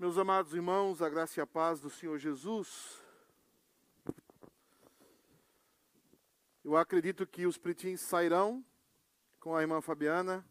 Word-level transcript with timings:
Meus 0.00 0.16
amados 0.16 0.54
irmãos, 0.54 1.02
a 1.02 1.08
graça 1.08 1.40
e 1.40 1.42
a 1.42 1.46
paz 1.46 1.80
do 1.80 1.90
Senhor 1.90 2.16
Jesus. 2.18 3.02
Eu 6.62 6.76
acredito 6.76 7.26
que 7.26 7.44
os 7.44 7.58
pretins 7.58 8.00
sairão 8.00 8.64
com 9.40 9.56
a 9.56 9.60
irmã 9.60 9.80
Fabiana. 9.80 10.46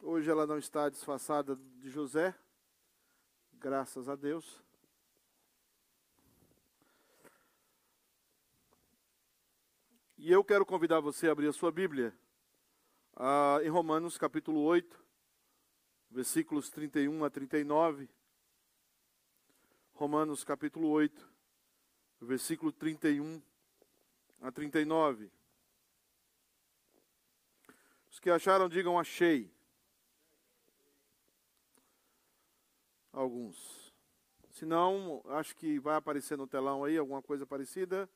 Hoje 0.00 0.30
ela 0.30 0.46
não 0.46 0.58
está 0.58 0.88
disfarçada 0.88 1.56
de 1.56 1.90
José, 1.90 2.32
graças 3.54 4.08
a 4.08 4.14
Deus. 4.14 4.62
E 10.16 10.30
eu 10.30 10.44
quero 10.44 10.64
convidar 10.64 11.00
você 11.00 11.28
a 11.28 11.32
abrir 11.32 11.48
a 11.48 11.52
sua 11.52 11.72
Bíblia 11.72 12.16
ah, 13.22 13.58
em 13.62 13.68
Romanos 13.68 14.16
capítulo 14.16 14.62
8, 14.62 14.98
versículos 16.10 16.70
31 16.70 17.22
a 17.22 17.28
39. 17.28 18.08
Romanos 19.92 20.42
capítulo 20.42 20.88
8, 20.88 21.30
versículo 22.22 22.72
31 22.72 23.42
a 24.40 24.50
39. 24.50 25.30
Os 28.10 28.18
que 28.18 28.30
acharam, 28.30 28.70
digam 28.70 28.98
achei. 28.98 29.52
Alguns. 33.12 33.92
Se 34.48 34.64
não, 34.64 35.22
acho 35.26 35.54
que 35.56 35.78
vai 35.78 35.96
aparecer 35.96 36.38
no 36.38 36.46
telão 36.46 36.84
aí 36.84 36.96
alguma 36.96 37.20
coisa 37.20 37.46
parecida. 37.46 38.08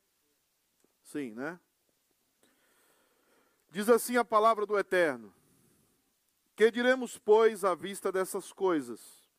Sim, 1.03 1.31
né? 1.33 1.59
Diz 3.75 3.89
assim 3.89 4.15
a 4.15 4.23
palavra 4.23 4.65
do 4.65 4.79
Eterno: 4.79 5.33
Que 6.55 6.71
diremos, 6.71 7.17
pois, 7.17 7.65
à 7.65 7.75
vista 7.75 8.09
dessas 8.09 8.53
coisas? 8.53 9.29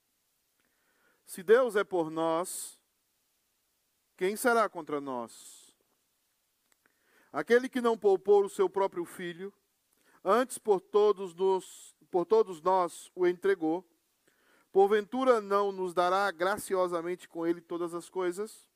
Se 1.24 1.42
Deus 1.42 1.74
é 1.74 1.82
por 1.82 2.10
nós, 2.10 2.78
quem 4.14 4.36
será 4.36 4.68
contra 4.68 5.00
nós? 5.00 5.74
Aquele 7.32 7.66
que 7.66 7.80
não 7.80 7.96
poupou 7.96 8.44
o 8.44 8.50
seu 8.50 8.68
próprio 8.68 9.06
filho, 9.06 9.50
antes 10.22 10.58
por 10.58 10.82
todos, 10.82 11.34
nos, 11.34 11.96
por 12.10 12.26
todos 12.26 12.60
nós 12.60 13.10
o 13.14 13.26
entregou, 13.26 13.82
porventura 14.70 15.40
não 15.40 15.72
nos 15.72 15.94
dará 15.94 16.30
graciosamente 16.30 17.26
com 17.26 17.46
ele 17.46 17.62
todas 17.62 17.94
as 17.94 18.10
coisas? 18.10 18.68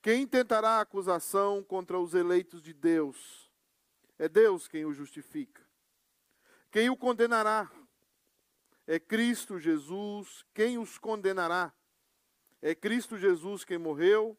Quem 0.00 0.26
tentará 0.26 0.80
acusação 0.80 1.62
contra 1.62 2.00
os 2.00 2.14
eleitos 2.14 2.62
de 2.62 2.72
Deus? 2.72 3.41
É 4.22 4.28
Deus 4.28 4.68
quem 4.68 4.84
o 4.84 4.94
justifica. 4.94 5.60
Quem 6.70 6.88
o 6.88 6.96
condenará? 6.96 7.68
É 8.86 9.00
Cristo 9.00 9.58
Jesus. 9.58 10.46
Quem 10.54 10.78
os 10.78 10.96
condenará? 10.96 11.72
É 12.62 12.72
Cristo 12.72 13.18
Jesus 13.18 13.64
quem 13.64 13.78
morreu, 13.78 14.38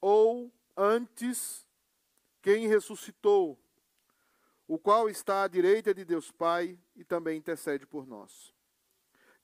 ou 0.00 0.52
antes, 0.76 1.68
quem 2.42 2.66
ressuscitou, 2.66 3.56
o 4.66 4.76
qual 4.76 5.08
está 5.08 5.44
à 5.44 5.46
direita 5.46 5.94
de 5.94 6.04
Deus 6.04 6.32
Pai 6.32 6.76
e 6.96 7.04
também 7.04 7.38
intercede 7.38 7.86
por 7.86 8.08
nós. 8.08 8.52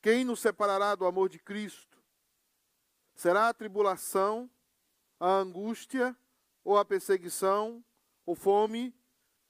Quem 0.02 0.24
nos 0.24 0.40
separará 0.40 0.96
do 0.96 1.06
amor 1.06 1.28
de 1.28 1.38
Cristo? 1.38 2.02
Será 3.14 3.48
a 3.48 3.54
tribulação, 3.54 4.50
a 5.20 5.34
angústia, 5.34 6.16
ou 6.64 6.76
a 6.76 6.84
perseguição, 6.84 7.84
ou 8.26 8.34
fome, 8.34 8.92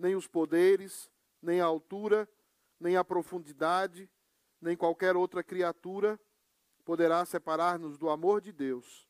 nem 0.00 0.16
os 0.16 0.26
poderes, 0.26 1.10
nem 1.42 1.60
a 1.60 1.66
altura, 1.66 2.28
nem 2.80 2.96
a 2.96 3.04
profundidade, 3.04 4.10
nem 4.60 4.76
qualquer 4.76 5.14
outra 5.14 5.42
criatura 5.42 6.18
poderá 6.84 7.24
separar-nos 7.24 7.98
do 7.98 8.08
amor 8.08 8.40
de 8.40 8.50
Deus 8.50 9.06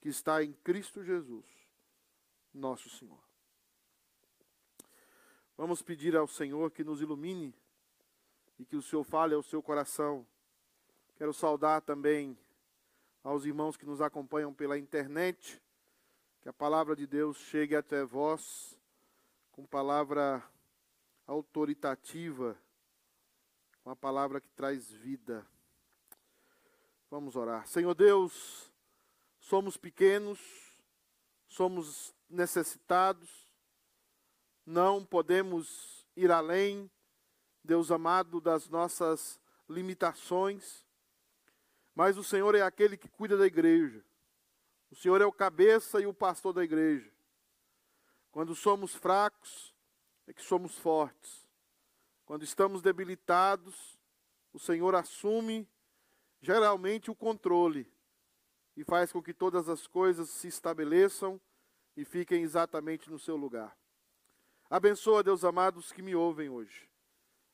que 0.00 0.08
está 0.08 0.44
em 0.44 0.52
Cristo 0.52 1.02
Jesus, 1.02 1.46
nosso 2.52 2.88
Senhor. 2.90 3.18
Vamos 5.56 5.82
pedir 5.82 6.14
ao 6.14 6.28
Senhor 6.28 6.70
que 6.70 6.84
nos 6.84 7.00
ilumine 7.00 7.52
e 8.58 8.64
que 8.64 8.76
o 8.76 8.82
Senhor 8.82 9.02
fale 9.02 9.34
ao 9.34 9.42
seu 9.42 9.62
coração. 9.62 10.26
Quero 11.16 11.32
saudar 11.32 11.80
também 11.80 12.38
aos 13.24 13.44
irmãos 13.44 13.76
que 13.76 13.86
nos 13.86 14.00
acompanham 14.00 14.54
pela 14.54 14.78
internet, 14.78 15.60
que 16.40 16.48
a 16.48 16.52
palavra 16.52 16.94
de 16.94 17.06
Deus 17.06 17.38
chegue 17.38 17.74
até 17.74 18.04
vós 18.04 18.77
com 19.58 19.66
palavra 19.66 20.40
autoritativa, 21.26 22.56
uma 23.84 23.96
palavra 23.96 24.40
que 24.40 24.48
traz 24.50 24.88
vida. 24.88 25.44
Vamos 27.10 27.34
orar. 27.34 27.66
Senhor 27.66 27.92
Deus, 27.92 28.72
somos 29.40 29.76
pequenos, 29.76 30.38
somos 31.48 32.14
necessitados, 32.30 33.52
não 34.64 35.04
podemos 35.04 36.06
ir 36.14 36.30
além, 36.30 36.88
Deus 37.64 37.90
amado, 37.90 38.40
das 38.40 38.68
nossas 38.68 39.40
limitações, 39.68 40.86
mas 41.96 42.16
o 42.16 42.22
Senhor 42.22 42.54
é 42.54 42.62
aquele 42.62 42.96
que 42.96 43.08
cuida 43.08 43.36
da 43.36 43.44
igreja. 43.44 44.04
O 44.88 44.94
Senhor 44.94 45.20
é 45.20 45.26
o 45.26 45.32
cabeça 45.32 46.00
e 46.00 46.06
o 46.06 46.14
pastor 46.14 46.52
da 46.52 46.62
igreja. 46.62 47.17
Quando 48.38 48.54
somos 48.54 48.94
fracos, 48.94 49.74
é 50.24 50.32
que 50.32 50.40
somos 50.40 50.78
fortes. 50.78 51.44
Quando 52.24 52.44
estamos 52.44 52.80
debilitados, 52.80 53.98
o 54.52 54.60
Senhor 54.60 54.94
assume 54.94 55.68
geralmente 56.40 57.10
o 57.10 57.16
controle 57.16 57.92
e 58.76 58.84
faz 58.84 59.10
com 59.10 59.20
que 59.20 59.34
todas 59.34 59.68
as 59.68 59.88
coisas 59.88 60.30
se 60.30 60.46
estabeleçam 60.46 61.40
e 61.96 62.04
fiquem 62.04 62.44
exatamente 62.44 63.10
no 63.10 63.18
seu 63.18 63.34
lugar. 63.34 63.76
Abençoa, 64.70 65.24
Deus 65.24 65.42
amado, 65.42 65.78
os 65.80 65.90
que 65.90 66.00
me 66.00 66.14
ouvem 66.14 66.48
hoje, 66.48 66.88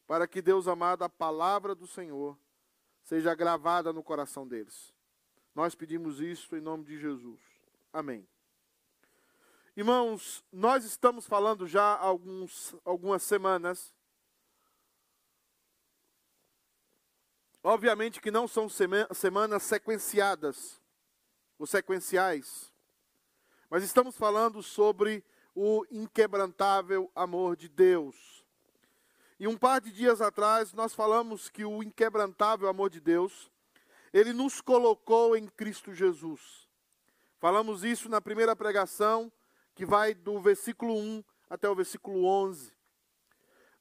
para 0.06 0.28
que, 0.28 0.42
Deus 0.42 0.68
amado, 0.68 1.02
a 1.02 1.08
palavra 1.08 1.74
do 1.74 1.86
Senhor 1.86 2.38
seja 3.04 3.34
gravada 3.34 3.90
no 3.90 4.02
coração 4.02 4.46
deles. 4.46 4.92
Nós 5.54 5.74
pedimos 5.74 6.20
isso 6.20 6.54
em 6.54 6.60
nome 6.60 6.84
de 6.84 6.98
Jesus. 6.98 7.40
Amém. 7.90 8.28
Irmãos, 9.76 10.44
nós 10.52 10.84
estamos 10.84 11.26
falando 11.26 11.66
já 11.66 11.82
há 11.82 11.98
alguns, 11.98 12.76
algumas 12.84 13.24
semanas. 13.24 13.92
Obviamente 17.60 18.20
que 18.20 18.30
não 18.30 18.46
são 18.46 18.68
semanas 18.68 19.64
sequenciadas, 19.64 20.80
ou 21.58 21.66
sequenciais. 21.66 22.72
Mas 23.68 23.82
estamos 23.82 24.16
falando 24.16 24.62
sobre 24.62 25.24
o 25.56 25.84
inquebrantável 25.90 27.10
amor 27.12 27.56
de 27.56 27.68
Deus. 27.68 28.44
E 29.40 29.48
um 29.48 29.56
par 29.56 29.80
de 29.80 29.90
dias 29.90 30.20
atrás 30.20 30.72
nós 30.72 30.94
falamos 30.94 31.48
que 31.48 31.64
o 31.64 31.82
inquebrantável 31.82 32.68
amor 32.68 32.90
de 32.90 33.00
Deus, 33.00 33.50
ele 34.12 34.32
nos 34.32 34.60
colocou 34.60 35.36
em 35.36 35.48
Cristo 35.48 35.92
Jesus. 35.92 36.68
Falamos 37.40 37.82
isso 37.82 38.08
na 38.08 38.20
primeira 38.20 38.54
pregação 38.54 39.32
que 39.74 39.84
vai 39.84 40.14
do 40.14 40.40
versículo 40.40 40.94
1 40.96 41.24
até 41.50 41.68
o 41.68 41.74
versículo 41.74 42.24
11. 42.24 42.72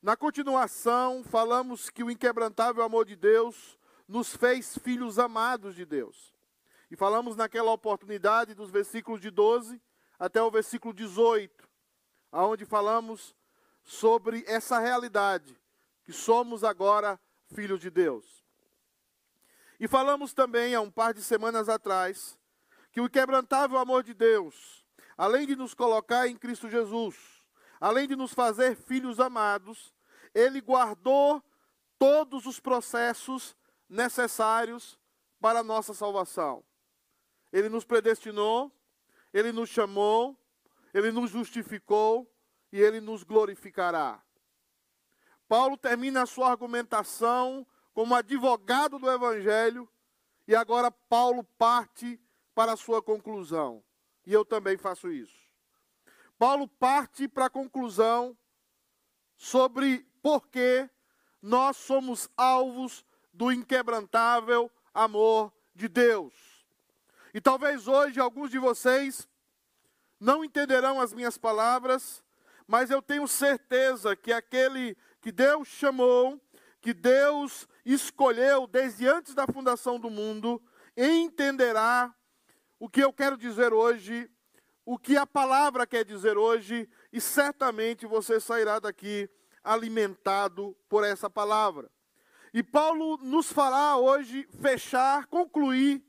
Na 0.01 0.17
continuação, 0.17 1.23
falamos 1.23 1.89
que 1.89 2.03
o 2.03 2.11
inquebrantável 2.11 2.83
amor 2.83 3.05
de 3.05 3.15
Deus 3.15 3.77
nos 4.07 4.35
fez 4.35 4.77
filhos 4.77 5.17
amados 5.17 5.75
de 5.75 5.85
Deus. 5.85 6.33
E 6.91 6.95
falamos 6.95 7.35
naquela 7.35 7.71
oportunidade 7.71 8.53
dos 8.53 8.69
versículos 8.69 9.21
de 9.21 9.31
12 9.31 9.81
até 10.19 10.41
o 10.41 10.51
versículo 10.51 10.93
18, 10.93 11.67
aonde 12.31 12.65
falamos 12.65 13.35
sobre 13.83 14.43
essa 14.47 14.79
realidade, 14.79 15.59
que 16.03 16.13
somos 16.13 16.63
agora 16.63 17.19
filhos 17.53 17.79
de 17.79 17.89
Deus. 17.89 18.43
E 19.79 19.87
falamos 19.87 20.33
também, 20.33 20.75
há 20.75 20.81
um 20.81 20.91
par 20.91 21.13
de 21.13 21.23
semanas 21.23 21.67
atrás, 21.67 22.37
que 22.91 23.01
o 23.01 23.05
inquebrantável 23.05 23.77
amor 23.77 24.03
de 24.03 24.13
Deus 24.13 24.82
além 25.17 25.45
de 25.45 25.55
nos 25.55 25.73
colocar 25.73 26.27
em 26.27 26.35
Cristo 26.35 26.69
Jesus, 26.69 27.15
além 27.79 28.07
de 28.07 28.15
nos 28.15 28.33
fazer 28.33 28.75
filhos 28.75 29.19
amados, 29.19 29.93
ele 30.33 30.61
guardou 30.61 31.43
todos 31.97 32.45
os 32.45 32.59
processos 32.59 33.55
necessários 33.87 34.99
para 35.39 35.59
a 35.59 35.63
nossa 35.63 35.93
salvação. 35.93 36.63
Ele 37.51 37.69
nos 37.69 37.85
predestinou, 37.85 38.71
ele 39.33 39.51
nos 39.51 39.69
chamou, 39.69 40.37
ele 40.93 41.11
nos 41.11 41.29
justificou 41.31 42.29
e 42.71 42.79
ele 42.79 42.99
nos 42.99 43.23
glorificará. 43.23 44.21
Paulo 45.47 45.77
termina 45.77 46.23
a 46.23 46.25
sua 46.25 46.49
argumentação 46.49 47.65
como 47.93 48.15
advogado 48.15 48.97
do 48.97 49.11
evangelho 49.11 49.87
e 50.47 50.55
agora 50.55 50.89
Paulo 50.89 51.43
parte 51.43 52.19
para 52.55 52.73
a 52.73 52.77
sua 52.77 53.01
conclusão. 53.01 53.83
E 54.25 54.33
eu 54.33 54.45
também 54.45 54.77
faço 54.77 55.11
isso. 55.11 55.37
Paulo 56.37 56.67
parte 56.67 57.27
para 57.27 57.45
a 57.45 57.49
conclusão 57.49 58.37
sobre 59.37 60.05
por 60.21 60.47
que 60.47 60.89
nós 61.41 61.77
somos 61.77 62.29
alvos 62.37 63.05
do 63.33 63.51
inquebrantável 63.51 64.71
amor 64.93 65.51
de 65.75 65.87
Deus. 65.87 66.33
E 67.33 67.41
talvez 67.41 67.87
hoje 67.87 68.19
alguns 68.19 68.51
de 68.51 68.59
vocês 68.59 69.27
não 70.19 70.45
entenderão 70.45 71.01
as 71.01 71.11
minhas 71.13 71.37
palavras, 71.37 72.23
mas 72.67 72.89
eu 72.89 73.01
tenho 73.01 73.27
certeza 73.27 74.15
que 74.15 74.31
aquele 74.31 74.95
que 75.19 75.31
Deus 75.31 75.67
chamou, 75.67 76.39
que 76.79 76.93
Deus 76.93 77.67
escolheu 77.85 78.67
desde 78.67 79.07
antes 79.07 79.33
da 79.33 79.47
fundação 79.47 79.99
do 79.99 80.09
mundo, 80.09 80.61
entenderá 80.95 82.13
o 82.83 82.89
que 82.89 83.01
eu 83.01 83.13
quero 83.13 83.37
dizer 83.37 83.71
hoje, 83.71 84.29
o 84.85 84.99
que 84.99 85.15
a 85.15 85.25
palavra 85.25 85.87
quer 85.87 86.03
dizer 86.03 86.37
hoje, 86.37 86.89
e 87.13 87.21
certamente 87.21 88.05
você 88.05 88.41
sairá 88.41 88.77
daqui 88.77 89.29
alimentado 89.63 90.75
por 90.89 91.05
essa 91.05 91.29
palavra. 91.29 91.89
E 92.53 92.61
Paulo 92.61 93.15
nos 93.21 93.49
fará 93.49 93.95
hoje 93.95 94.45
fechar, 94.61 95.27
concluir 95.27 96.03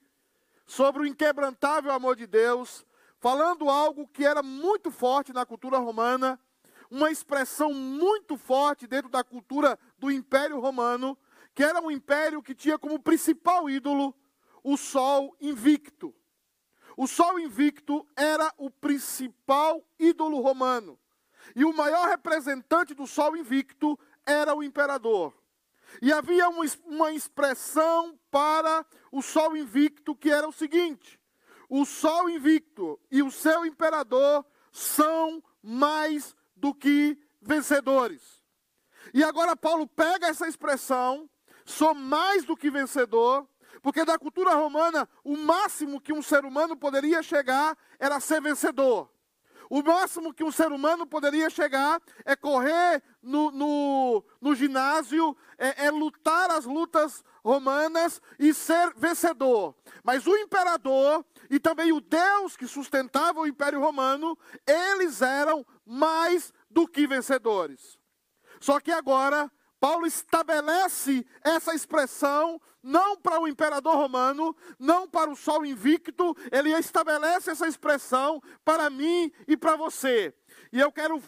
sobre 0.66 1.02
o 1.02 1.06
inquebrantável 1.06 1.92
amor 1.92 2.16
de 2.16 2.26
Deus, 2.26 2.84
falando 3.20 3.70
algo 3.70 4.08
que 4.08 4.26
era 4.26 4.42
muito 4.42 4.90
forte 4.90 5.32
na 5.32 5.46
cultura 5.46 5.78
romana, 5.78 6.40
uma 6.90 7.08
expressão 7.08 7.72
muito 7.72 8.36
forte 8.36 8.88
dentro 8.88 9.08
da 9.08 9.22
cultura 9.22 9.78
do 9.96 10.10
Império 10.10 10.58
Romano, 10.58 11.16
que 11.54 11.62
era 11.62 11.80
um 11.80 11.88
império 11.88 12.42
que 12.42 12.52
tinha 12.52 12.76
como 12.76 12.98
principal 12.98 13.70
ídolo 13.70 14.12
o 14.64 14.76
sol 14.76 15.36
invicto. 15.40 16.12
O 16.96 17.06
sol 17.06 17.38
invicto 17.38 18.06
era 18.16 18.52
o 18.56 18.70
principal 18.70 19.82
ídolo 19.98 20.40
romano. 20.40 20.98
E 21.54 21.64
o 21.64 21.74
maior 21.74 22.08
representante 22.08 22.94
do 22.94 23.06
sol 23.06 23.36
invicto 23.36 23.98
era 24.24 24.54
o 24.54 24.62
imperador. 24.62 25.34
E 26.00 26.12
havia 26.12 26.48
uma, 26.48 26.64
uma 26.86 27.12
expressão 27.12 28.18
para 28.30 28.84
o 29.12 29.22
sol 29.22 29.56
invicto 29.56 30.14
que 30.14 30.30
era 30.30 30.48
o 30.48 30.52
seguinte: 30.52 31.20
o 31.68 31.84
sol 31.84 32.28
invicto 32.28 32.98
e 33.10 33.22
o 33.22 33.30
seu 33.30 33.64
imperador 33.66 34.44
são 34.72 35.42
mais 35.62 36.34
do 36.56 36.74
que 36.74 37.18
vencedores. 37.40 38.42
E 39.12 39.22
agora 39.22 39.56
Paulo 39.56 39.86
pega 39.86 40.28
essa 40.28 40.48
expressão, 40.48 41.28
sou 41.64 41.94
mais 41.94 42.44
do 42.44 42.56
que 42.56 42.70
vencedor, 42.70 43.46
porque 43.84 44.02
da 44.02 44.18
cultura 44.18 44.54
romana, 44.54 45.06
o 45.22 45.36
máximo 45.36 46.00
que 46.00 46.10
um 46.10 46.22
ser 46.22 46.46
humano 46.46 46.74
poderia 46.74 47.22
chegar 47.22 47.76
era 47.98 48.18
ser 48.18 48.40
vencedor. 48.40 49.10
O 49.68 49.82
máximo 49.82 50.32
que 50.32 50.42
um 50.42 50.50
ser 50.50 50.72
humano 50.72 51.06
poderia 51.06 51.50
chegar 51.50 52.00
é 52.24 52.34
correr 52.34 53.02
no, 53.22 53.50
no, 53.50 54.24
no 54.40 54.54
ginásio, 54.54 55.36
é, 55.58 55.84
é 55.84 55.90
lutar 55.90 56.50
as 56.50 56.64
lutas 56.64 57.22
romanas 57.44 58.22
e 58.38 58.54
ser 58.54 58.94
vencedor. 58.96 59.74
Mas 60.02 60.26
o 60.26 60.34
imperador 60.34 61.22
e 61.50 61.60
também 61.60 61.92
o 61.92 62.00
Deus 62.00 62.56
que 62.56 62.66
sustentava 62.66 63.40
o 63.40 63.46
Império 63.46 63.80
Romano, 63.80 64.34
eles 64.66 65.20
eram 65.20 65.62
mais 65.84 66.54
do 66.70 66.88
que 66.88 67.06
vencedores. 67.06 67.98
Só 68.60 68.80
que 68.80 68.90
agora, 68.90 69.52
Paulo 69.84 70.06
estabelece 70.06 71.26
essa 71.42 71.74
expressão 71.74 72.58
não 72.82 73.18
para 73.18 73.38
o 73.38 73.46
imperador 73.46 73.94
romano, 73.96 74.56
não 74.78 75.06
para 75.06 75.30
o 75.30 75.36
sol 75.36 75.62
invicto, 75.62 76.34
ele 76.50 76.70
estabelece 76.70 77.50
essa 77.50 77.68
expressão 77.68 78.42
para 78.64 78.88
mim 78.88 79.30
e 79.46 79.58
para 79.58 79.76
você. 79.76 80.32
E 80.72 80.80
eu 80.80 80.90
quero 80.90 81.22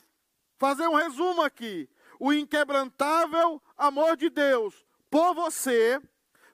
fazer 0.57 0.89
um 0.89 0.95
resumo 0.95 1.43
aqui. 1.43 1.87
O 2.19 2.33
inquebrantável 2.33 3.61
amor 3.77 4.17
de 4.17 4.31
Deus 4.31 4.87
por 5.11 5.35
você 5.35 6.01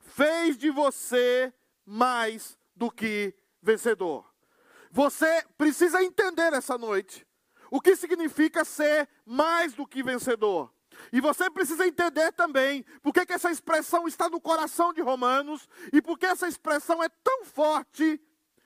fez 0.00 0.58
de 0.58 0.70
você 0.70 1.54
mais 1.86 2.58
do 2.74 2.90
que 2.90 3.32
vencedor. 3.62 4.28
Você 4.90 5.44
precisa 5.56 6.02
entender 6.02 6.52
essa 6.52 6.76
noite 6.76 7.24
o 7.70 7.80
que 7.80 7.94
significa 7.94 8.64
ser 8.64 9.08
mais 9.24 9.72
do 9.72 9.86
que 9.86 10.02
vencedor. 10.02 10.68
E 11.12 11.20
você 11.20 11.50
precisa 11.50 11.86
entender 11.86 12.32
também 12.32 12.84
por 13.02 13.12
que, 13.12 13.32
essa 13.32 13.50
expressão 13.50 14.06
está 14.06 14.28
no 14.28 14.40
coração 14.40 14.92
de 14.92 15.00
Romanos 15.00 15.68
e 15.92 16.02
por 16.02 16.18
que 16.18 16.26
essa 16.26 16.46
expressão 16.46 17.02
é 17.02 17.08
tão 17.08 17.44
forte 17.44 18.20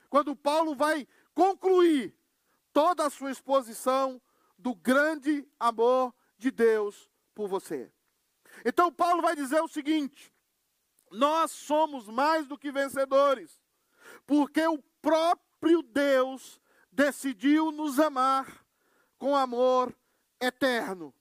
quando 0.09 0.35
Paulo 0.35 0.75
vai 0.75 1.07
concluir 1.33 2.15
toda 2.73 3.05
a 3.05 3.09
sua 3.09 3.31
exposição 3.31 4.21
do 4.57 4.75
grande 4.75 5.47
amor 5.59 6.13
de 6.37 6.51
Deus 6.51 7.09
por 7.33 7.47
você. 7.47 7.91
Então, 8.65 8.91
Paulo 8.91 9.21
vai 9.21 9.35
dizer 9.35 9.61
o 9.61 9.67
seguinte: 9.67 10.33
nós 11.11 11.51
somos 11.51 12.07
mais 12.07 12.47
do 12.47 12.57
que 12.57 12.71
vencedores, 12.71 13.61
porque 14.25 14.65
o 14.67 14.81
próprio 15.01 15.81
Deus 15.81 16.59
decidiu 16.91 17.71
nos 17.71 17.99
amar 17.99 18.65
com 19.17 19.35
amor 19.35 19.95
eterno. 20.39 21.13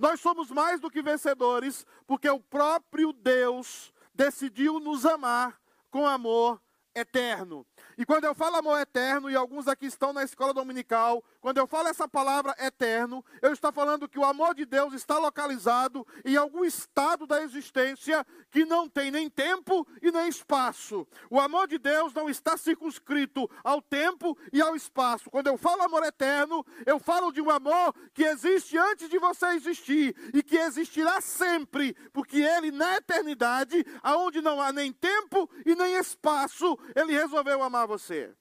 Nós 0.00 0.18
somos 0.18 0.50
mais 0.50 0.80
do 0.80 0.90
que 0.90 1.02
vencedores, 1.02 1.86
porque 2.06 2.28
o 2.30 2.40
próprio 2.40 3.12
Deus 3.12 3.92
decidiu 4.14 4.80
nos 4.80 5.04
amar 5.04 5.60
com 5.90 6.06
amor 6.06 6.58
eterno. 6.94 7.66
E 7.98 8.06
quando 8.06 8.24
eu 8.24 8.34
falo 8.34 8.56
amor 8.56 8.80
eterno, 8.80 9.30
e 9.30 9.36
alguns 9.36 9.68
aqui 9.68 9.84
estão 9.84 10.14
na 10.14 10.24
escola 10.24 10.54
dominical, 10.54 11.22
quando 11.40 11.58
eu 11.58 11.66
falo 11.66 11.88
essa 11.88 12.06
palavra 12.06 12.54
eterno, 12.58 13.24
eu 13.40 13.52
estou 13.52 13.72
falando 13.72 14.08
que 14.08 14.18
o 14.18 14.24
amor 14.24 14.54
de 14.54 14.66
Deus 14.66 14.92
está 14.92 15.18
localizado 15.18 16.06
em 16.24 16.36
algum 16.36 16.64
estado 16.64 17.26
da 17.26 17.42
existência 17.42 18.26
que 18.50 18.64
não 18.64 18.88
tem 18.88 19.10
nem 19.10 19.28
tempo 19.28 19.86
e 20.02 20.12
nem 20.12 20.28
espaço. 20.28 21.06
O 21.30 21.40
amor 21.40 21.66
de 21.66 21.78
Deus 21.78 22.12
não 22.12 22.28
está 22.28 22.56
circunscrito 22.56 23.50
ao 23.64 23.80
tempo 23.80 24.36
e 24.52 24.60
ao 24.60 24.76
espaço. 24.76 25.30
Quando 25.30 25.46
eu 25.46 25.56
falo 25.56 25.82
amor 25.82 26.04
eterno, 26.04 26.64
eu 26.84 26.98
falo 26.98 27.32
de 27.32 27.40
um 27.40 27.50
amor 27.50 27.94
que 28.12 28.24
existe 28.24 28.76
antes 28.76 29.08
de 29.08 29.18
você 29.18 29.46
existir 29.48 30.14
e 30.34 30.42
que 30.42 30.56
existirá 30.56 31.20
sempre, 31.20 31.94
porque 32.12 32.38
ele 32.38 32.70
na 32.70 32.96
eternidade, 32.96 33.84
aonde 34.02 34.42
não 34.42 34.60
há 34.60 34.72
nem 34.72 34.92
tempo 34.92 35.48
e 35.64 35.74
nem 35.74 35.94
espaço, 35.96 36.78
ele 36.94 37.12
resolveu 37.12 37.62
amar 37.62 37.86
você. 37.86 38.34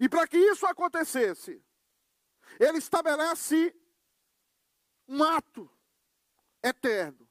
E 0.00 0.08
para 0.08 0.26
que 0.26 0.38
isso 0.38 0.66
acontecesse, 0.66 1.62
ele 2.58 2.78
estabelece 2.78 3.76
um 5.06 5.22
ato 5.22 5.70
eterno. 6.62 7.28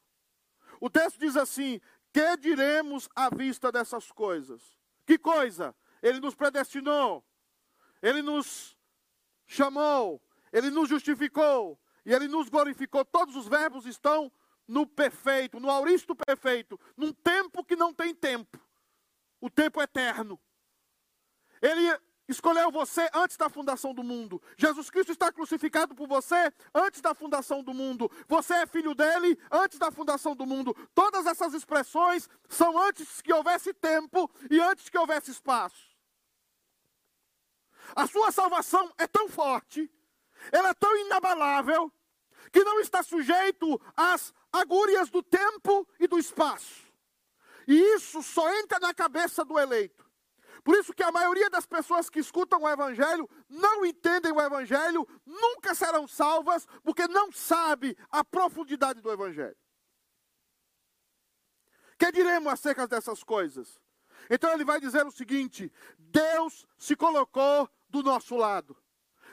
O 0.79 0.87
texto 0.87 1.17
diz 1.17 1.35
assim: 1.35 1.81
Que 2.13 2.37
diremos 2.37 3.09
à 3.15 3.27
vista 3.29 3.71
dessas 3.71 4.11
coisas? 4.11 4.77
Que 5.03 5.17
coisa? 5.17 5.75
Ele 6.01 6.19
nos 6.19 6.35
predestinou, 6.35 7.25
ele 8.03 8.21
nos 8.21 8.77
chamou, 9.47 10.21
ele 10.53 10.69
nos 10.69 10.87
justificou 10.87 11.81
e 12.05 12.13
ele 12.13 12.27
nos 12.27 12.49
glorificou. 12.49 13.03
Todos 13.03 13.35
os 13.35 13.47
verbos 13.47 13.87
estão 13.87 14.31
no 14.67 14.85
perfeito, 14.85 15.59
no 15.59 15.71
auristo 15.71 16.15
perfeito, 16.15 16.79
num 16.95 17.11
tempo 17.11 17.65
que 17.65 17.75
não 17.75 17.91
tem 17.91 18.13
tempo 18.13 18.59
o 19.41 19.49
tempo 19.49 19.81
eterno. 19.81 20.39
Ele 21.61 21.99
escolheu 22.29 22.71
você 22.71 23.09
antes 23.13 23.35
da 23.35 23.49
fundação 23.49 23.93
do 23.93 24.03
mundo. 24.03 24.41
Jesus 24.55 24.89
Cristo 24.89 25.11
está 25.11 25.31
crucificado 25.31 25.95
por 25.95 26.07
você 26.07 26.53
antes 26.73 27.01
da 27.01 27.15
fundação 27.15 27.63
do 27.63 27.73
mundo. 27.73 28.09
Você 28.27 28.53
é 28.53 28.67
filho 28.67 28.93
dele 28.93 29.37
antes 29.51 29.79
da 29.79 29.91
fundação 29.91 30.35
do 30.35 30.45
mundo. 30.45 30.75
Todas 30.93 31.25
essas 31.25 31.53
expressões 31.53 32.29
são 32.47 32.77
antes 32.77 33.21
que 33.21 33.33
houvesse 33.33 33.73
tempo 33.73 34.29
e 34.49 34.59
antes 34.59 34.89
que 34.89 34.97
houvesse 34.97 35.31
espaço. 35.31 35.89
A 37.95 38.05
sua 38.05 38.31
salvação 38.31 38.93
é 38.99 39.07
tão 39.07 39.27
forte, 39.27 39.91
ela 40.51 40.69
é 40.69 40.73
tão 40.75 40.95
inabalável, 40.97 41.91
que 42.51 42.63
não 42.63 42.79
está 42.79 43.01
sujeito 43.01 43.81
às 43.97 44.33
agúrias 44.53 45.09
do 45.09 45.23
tempo 45.23 45.87
e 45.99 46.07
do 46.07 46.19
espaço. 46.19 46.87
E 47.67 47.73
isso 47.95 48.21
só 48.21 48.51
entra 48.55 48.79
na 48.79 48.93
cabeça 48.93 49.43
do 49.43 49.59
eleito. 49.59 50.08
Por 50.63 50.75
isso 50.75 50.93
que 50.93 51.03
a 51.03 51.11
maioria 51.11 51.49
das 51.49 51.65
pessoas 51.65 52.09
que 52.09 52.19
escutam 52.19 52.61
o 52.61 52.69
Evangelho 52.69 53.29
não 53.49 53.85
entendem 53.85 54.31
o 54.31 54.41
Evangelho, 54.41 55.07
nunca 55.25 55.73
serão 55.73 56.07
salvas, 56.07 56.67
porque 56.83 57.07
não 57.07 57.31
sabe 57.31 57.97
a 58.11 58.23
profundidade 58.23 59.01
do 59.01 59.11
Evangelho. 59.11 59.57
Que 61.97 62.11
diremos 62.11 62.51
acerca 62.51 62.87
dessas 62.87 63.23
coisas? 63.23 63.79
Então 64.29 64.51
ele 64.53 64.63
vai 64.63 64.79
dizer 64.79 65.05
o 65.05 65.11
seguinte: 65.11 65.71
Deus 65.97 66.65
se 66.77 66.95
colocou 66.95 67.69
do 67.89 68.01
nosso 68.01 68.35
lado. 68.35 68.77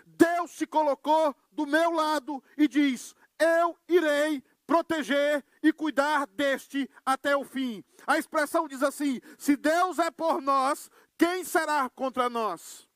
Deus 0.05 0.53
se 0.53 0.67
colocou 0.67 1.35
do 1.51 1.67
meu 1.67 1.91
lado 1.91 2.43
e 2.57 2.67
diz: 2.67 3.15
Eu 3.39 3.79
irei 3.89 4.43
proteger 4.67 5.45
e 5.63 5.73
cuidar 5.73 6.27
deste 6.27 6.91
até 7.05 7.37
o 7.37 7.45
fim. 7.45 7.85
A 8.07 8.19
expressão 8.19 8.67
diz 8.67 8.83
assim: 8.83 9.21
se 9.39 9.57
Deus 9.57 9.99
é 9.99 10.11
por 10.11 10.43
nós, 10.43 10.91
quem 11.19 11.45
será 11.45 11.89
contra 11.91 12.29
nós? 12.29 12.87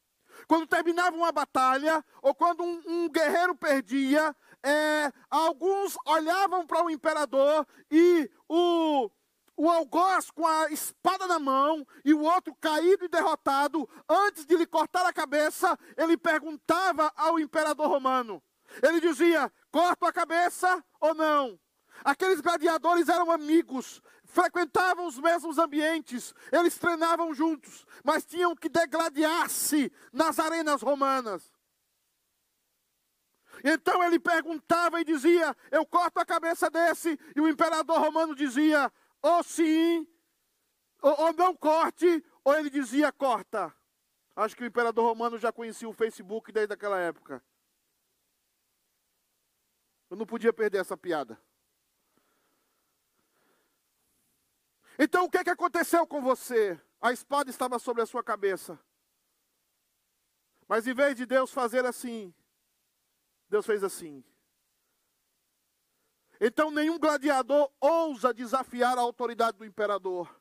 Quando 0.47 0.67
terminava 0.67 1.17
uma 1.17 1.33
batalha, 1.33 2.05
ou 2.23 2.35
quando 2.35 2.63
um, 2.63 2.83
um 2.87 3.09
guerreiro 3.09 3.55
perdia, 3.55 4.35
é, 4.63 5.13
alguns 5.31 5.97
olhavam 6.07 6.67
para 6.67 6.85
o 6.85 6.91
imperador 6.91 7.67
e 7.91 8.31
o, 8.49 9.11
o 9.57 9.71
algoz 9.71 10.31
com 10.31 10.47
a 10.47 10.71
espada 10.71 11.27
na 11.27 11.39
mão 11.39 11.87
e 12.05 12.13
o 12.13 12.23
outro 12.23 12.55
caído 12.61 13.05
e 13.05 13.09
derrotado, 13.09 13.89
antes 14.09 14.45
de 14.45 14.57
lhe 14.57 14.67
cortar 14.67 15.07
a 15.07 15.13
cabeça, 15.13 15.79
ele 15.97 16.17
perguntava 16.17 17.13
ao 17.17 17.39
imperador 17.39 17.89
romano. 17.89 18.43
Ele 18.83 19.01
dizia: 19.01 19.53
corto 19.71 20.07
a 20.07 20.13
cabeça 20.13 20.83
ou 21.01 21.15
não? 21.15 21.59
Aqueles 22.05 22.41
gladiadores 22.41 23.09
eram 23.09 23.31
amigos, 23.31 24.01
frequentavam 24.31 25.07
os 25.07 25.19
mesmos 25.19 25.59
ambientes, 25.59 26.35
eles 26.51 26.79
treinavam 26.79 27.35
juntos, 27.35 27.85
mas 28.05 28.25
tinham 28.25 28.55
que 28.55 28.69
degladiar-se 28.69 29.93
nas 30.13 30.39
arenas 30.39 30.83
romanas. 30.83 31.53
Então 33.63 34.03
ele 34.03 34.19
perguntava 34.19 35.01
e 35.01 35.05
dizia: 35.05 35.55
Eu 35.71 35.85
corto 35.85 36.19
a 36.19 36.25
cabeça 36.25 36.71
desse, 36.71 37.19
e 37.35 37.41
o 37.41 37.49
imperador 37.49 38.01
romano 38.01 38.35
dizia: 38.35 38.91
Ou 39.21 39.43
sim, 39.43 40.07
ou, 41.03 41.21
ou 41.27 41.33
não 41.33 41.55
corte, 41.55 42.25
ou 42.45 42.55
ele 42.55 42.71
dizia: 42.71 43.13
Corta. 43.13 43.75
Acho 44.35 44.57
que 44.57 44.63
o 44.63 44.67
imperador 44.67 45.05
romano 45.05 45.37
já 45.37 45.53
conhecia 45.53 45.89
o 45.89 45.93
Facebook 45.93 46.51
desde 46.53 46.73
aquela 46.73 46.99
época. 46.99 47.45
Eu 50.09 50.17
não 50.17 50.25
podia 50.25 50.53
perder 50.53 50.79
essa 50.79 50.97
piada. 50.97 51.39
Então 55.03 55.25
o 55.25 55.31
que, 55.31 55.39
é 55.39 55.45
que 55.45 55.49
aconteceu 55.49 56.07
com 56.07 56.21
você? 56.21 56.79
A 57.01 57.11
espada 57.11 57.49
estava 57.49 57.79
sobre 57.79 58.03
a 58.03 58.07
sua 58.07 58.23
cabeça. 58.23 58.79
Mas 60.69 60.87
em 60.87 60.93
vez 60.93 61.17
de 61.17 61.25
Deus 61.25 61.51
fazer 61.51 61.87
assim, 61.87 62.35
Deus 63.49 63.65
fez 63.65 63.83
assim. 63.83 64.23
Então 66.39 66.71
nenhum 66.71 66.99
gladiador 66.99 67.73
ousa 67.81 68.35
desafiar 68.35 68.99
a 68.99 69.01
autoridade 69.01 69.57
do 69.57 69.65
imperador. 69.65 70.39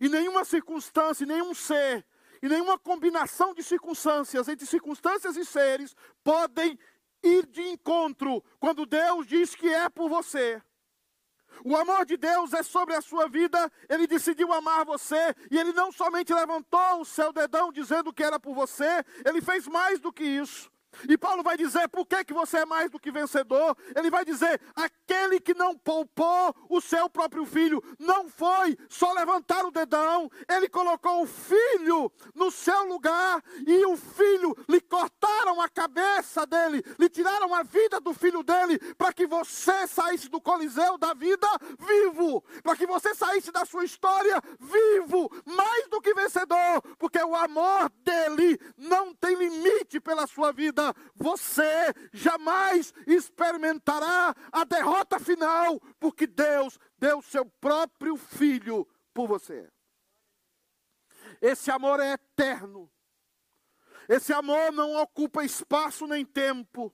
E 0.00 0.08
nenhuma 0.08 0.44
circunstância, 0.44 1.24
nenhum 1.24 1.54
ser, 1.54 2.04
e 2.42 2.48
nenhuma 2.48 2.76
combinação 2.76 3.54
de 3.54 3.62
circunstâncias 3.62 4.48
entre 4.48 4.66
circunstâncias 4.66 5.36
e 5.36 5.44
seres 5.44 5.94
podem 6.24 6.76
ir 7.22 7.46
de 7.46 7.62
encontro 7.62 8.42
quando 8.58 8.84
Deus 8.84 9.28
diz 9.28 9.54
que 9.54 9.72
é 9.72 9.88
por 9.88 10.08
você. 10.08 10.60
O 11.64 11.76
amor 11.76 12.06
de 12.06 12.16
Deus 12.16 12.52
é 12.54 12.62
sobre 12.62 12.94
a 12.94 13.02
sua 13.02 13.28
vida, 13.28 13.70
ele 13.88 14.06
decidiu 14.06 14.52
amar 14.52 14.84
você, 14.84 15.34
e 15.50 15.58
ele 15.58 15.72
não 15.72 15.92
somente 15.92 16.32
levantou 16.32 17.00
o 17.00 17.04
seu 17.04 17.32
dedão 17.32 17.70
dizendo 17.70 18.12
que 18.12 18.22
era 18.22 18.40
por 18.40 18.54
você, 18.54 19.04
ele 19.24 19.40
fez 19.42 19.66
mais 19.66 20.00
do 20.00 20.12
que 20.12 20.24
isso. 20.24 20.71
E 21.08 21.16
Paulo 21.16 21.42
vai 21.42 21.56
dizer 21.56 21.88
por 21.88 22.06
que, 22.06 22.24
que 22.24 22.32
você 22.32 22.58
é 22.58 22.66
mais 22.66 22.90
do 22.90 22.98
que 22.98 23.10
vencedor. 23.10 23.76
Ele 23.94 24.10
vai 24.10 24.24
dizer: 24.24 24.60
aquele 24.74 25.40
que 25.40 25.54
não 25.54 25.76
poupou 25.76 26.54
o 26.68 26.80
seu 26.80 27.08
próprio 27.08 27.44
filho, 27.44 27.82
não 27.98 28.28
foi 28.28 28.76
só 28.88 29.12
levantar 29.12 29.64
o 29.64 29.70
dedão, 29.70 30.30
ele 30.48 30.68
colocou 30.68 31.22
o 31.22 31.26
filho 31.26 32.10
no 32.34 32.50
seu 32.50 32.84
lugar, 32.84 33.42
e 33.66 33.84
o 33.86 33.96
filho 33.96 34.56
lhe 34.68 34.80
cortaram 34.80 35.60
a 35.60 35.68
cabeça 35.68 36.46
dele, 36.46 36.82
lhe 36.98 37.08
tiraram 37.08 37.54
a 37.54 37.62
vida 37.62 38.00
do 38.00 38.12
filho 38.12 38.42
dele, 38.42 38.78
para 38.96 39.12
que 39.12 39.26
você 39.26 39.86
saísse 39.86 40.28
do 40.28 40.40
coliseu 40.40 40.98
da 40.98 41.14
vida 41.14 41.48
vivo, 41.78 42.42
para 42.62 42.76
que 42.76 42.86
você 42.86 43.14
saísse 43.14 43.50
da 43.50 43.64
sua 43.64 43.84
história 43.84 44.40
vivo, 44.58 45.30
mais 45.44 45.88
do 45.88 46.00
que 46.00 46.14
vencedor, 46.14 46.82
porque 46.98 47.18
o 47.18 47.34
amor 47.34 47.90
dele 48.04 48.58
não 48.76 49.14
tem 49.14 49.34
limite 49.34 50.00
pela 50.00 50.26
sua 50.26 50.52
vida 50.52 50.81
você 51.14 51.94
jamais 52.12 52.92
experimentará 53.06 54.34
a 54.50 54.64
derrota 54.64 55.20
final, 55.20 55.78
porque 56.00 56.26
Deus 56.26 56.78
deu 56.98 57.22
seu 57.22 57.44
próprio 57.44 58.16
filho 58.16 58.88
por 59.12 59.28
você. 59.28 59.70
Esse 61.40 61.70
amor 61.70 62.00
é 62.00 62.12
eterno. 62.12 62.90
Esse 64.08 64.32
amor 64.32 64.72
não 64.72 64.96
ocupa 64.96 65.44
espaço 65.44 66.06
nem 66.06 66.24
tempo. 66.24 66.92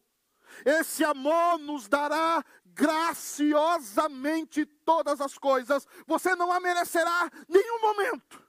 Esse 0.64 1.04
amor 1.04 1.59
nos 1.59 1.88
dará 1.88 2.45
graciosamente 2.64 4.64
todas 4.64 5.21
as 5.21 5.37
coisas. 5.37 5.87
Você 6.07 6.35
não 6.35 6.50
a 6.52 6.61
merecerá 6.61 7.30
nenhum 7.49 7.80
momento. 7.80 8.48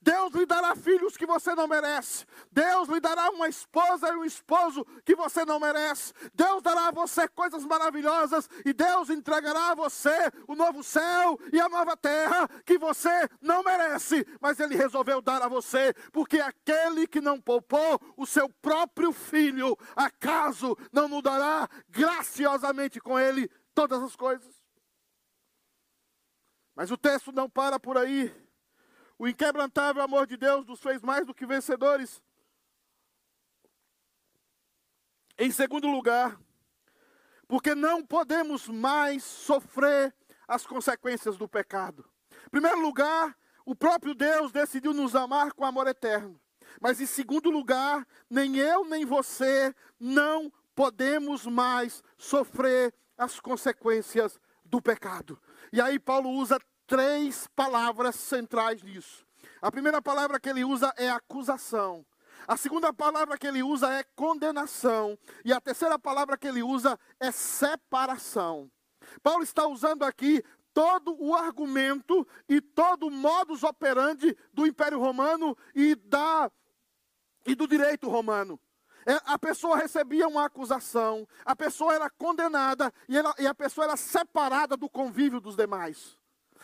Deus 0.00 0.32
lhe 0.32 0.46
dará 0.46 0.74
filhos 0.74 1.16
que 1.16 1.26
você 1.26 1.54
não 1.54 1.66
merece. 1.66 2.24
Deus 2.50 2.88
lhe 2.88 3.00
dará 3.00 3.30
uma 3.30 3.48
esposa 3.48 4.08
e 4.08 4.16
um 4.16 4.24
esposo 4.24 4.84
que 5.04 5.14
você 5.14 5.44
não 5.44 5.58
merece. 5.58 6.12
Deus 6.34 6.62
dará 6.62 6.88
a 6.88 6.92
você 6.92 7.28
coisas 7.28 7.64
maravilhosas 7.64 8.48
e 8.64 8.72
Deus 8.72 9.10
entregará 9.10 9.72
a 9.72 9.74
você 9.74 10.30
o 10.46 10.54
novo 10.54 10.82
céu 10.82 11.38
e 11.52 11.60
a 11.60 11.68
nova 11.68 11.96
terra 11.96 12.48
que 12.64 12.78
você 12.78 13.28
não 13.40 13.62
merece, 13.62 14.26
mas 14.40 14.60
ele 14.60 14.76
resolveu 14.76 15.20
dar 15.20 15.42
a 15.42 15.48
você, 15.48 15.92
porque 16.12 16.40
aquele 16.40 17.06
que 17.06 17.20
não 17.20 17.40
poupou 17.40 18.00
o 18.16 18.26
seu 18.26 18.48
próprio 18.48 19.12
filho, 19.12 19.76
acaso 19.96 20.76
não 20.92 21.08
mudará 21.08 21.68
graciosamente 21.88 23.00
com 23.00 23.18
ele 23.18 23.48
todas 23.74 24.02
as 24.02 24.14
coisas? 24.16 24.58
Mas 26.74 26.90
o 26.90 26.96
texto 26.96 27.32
não 27.32 27.50
para 27.50 27.80
por 27.80 27.98
aí. 27.98 28.32
O 29.18 29.26
inquebrantável 29.26 30.00
amor 30.00 30.26
de 30.26 30.36
Deus 30.36 30.64
nos 30.64 30.80
fez 30.80 31.02
mais 31.02 31.26
do 31.26 31.34
que 31.34 31.44
vencedores. 31.44 32.22
Em 35.36 35.50
segundo 35.50 35.88
lugar, 35.88 36.38
porque 37.48 37.74
não 37.74 38.04
podemos 38.04 38.68
mais 38.68 39.24
sofrer 39.24 40.14
as 40.46 40.66
consequências 40.66 41.36
do 41.36 41.48
pecado. 41.48 42.08
Em 42.46 42.50
primeiro 42.50 42.80
lugar, 42.80 43.36
o 43.66 43.74
próprio 43.74 44.14
Deus 44.14 44.52
decidiu 44.52 44.94
nos 44.94 45.14
amar 45.14 45.52
com 45.52 45.64
amor 45.64 45.86
eterno. 45.86 46.40
Mas 46.80 47.00
em 47.00 47.06
segundo 47.06 47.50
lugar, 47.50 48.06
nem 48.30 48.56
eu 48.56 48.84
nem 48.84 49.04
você 49.04 49.74
não 49.98 50.52
podemos 50.74 51.44
mais 51.44 52.04
sofrer 52.16 52.94
as 53.16 53.40
consequências 53.40 54.38
do 54.64 54.80
pecado. 54.80 55.40
E 55.72 55.80
aí 55.80 55.98
Paulo 55.98 56.30
usa 56.30 56.60
três 56.88 57.46
palavras 57.54 58.16
centrais 58.16 58.82
nisso. 58.82 59.24
A 59.62 59.70
primeira 59.70 60.02
palavra 60.02 60.40
que 60.40 60.48
ele 60.48 60.64
usa 60.64 60.92
é 60.96 61.08
acusação. 61.08 62.04
A 62.46 62.56
segunda 62.56 62.92
palavra 62.92 63.36
que 63.36 63.46
ele 63.46 63.62
usa 63.62 63.92
é 63.92 64.02
condenação. 64.16 65.16
E 65.44 65.52
a 65.52 65.60
terceira 65.60 65.98
palavra 65.98 66.36
que 66.36 66.48
ele 66.48 66.62
usa 66.62 66.98
é 67.20 67.30
separação. 67.30 68.70
Paulo 69.22 69.42
está 69.42 69.66
usando 69.66 70.02
aqui 70.02 70.42
todo 70.72 71.14
o 71.22 71.34
argumento 71.34 72.26
e 72.48 72.60
todo 72.60 73.08
o 73.08 73.10
modus 73.10 73.62
operandi 73.62 74.36
do 74.52 74.66
Império 74.66 74.98
Romano 74.98 75.56
e, 75.74 75.94
da, 75.94 76.50
e 77.46 77.54
do 77.54 77.66
direito 77.68 78.08
romano. 78.08 78.58
É, 79.06 79.20
a 79.24 79.38
pessoa 79.38 79.76
recebia 79.76 80.28
uma 80.28 80.44
acusação, 80.44 81.26
a 81.44 81.56
pessoa 81.56 81.94
era 81.94 82.10
condenada 82.10 82.92
e, 83.08 83.16
ela, 83.16 83.34
e 83.38 83.46
a 83.46 83.54
pessoa 83.54 83.86
era 83.86 83.96
separada 83.96 84.76
do 84.76 84.88
convívio 84.88 85.40
dos 85.40 85.56
demais. 85.56 86.18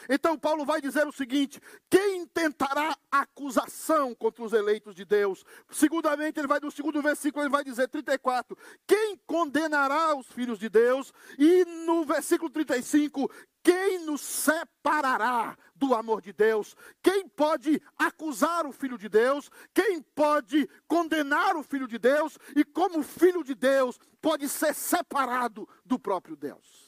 Então 0.08 0.38
Paulo 0.38 0.64
vai 0.64 0.80
dizer 0.80 1.06
o 1.06 1.12
seguinte: 1.12 1.60
quem 1.88 2.26
tentará 2.26 2.96
acusação 3.10 4.14
contra 4.14 4.44
os 4.44 4.52
eleitos 4.52 4.94
de 4.94 5.04
Deus? 5.04 5.44
Segundamente, 5.70 6.38
ele 6.38 6.48
vai 6.48 6.60
no 6.60 6.70
segundo 6.70 7.00
versículo, 7.02 7.44
ele 7.44 7.50
vai 7.50 7.64
dizer 7.64 7.88
34, 7.88 8.56
quem 8.86 9.18
condenará 9.26 10.14
os 10.16 10.26
filhos 10.28 10.58
de 10.58 10.68
Deus? 10.68 11.12
E 11.38 11.64
no 11.86 12.04
versículo 12.04 12.50
35, 12.50 13.30
quem 13.64 14.04
nos 14.04 14.20
separará 14.20 15.56
do 15.74 15.94
amor 15.94 16.20
de 16.20 16.34
Deus? 16.34 16.76
Quem 17.02 17.26
pode 17.26 17.80
acusar 17.98 18.66
o 18.66 18.72
filho 18.72 18.98
de 18.98 19.08
Deus? 19.08 19.50
Quem 19.72 20.02
pode 20.02 20.68
condenar 20.86 21.56
o 21.56 21.62
filho 21.62 21.88
de 21.88 21.98
Deus? 21.98 22.38
E 22.54 22.62
como 22.62 23.02
filho 23.02 23.42
de 23.42 23.54
Deus 23.54 23.98
pode 24.20 24.50
ser 24.50 24.74
separado 24.74 25.66
do 25.82 25.98
próprio 25.98 26.36
Deus? 26.36 26.83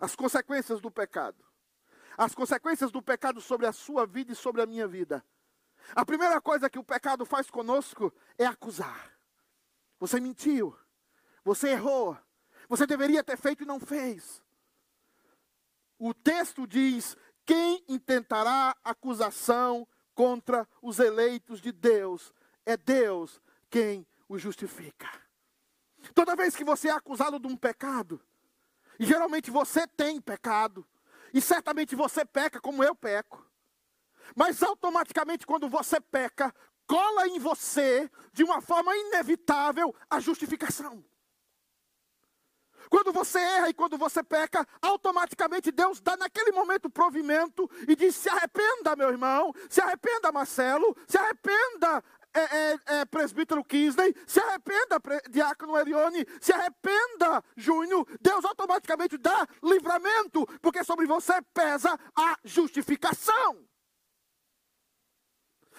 As 0.00 0.16
consequências 0.16 0.80
do 0.80 0.90
pecado. 0.90 1.44
As 2.16 2.34
consequências 2.34 2.90
do 2.90 3.02
pecado 3.02 3.40
sobre 3.40 3.66
a 3.66 3.72
sua 3.72 4.06
vida 4.06 4.32
e 4.32 4.36
sobre 4.36 4.62
a 4.62 4.66
minha 4.66 4.88
vida. 4.88 5.24
A 5.94 6.04
primeira 6.04 6.40
coisa 6.40 6.70
que 6.70 6.78
o 6.78 6.84
pecado 6.84 7.24
faz 7.24 7.50
conosco 7.50 8.12
é 8.38 8.46
acusar. 8.46 9.12
Você 9.98 10.18
mentiu, 10.18 10.76
você 11.44 11.70
errou, 11.70 12.16
você 12.68 12.86
deveria 12.86 13.22
ter 13.22 13.36
feito 13.36 13.62
e 13.62 13.66
não 13.66 13.78
fez. 13.78 14.42
O 15.98 16.14
texto 16.14 16.66
diz: 16.66 17.16
quem 17.44 17.84
intentará 17.88 18.76
acusação 18.82 19.86
contra 20.14 20.66
os 20.80 20.98
eleitos 20.98 21.60
de 21.60 21.72
Deus? 21.72 22.32
É 22.64 22.76
Deus 22.76 23.40
quem 23.68 24.06
o 24.28 24.38
justifica. 24.38 25.08
Toda 26.14 26.36
vez 26.36 26.56
que 26.56 26.64
você 26.64 26.88
é 26.88 26.92
acusado 26.92 27.38
de 27.38 27.46
um 27.46 27.56
pecado, 27.56 28.20
e 29.00 29.06
geralmente 29.06 29.50
você 29.50 29.86
tem 29.86 30.20
pecado, 30.20 30.86
e 31.32 31.40
certamente 31.40 31.96
você 31.96 32.22
peca 32.22 32.60
como 32.60 32.84
eu 32.84 32.94
peco, 32.94 33.42
mas 34.36 34.62
automaticamente 34.62 35.46
quando 35.46 35.70
você 35.70 35.98
peca, 35.98 36.54
cola 36.86 37.26
em 37.26 37.38
você, 37.38 38.10
de 38.30 38.44
uma 38.44 38.60
forma 38.60 38.94
inevitável, 38.94 39.94
a 40.10 40.20
justificação. 40.20 41.02
Quando 42.90 43.10
você 43.10 43.38
erra 43.38 43.70
e 43.70 43.74
quando 43.74 43.96
você 43.96 44.22
peca, 44.22 44.66
automaticamente 44.82 45.72
Deus 45.72 46.00
dá 46.00 46.16
naquele 46.18 46.52
momento 46.52 46.90
provimento 46.90 47.70
e 47.88 47.96
diz: 47.96 48.16
se 48.16 48.28
arrependa, 48.28 48.96
meu 48.96 49.08
irmão, 49.08 49.54
se 49.68 49.80
arrependa, 49.80 50.32
Marcelo, 50.32 50.94
se 51.06 51.16
arrependa, 51.16 52.04
é, 52.34 52.40
é, 52.40 52.78
é, 52.86 53.04
presbítero 53.04 53.64
Kisley, 53.64 54.14
se 54.26 54.40
arrependa, 54.40 55.00
diácono 55.30 55.76
Erione, 55.76 56.26
se 56.40 56.52
arrependa, 56.52 57.42
Júnior, 57.56 58.06
Deus 58.20 58.44
automaticamente 58.44 59.18
dá 59.18 59.46
livramento, 59.62 60.46
porque 60.60 60.84
sobre 60.84 61.06
você 61.06 61.40
pesa 61.52 61.98
a 62.16 62.36
justificação. 62.44 63.66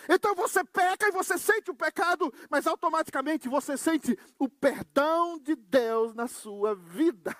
Então 0.10 0.34
você 0.34 0.64
peca 0.64 1.08
e 1.08 1.12
você 1.12 1.38
sente 1.38 1.70
o 1.70 1.76
pecado, 1.76 2.34
mas 2.50 2.66
automaticamente 2.66 3.48
você 3.48 3.78
sente 3.78 4.18
o 4.40 4.50
perdão 4.50 5.38
de 5.40 5.56
Deus 5.56 6.14
na 6.16 6.28
sua 6.28 6.76
vida. 6.76 7.36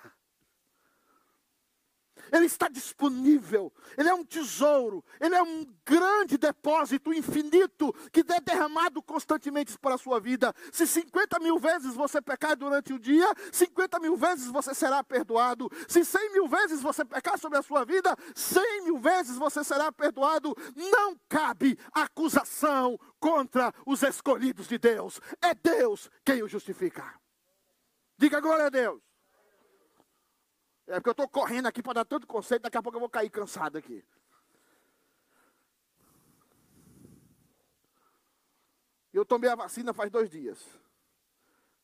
Ele 2.32 2.46
está 2.46 2.66
disponível, 2.66 3.70
Ele 3.96 4.08
é 4.08 4.14
um 4.14 4.24
tesouro, 4.24 5.04
Ele 5.20 5.34
é 5.34 5.42
um 5.42 5.66
grande 5.84 6.38
depósito 6.38 7.12
infinito 7.12 7.94
que 8.10 8.20
é 8.20 8.40
derramado 8.40 9.02
constantemente 9.02 9.78
para 9.78 9.96
a 9.96 9.98
sua 9.98 10.18
vida. 10.18 10.54
Se 10.72 10.86
50 10.86 11.38
mil 11.40 11.58
vezes 11.58 11.94
você 11.94 12.22
pecar 12.22 12.56
durante 12.56 12.94
o 12.94 12.98
dia, 12.98 13.30
50 13.52 14.00
mil 14.00 14.16
vezes 14.16 14.46
você 14.46 14.74
será 14.74 15.04
perdoado. 15.04 15.70
Se 15.86 16.02
100 16.02 16.32
mil 16.32 16.48
vezes 16.48 16.80
você 16.80 17.04
pecar 17.04 17.38
sobre 17.38 17.58
a 17.58 17.62
sua 17.62 17.84
vida, 17.84 18.16
100 18.34 18.84
mil 18.84 18.98
vezes 18.98 19.36
você 19.36 19.62
será 19.62 19.92
perdoado. 19.92 20.56
Não 20.74 21.14
cabe 21.28 21.78
acusação 21.92 22.98
contra 23.20 23.74
os 23.86 24.02
escolhidos 24.02 24.66
de 24.66 24.78
Deus, 24.78 25.20
é 25.42 25.54
Deus 25.54 26.10
quem 26.24 26.42
o 26.42 26.48
justifica. 26.48 27.04
Diga 28.16 28.40
glória 28.40 28.66
a 28.66 28.70
Deus. 28.70 29.11
É 30.86 30.94
porque 30.94 31.10
eu 31.10 31.12
estou 31.12 31.28
correndo 31.28 31.66
aqui 31.66 31.82
para 31.82 31.94
dar 31.94 32.04
tanto 32.04 32.26
conceito, 32.26 32.62
daqui 32.62 32.76
a 32.76 32.82
pouco 32.82 32.96
eu 32.96 33.00
vou 33.00 33.08
cair 33.08 33.30
cansado 33.30 33.78
aqui. 33.78 34.04
Eu 39.12 39.24
tomei 39.24 39.50
a 39.50 39.54
vacina 39.54 39.92
faz 39.92 40.10
dois 40.10 40.30
dias. 40.30 40.58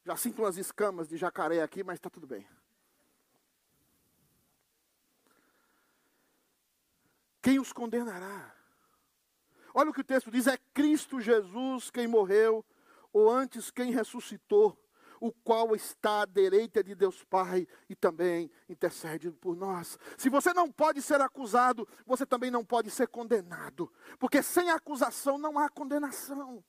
Já 0.05 0.17
sinto 0.17 0.43
umas 0.43 0.57
escamas 0.57 1.09
de 1.09 1.17
jacaré 1.17 1.63
aqui, 1.63 1.85
mas 1.85 1.97
está 1.97 2.09
tudo 2.09 2.27
bem. 2.27 2.47
Quem 7.43 7.59
os 7.61 7.73
condenará? 7.73 8.55
Olha 9.75 9.91
o 9.91 9.93
que 9.93 10.01
o 10.01 10.05
texto 10.05 10.31
diz: 10.31 10.47
é 10.47 10.57
Cristo 10.73 11.21
Jesus 11.21 11.91
quem 11.91 12.07
morreu, 12.07 12.65
ou 13.13 13.31
antes 13.31 13.71
quem 13.71 13.93
ressuscitou 13.93 14.77
o 15.21 15.33
qual 15.33 15.75
está 15.75 16.23
à 16.23 16.27
direita 16.27 16.83
de 16.83 16.95
Deus 16.95 17.25
Pai 17.25 17.67
e 17.89 17.95
também 17.95 18.51
intercede 18.69 19.31
por 19.31 19.57
nós. 19.57 19.99
Se 20.17 20.29
você 20.29 20.53
não 20.53 20.71
pode 20.71 21.03
ser 21.03 21.21
acusado, 21.21 21.87
você 22.07 22.25
também 22.27 22.51
não 22.51 22.65
pode 22.65 22.91
ser 22.91 23.09
condenado, 23.09 23.93
porque 24.19 24.43
sem 24.43 24.71
acusação 24.71 25.39
não 25.39 25.59
há 25.59 25.69
condenação. 25.69 26.65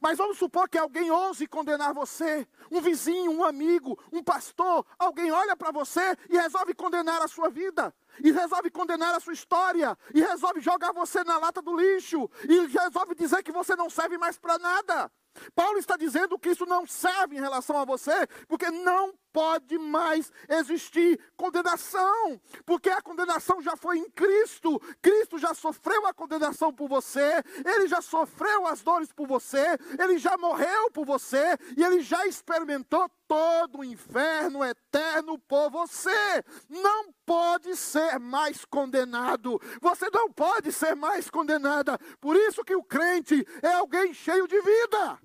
Mas 0.00 0.18
vamos 0.18 0.38
supor 0.38 0.68
que 0.68 0.78
alguém 0.78 1.10
ouse 1.10 1.46
condenar 1.46 1.94
você, 1.94 2.46
um 2.70 2.80
vizinho, 2.80 3.30
um 3.30 3.44
amigo, 3.44 3.98
um 4.12 4.22
pastor, 4.22 4.84
alguém 4.98 5.30
olha 5.30 5.56
para 5.56 5.70
você 5.70 6.16
e 6.28 6.36
resolve 6.36 6.74
condenar 6.74 7.22
a 7.22 7.28
sua 7.28 7.48
vida, 7.48 7.94
e 8.22 8.32
resolve 8.32 8.70
condenar 8.70 9.14
a 9.14 9.20
sua 9.20 9.32
história, 9.32 9.96
e 10.12 10.20
resolve 10.20 10.60
jogar 10.60 10.92
você 10.92 11.22
na 11.24 11.38
lata 11.38 11.62
do 11.62 11.76
lixo, 11.76 12.28
e 12.48 12.66
resolve 12.66 13.14
dizer 13.14 13.42
que 13.42 13.52
você 13.52 13.76
não 13.76 13.88
serve 13.88 14.18
mais 14.18 14.38
para 14.38 14.58
nada. 14.58 15.10
Paulo 15.54 15.78
está 15.78 15.96
dizendo 15.96 16.38
que 16.38 16.50
isso 16.50 16.66
não 16.66 16.86
serve 16.86 17.36
em 17.36 17.40
relação 17.40 17.78
a 17.78 17.84
você, 17.84 18.26
porque 18.48 18.70
não 18.70 19.14
pode 19.34 19.76
mais 19.76 20.30
existir 20.48 21.18
condenação, 21.36 22.40
porque 22.64 22.88
a 22.88 23.02
condenação 23.02 23.60
já 23.60 23.76
foi 23.76 23.98
em 23.98 24.08
Cristo. 24.10 24.80
Cristo 25.02 25.38
já 25.38 25.52
sofreu 25.52 26.06
a 26.06 26.14
condenação 26.14 26.72
por 26.72 26.88
você, 26.88 27.42
ele 27.64 27.88
já 27.88 28.00
sofreu 28.00 28.64
as 28.64 28.80
dores 28.80 29.12
por 29.12 29.26
você, 29.26 29.76
ele 29.98 30.18
já 30.18 30.38
morreu 30.38 30.88
por 30.92 31.04
você 31.04 31.58
e 31.76 31.82
ele 31.82 32.00
já 32.00 32.24
experimentou 32.26 33.10
todo 33.26 33.78
o 33.80 33.84
inferno 33.84 34.64
eterno 34.64 35.36
por 35.36 35.68
você. 35.68 36.44
Não 36.68 37.12
pode 37.24 37.76
ser 37.76 38.18
mais 38.18 38.64
condenado. 38.64 39.60
Você 39.80 40.08
não 40.10 40.32
pode 40.32 40.72
ser 40.72 40.94
mais 40.94 41.30
condenada. 41.30 41.98
Por 42.20 42.36
isso 42.36 42.64
que 42.64 42.74
o 42.74 42.82
crente 42.82 43.46
é 43.62 43.72
alguém 43.74 44.14
cheio 44.14 44.46
de 44.46 44.60
vida. 44.60 45.20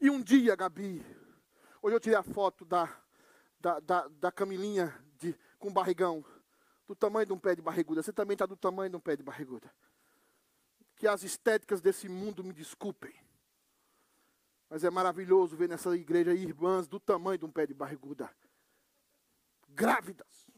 E 0.00 0.10
um 0.10 0.22
dia, 0.22 0.54
Gabi, 0.54 1.04
hoje 1.80 1.96
eu 1.96 2.00
tirei 2.00 2.18
a 2.18 2.22
foto 2.22 2.64
da, 2.64 2.88
da, 3.58 3.80
da, 3.80 4.08
da 4.08 4.32
Camilinha 4.32 4.94
de, 5.18 5.34
com 5.58 5.72
barrigão, 5.72 6.24
do 6.86 6.94
tamanho 6.94 7.26
de 7.26 7.32
um 7.32 7.38
pé 7.38 7.54
de 7.54 7.62
barriguda. 7.62 8.02
Você 8.02 8.12
também 8.12 8.34
está 8.34 8.44
do 8.44 8.56
tamanho 8.56 8.90
de 8.90 8.96
um 8.96 9.00
pé 9.00 9.16
de 9.16 9.22
barriguda. 9.22 9.72
Que 10.96 11.08
as 11.08 11.22
estéticas 11.22 11.80
desse 11.80 12.08
mundo 12.08 12.44
me 12.44 12.52
desculpem. 12.52 13.14
Mas 14.68 14.84
é 14.84 14.90
maravilhoso 14.90 15.56
ver 15.56 15.68
nessa 15.68 15.94
igreja 15.96 16.34
irmãs 16.34 16.86
do 16.86 17.00
tamanho 17.00 17.38
de 17.38 17.44
um 17.44 17.50
pé 17.50 17.66
de 17.66 17.72
barriguda. 17.72 18.30
Grávidas. 19.74 20.50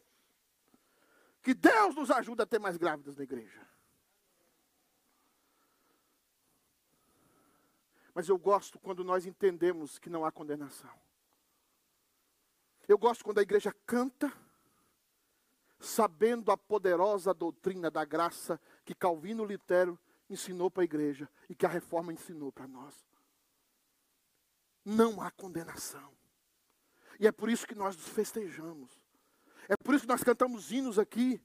Que 1.43 1.55
Deus 1.55 1.95
nos 1.95 2.11
ajude 2.11 2.43
a 2.43 2.47
ter 2.47 2.59
mais 2.59 2.77
grávidas 2.77 3.17
na 3.17 3.23
igreja. 3.23 3.67
Mas 8.13 8.29
eu 8.29 8.39
gosto 8.39 8.79
quando 8.79 9.05
nós 9.05 9.27
entendemos 9.27 9.99
que 9.99 10.09
não 10.09 10.25
há 10.25 10.33
condenação. 10.33 10.99
Eu 12.89 12.97
gosto 12.97 13.25
quando 13.25 13.39
a 13.39 13.43
igreja 13.43 13.73
canta, 13.85 14.33
sabendo 15.79 16.51
a 16.51 16.57
poderosa 16.57 17.35
doutrina 17.35 17.91
da 17.91 18.05
graça 18.05 18.61
que 18.85 18.95
Calvino 18.95 19.45
Litero 19.45 19.99
ensinou 20.29 20.71
para 20.71 20.83
a 20.83 20.85
igreja 20.85 21.29
e 21.49 21.55
que 21.55 21.67
a 21.67 21.69
reforma 21.69 22.13
ensinou 22.13 22.51
para 22.51 22.67
nós. 22.67 23.07
Não 24.85 25.21
há 25.21 25.31
condenação. 25.31 26.17
E 27.21 27.27
é 27.27 27.33
por 27.33 27.49
isso 27.49 27.67
que 27.67 27.75
nós 27.75 27.97
nos 27.97 28.09
festejamos. 28.09 29.06
É 29.69 29.77
por 29.77 29.95
isso 29.95 30.05
que 30.05 30.13
nós 30.13 30.23
cantamos 30.23 30.71
hinos 30.71 30.99
aqui, 30.99 31.41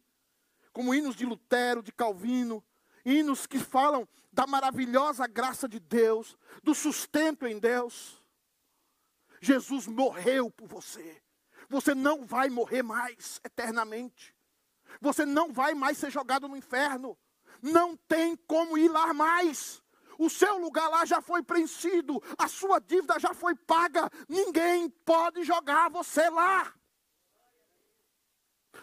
como 0.71 0.93
hinos 0.93 1.15
de 1.15 1.25
Lutero, 1.25 1.81
de 1.81 1.91
Calvino, 1.91 2.63
hinos 3.05 3.47
que 3.47 3.59
falam 3.59 4.07
da 4.31 4.47
maravilhosa 4.47 5.27
graça 5.27 5.67
de 5.67 5.79
Deus, 5.79 6.37
do 6.63 6.73
sustento 6.73 7.45
em 7.45 7.59
Deus. 7.59 8.21
Jesus 9.41 9.87
morreu 9.87 10.49
por 10.49 10.67
você. 10.67 11.21
Você 11.67 11.95
não 11.95 12.25
vai 12.25 12.49
morrer 12.49 12.83
mais 12.83 13.41
eternamente. 13.43 14.35
Você 14.99 15.25
não 15.25 15.51
vai 15.51 15.73
mais 15.73 15.97
ser 15.97 16.11
jogado 16.11 16.47
no 16.47 16.55
inferno. 16.55 17.17
Não 17.61 17.95
tem 17.95 18.35
como 18.35 18.77
ir 18.77 18.89
lá 18.89 19.13
mais. 19.13 19.81
O 20.17 20.29
seu 20.29 20.57
lugar 20.57 20.87
lá 20.89 21.05
já 21.05 21.21
foi 21.21 21.41
preenchido, 21.41 22.21
a 22.37 22.47
sua 22.47 22.79
dívida 22.79 23.19
já 23.19 23.33
foi 23.33 23.55
paga. 23.55 24.09
Ninguém 24.29 24.89
pode 24.89 25.43
jogar 25.43 25.89
você 25.89 26.29
lá. 26.29 26.71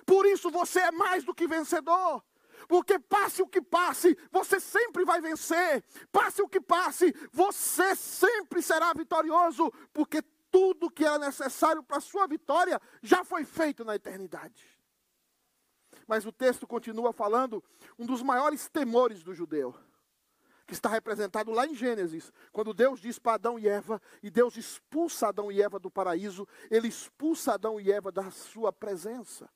Por 0.04 0.26
isso 0.26 0.50
você 0.50 0.80
é 0.80 0.90
mais 0.90 1.24
do 1.24 1.34
que 1.34 1.46
vencedor. 1.46 2.22
Porque 2.66 2.98
passe 2.98 3.42
o 3.42 3.46
que 3.46 3.62
passe, 3.62 4.16
você 4.30 4.58
sempre 4.58 5.04
vai 5.04 5.20
vencer. 5.20 5.84
Passe 6.10 6.42
o 6.42 6.48
que 6.48 6.60
passe, 6.60 7.14
você 7.32 7.94
sempre 7.94 8.60
será 8.60 8.92
vitorioso, 8.92 9.72
porque 9.92 10.22
tudo 10.50 10.90
que 10.90 11.04
era 11.04 11.18
necessário 11.18 11.82
para 11.82 11.98
a 11.98 12.00
sua 12.00 12.26
vitória 12.26 12.80
já 13.02 13.24
foi 13.24 13.44
feito 13.44 13.84
na 13.84 13.94
eternidade. 13.94 14.78
Mas 16.06 16.24
o 16.24 16.32
texto 16.32 16.66
continua 16.66 17.12
falando 17.12 17.62
um 17.98 18.06
dos 18.06 18.22
maiores 18.22 18.68
temores 18.68 19.22
do 19.22 19.34
judeu, 19.34 19.74
que 20.66 20.72
está 20.72 20.88
representado 20.88 21.50
lá 21.50 21.66
em 21.66 21.74
Gênesis, 21.74 22.32
quando 22.52 22.74
Deus 22.74 23.00
diz 23.00 23.18
para 23.18 23.34
Adão 23.34 23.58
e 23.58 23.68
Eva, 23.68 24.00
e 24.22 24.30
Deus 24.30 24.56
expulsa 24.56 25.28
Adão 25.28 25.52
e 25.52 25.62
Eva 25.62 25.78
do 25.78 25.90
paraíso, 25.90 26.46
ele 26.70 26.88
expulsa 26.88 27.54
Adão 27.54 27.80
e 27.80 27.92
Eva 27.92 28.10
da 28.10 28.30
sua 28.30 28.72
presença. 28.72 29.50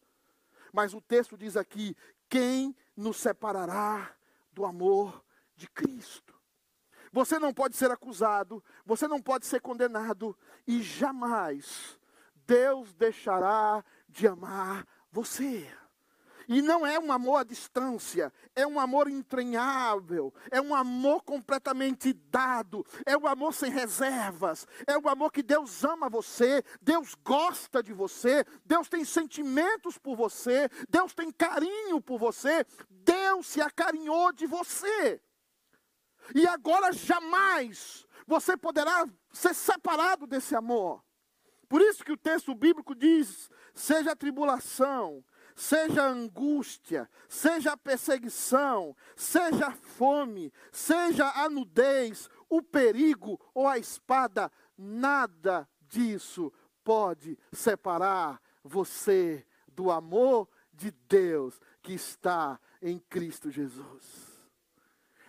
Mas 0.73 0.95
o 0.95 1.01
texto 1.01 1.37
diz 1.37 1.57
aqui: 1.57 1.97
quem 2.29 2.75
nos 2.97 3.19
separará 3.19 4.15
do 4.53 4.65
amor 4.65 5.25
de 5.55 5.69
Cristo. 5.69 6.35
Você 7.13 7.39
não 7.39 7.53
pode 7.53 7.77
ser 7.77 7.91
acusado, 7.91 8.65
você 8.87 9.07
não 9.07 9.21
pode 9.21 9.47
ser 9.47 9.61
condenado, 9.61 10.37
e 10.67 10.83
jamais 10.83 11.99
Deus 12.47 12.95
deixará 12.95 13.85
de 14.09 14.27
amar 14.27 14.87
você. 15.11 15.71
E 16.53 16.61
não 16.61 16.87
é 16.87 16.99
um 16.99 17.11
amor 17.11 17.37
à 17.37 17.45
distância, 17.45 18.31
é 18.55 18.67
um 18.67 18.79
amor 18.79 19.09
entranhável, 19.09 20.35
é 20.51 20.61
um 20.61 20.75
amor 20.75 21.23
completamente 21.23 22.12
dado, 22.12 22.85
é 23.07 23.17
um 23.17 23.27
amor 23.27 23.55
sem 23.55 23.71
reservas, 23.71 24.67
é 24.87 24.99
um 24.99 25.09
amor 25.09 25.33
que 25.33 25.43
Deus 25.43 25.83
ama 25.83 26.11
você, 26.11 26.62
Deus 26.83 27.15
gosta 27.15 27.83
de 27.83 27.95
você, 27.95 28.45
Deus 28.67 28.87
tem 28.87 29.03
sentimentos 29.03 29.97
por 29.97 30.15
você, 30.15 30.69
Deus 30.91 31.15
tem 31.15 31.33
carinho 31.33 32.03
por 32.03 32.19
você, 32.19 32.67
Deus 32.91 33.47
se 33.47 33.62
acarinhou 33.62 34.31
de 34.31 34.47
você. 34.47 35.23
E 36.35 36.47
agora 36.47 36.93
jamais 36.93 38.07
você 38.27 38.59
poderá 38.59 39.07
ser 39.33 39.55
separado 39.55 40.27
desse 40.27 40.55
amor. 40.55 41.03
Por 41.67 41.81
isso 41.81 42.05
que 42.05 42.12
o 42.12 42.19
texto 42.19 42.55
bíblico 42.55 42.95
diz: 42.95 43.49
seja 43.73 44.12
a 44.12 44.17
tribulação, 44.17 45.25
seja 45.55 46.05
angústia, 46.07 47.09
seja 47.29 47.77
perseguição, 47.77 48.97
seja 49.17 49.71
fome, 49.73 50.53
seja 50.71 51.29
a 51.31 51.49
nudez, 51.49 52.29
o 52.49 52.62
perigo 52.62 53.41
ou 53.55 53.69
a 53.69 53.79
espada, 53.79 54.51
nada 54.77 55.69
disso 55.81 56.53
pode 56.85 57.38
separar 57.53 58.41
você 58.62 59.47
do 59.69 59.91
amor 59.91 60.49
de 60.73 60.91
Deus 61.09 61.61
que 61.83 61.93
está 61.93 62.59
em 62.81 62.99
Cristo 62.99 63.51
Jesus. 63.51 64.33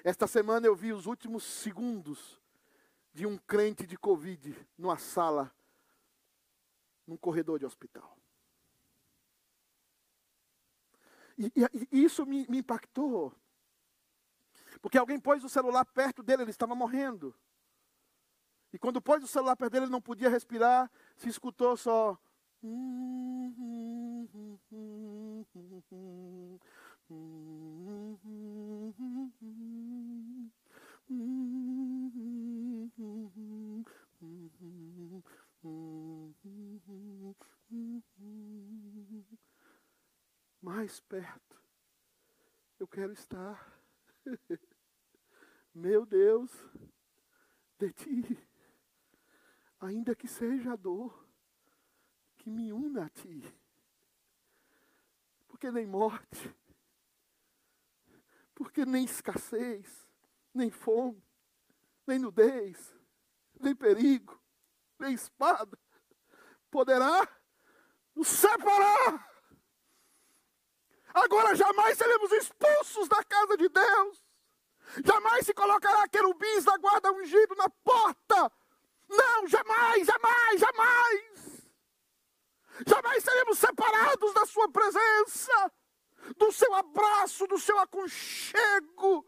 Esta 0.04 0.28
semana 0.28 0.68
eu 0.68 0.76
vi 0.76 0.92
os 0.92 1.06
últimos 1.06 1.44
segundos 1.44 2.42
de 3.14 3.26
um 3.26 3.38
crente 3.38 3.86
de 3.86 3.98
Covid 3.98 4.56
numa 4.78 4.98
sala, 4.98 5.54
num 7.06 7.16
corredor 7.16 7.60
de 7.60 7.66
hospital. 7.66 8.18
E, 11.38 11.52
e, 11.56 11.88
e 11.92 12.04
isso 12.04 12.26
me, 12.26 12.46
me 12.48 12.60
impactou. 12.60 13.34
Porque 14.82 14.98
alguém 14.98 15.20
pôs 15.20 15.44
o 15.44 15.50
celular 15.50 15.86
perto 15.86 16.22
dele, 16.24 16.44
ele 16.44 16.52
estava 16.52 16.76
morrendo. 16.76 17.34
E 18.72 18.80
quando 18.80 19.02
pôs 19.02 19.24
o 19.24 19.28
celular 19.28 19.56
perto 19.56 19.72
dele, 19.72 19.86
ele 19.86 19.92
não 19.92 20.02
podia 20.02 20.30
respirar, 20.30 20.92
se 21.16 21.30
escutou 21.30 21.78
só. 21.78 22.18
Mais 40.64 41.02
perto. 41.02 41.62
Eu 42.80 42.88
quero 42.88 43.12
estar, 43.12 43.78
meu 45.76 46.06
Deus, 46.06 46.52
de 47.78 47.92
ti, 47.92 48.48
ainda 49.80 50.16
que 50.16 50.28
seja 50.28 50.72
a 50.72 50.76
dor 50.78 51.28
que 52.38 52.50
me 52.50 52.72
una 52.72 53.06
a 53.06 53.10
ti, 53.10 53.44
porque 55.48 55.70
nem 55.70 55.86
morte, 55.86 56.56
porque 58.56 58.86
nem 58.86 59.04
escassez, 59.04 60.08
nem 60.54 60.72
fome, 60.72 61.22
nem 62.08 62.20
nudez, 62.20 62.96
nem 63.60 63.76
perigo, 63.76 64.42
nem 64.98 65.14
espada 65.14 65.78
poderá 66.72 67.28
nos 68.16 68.30
separar 68.30 69.33
Agora 71.14 71.56
jamais 71.56 71.98
seremos 71.98 72.32
expulsos 72.32 73.08
da 73.08 73.24
casa 73.24 73.58
de 73.58 73.70
Deus. 73.70 74.24
Jamais 75.06 75.46
se 75.46 75.54
colocará 75.54 76.08
querubins 76.08 76.64
da 76.64 76.78
guarda 76.78 77.12
ungido 77.12 77.56
na 77.56 77.70
porta. 77.70 78.52
Não, 79.10 79.48
jamais, 79.48 80.08
jamais, 80.08 80.60
jamais. 80.60 81.68
Jamais 82.88 83.24
seremos 83.24 83.60
separados 83.60 84.34
da 84.34 84.46
sua 84.46 84.70
presença, 84.70 85.72
do 86.38 86.52
seu 86.52 86.74
abraço, 86.74 87.46
do 87.48 87.60
seu 87.60 87.78
aconchego. 87.80 89.26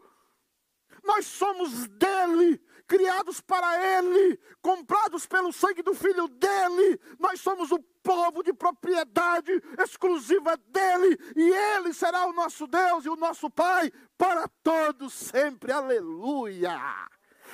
Nós 1.04 1.26
somos 1.26 1.86
dele, 1.86 2.60
criados 2.86 3.40
para 3.40 3.98
ele, 3.98 4.38
comprados 4.62 5.26
pelo 5.26 5.52
sangue 5.52 5.82
do 5.82 5.94
filho 5.94 6.28
dele. 6.28 7.00
Nós 7.18 7.40
somos 7.40 7.70
o 7.72 7.78
povo 8.02 8.42
de 8.42 8.52
propriedade 8.52 9.52
exclusiva 9.78 10.56
dele, 10.56 11.18
e 11.34 11.50
ele 11.76 11.92
será 11.92 12.26
o 12.26 12.32
nosso 12.32 12.66
Deus 12.66 13.04
e 13.04 13.08
o 13.08 13.16
nosso 13.16 13.50
Pai 13.50 13.90
para 14.16 14.48
todos 14.62 15.12
sempre. 15.12 15.72
Aleluia! 15.72 16.78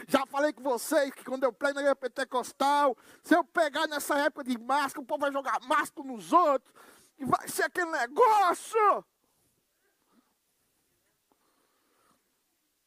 Já 0.09 0.25
falei 0.27 0.53
com 0.53 0.63
vocês 0.63 1.13
que 1.13 1.25
quando 1.25 1.45
eu 1.45 1.53
prego 1.53 1.75
na 1.75 1.81
igreja 1.81 1.97
pentecostal, 1.97 2.97
se 3.23 3.35
eu 3.35 3.45
pegar 3.45 3.87
nessa 3.87 4.19
época 4.19 4.45
de 4.45 4.59
máscara, 4.59 5.03
o 5.03 5.07
povo 5.07 5.21
vai 5.21 5.33
jogar 5.33 5.61
máscara 5.63 6.07
nos 6.07 6.33
outros, 6.33 6.73
e 7.19 7.25
vai 7.25 7.49
ser 7.49 7.65
aquele 7.65 7.91
negócio. 7.91 9.05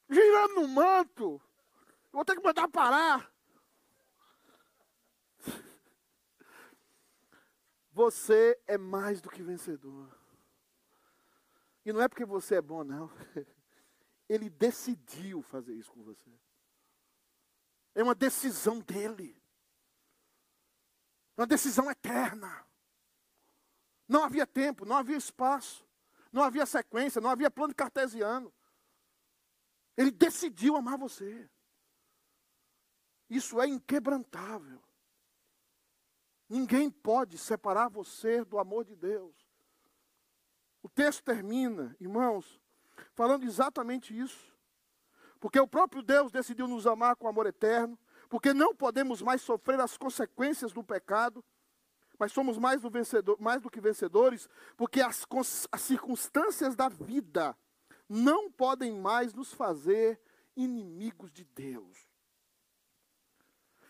Girando 0.09 0.61
no 0.61 0.67
manto. 0.67 1.41
Vou 2.15 2.23
ter 2.23 2.35
que 2.35 2.43
mandar 2.43 2.67
parar. 2.69 3.29
Você 7.91 8.59
é 8.65 8.77
mais 8.77 9.21
do 9.21 9.29
que 9.29 9.43
vencedor. 9.43 10.17
E 11.85 11.93
não 11.93 12.01
é 12.01 12.07
porque 12.07 12.25
você 12.25 12.55
é 12.55 12.61
bom, 12.61 12.83
não. 12.83 13.11
Ele 14.27 14.49
decidiu 14.49 15.41
fazer 15.41 15.73
isso 15.73 15.91
com 15.91 16.03
você. 16.03 16.31
É 17.93 18.01
uma 18.01 18.15
decisão 18.15 18.79
dele. 18.79 19.41
É 21.37 21.41
uma 21.41 21.47
decisão 21.47 21.91
eterna. 21.91 22.65
Não 24.07 24.23
havia 24.23 24.47
tempo, 24.47 24.85
não 24.85 24.95
havia 24.95 25.17
espaço, 25.17 25.85
não 26.31 26.43
havia 26.43 26.65
sequência, 26.65 27.19
não 27.19 27.29
havia 27.29 27.51
plano 27.51 27.73
cartesiano. 27.73 28.53
Ele 29.97 30.11
decidiu 30.11 30.75
amar 30.75 30.97
você. 30.97 31.49
Isso 33.35 33.59
é 33.59 33.67
inquebrantável. 33.67 34.81
Ninguém 36.47 36.89
pode 36.89 37.37
separar 37.37 37.89
você 37.89 38.45
do 38.45 38.57
amor 38.57 38.85
de 38.85 38.95
Deus. 38.95 39.35
O 40.81 40.87
texto 40.87 41.21
termina, 41.21 41.93
irmãos, 41.99 42.61
falando 43.13 43.43
exatamente 43.43 44.17
isso. 44.17 44.55
Porque 45.37 45.59
o 45.59 45.67
próprio 45.67 46.01
Deus 46.01 46.31
decidiu 46.31 46.65
nos 46.65 46.87
amar 46.87 47.17
com 47.17 47.27
amor 47.27 47.45
eterno, 47.45 47.99
porque 48.29 48.53
não 48.53 48.73
podemos 48.73 49.21
mais 49.21 49.41
sofrer 49.41 49.81
as 49.81 49.97
consequências 49.97 50.71
do 50.71 50.81
pecado, 50.81 51.43
mas 52.17 52.31
somos 52.31 52.57
mais 52.57 52.81
do, 52.81 52.89
vencedor, 52.89 53.35
mais 53.37 53.61
do 53.61 53.69
que 53.69 53.81
vencedores, 53.81 54.47
porque 54.77 55.01
as, 55.01 55.27
as 55.69 55.81
circunstâncias 55.81 56.73
da 56.73 56.87
vida 56.87 57.53
não 58.07 58.49
podem 58.49 58.97
mais 58.97 59.33
nos 59.33 59.53
fazer 59.53 60.21
inimigos 60.55 61.33
de 61.33 61.43
Deus. 61.43 62.04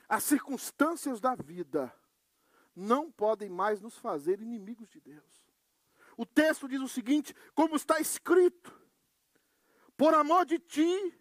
As 0.08 0.24
circunstâncias 0.24 1.20
da 1.20 1.36
vida 1.36 1.94
não 2.76 3.12
podem 3.12 3.50
mais 3.50 3.82
nos 3.82 3.98
fazer 3.98 4.42
inimigos 4.42 4.90
de 4.90 5.00
Deus. 5.00 5.46
O 6.18 6.26
texto 6.26 6.68
diz 6.68 6.82
o 6.82 6.88
seguinte: 6.88 7.34
como 7.54 7.76
está 7.76 8.00
escrito, 8.00 8.74
por 9.98 10.14
amor 10.14 10.46
de 10.46 10.60
ti, 10.60 11.20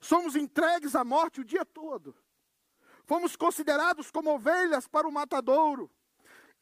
somos 0.00 0.36
entregues 0.36 0.94
à 0.94 1.04
morte 1.04 1.40
o 1.40 1.44
dia 1.44 1.64
todo. 1.64 2.14
Fomos 3.04 3.36
considerados 3.36 4.10
como 4.10 4.34
ovelhas 4.34 4.86
para 4.86 5.08
o 5.08 5.12
matadouro. 5.12 5.90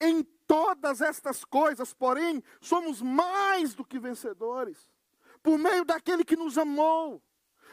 Em 0.00 0.22
todas 0.46 1.00
estas 1.00 1.44
coisas, 1.44 1.92
porém, 1.92 2.42
somos 2.60 3.02
mais 3.02 3.74
do 3.74 3.84
que 3.84 3.98
vencedores, 3.98 4.90
por 5.42 5.58
meio 5.58 5.84
daquele 5.84 6.24
que 6.24 6.36
nos 6.36 6.56
amou. 6.56 7.22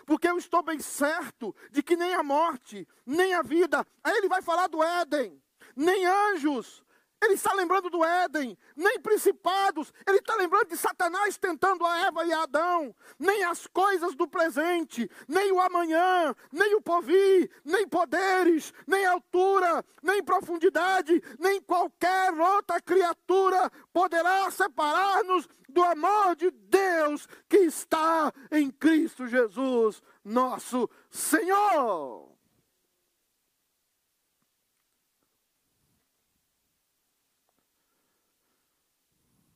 Porque 0.05 0.27
eu 0.27 0.37
estou 0.37 0.61
bem 0.61 0.79
certo 0.79 1.55
de 1.71 1.81
que 1.81 1.95
nem 1.95 2.13
a 2.13 2.23
morte, 2.23 2.87
nem 3.05 3.33
a 3.33 3.41
vida. 3.41 3.85
Aí 4.03 4.17
ele 4.17 4.27
vai 4.27 4.41
falar 4.41 4.67
do 4.67 4.83
Éden 4.83 5.41
nem 5.75 6.05
anjos 6.05 6.82
ele 7.23 7.36
está 7.36 7.53
lembrando 7.53 7.89
do 7.89 8.03
Éden, 8.03 8.57
nem 8.75 8.99
principados, 8.99 9.93
ele 10.05 10.17
está 10.17 10.36
lembrando 10.36 10.67
de 10.67 10.77
Satanás 10.77 11.38
tentando 11.38 11.86
a 11.86 11.97
Eva 12.05 12.25
e 12.25 12.33
a 12.33 12.43
Adão, 12.43 12.93
nem 13.17 13.43
as 13.43 13.65
coisas 13.67 14.13
do 14.13 14.27
presente, 14.27 15.09
nem 15.27 15.51
o 15.51 15.62
amanhã, 15.62 16.36
nem 16.51 16.75
o 16.75 16.81
porvir, 16.81 17.49
nem 17.63 17.88
poderes, 17.88 18.73
nem 18.86 19.05
altura, 19.05 19.86
nem 20.01 20.21
profundidade, 20.23 21.21
nem 21.39 21.62
qualquer 21.62 22.33
outra 22.33 22.81
criatura 22.81 23.71
poderá 23.93 24.51
separar-nos 24.51 25.47
do 25.69 25.83
amor 25.83 26.36
de 26.36 26.51
Deus 26.51 27.27
que 27.47 27.57
está 27.57 28.33
em 28.51 28.69
Cristo 28.69 29.27
Jesus, 29.27 30.01
nosso 30.23 30.89
Senhor. 31.09 32.32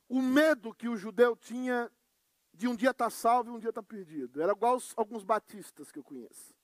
O 0.10 0.22
medo 0.22 0.74
que 0.74 0.88
o 0.88 0.98
judeu 0.98 1.36
tinha 1.36 1.91
de 2.54 2.67
um 2.67 2.76
dia 2.76 2.91
estar 2.91 3.06
tá 3.06 3.10
salvo 3.10 3.50
e 3.50 3.54
um 3.54 3.60
dia 3.60 3.70
estar 3.70 3.82
tá 3.82 3.88
perdido. 3.88 4.41
Era 4.41 4.54
igual 4.54 4.74
aos, 4.74 4.93
alguns 4.98 5.24
batistas 5.24 5.91
que 5.91 6.00
eu 6.00 6.04
conheço. 6.04 6.56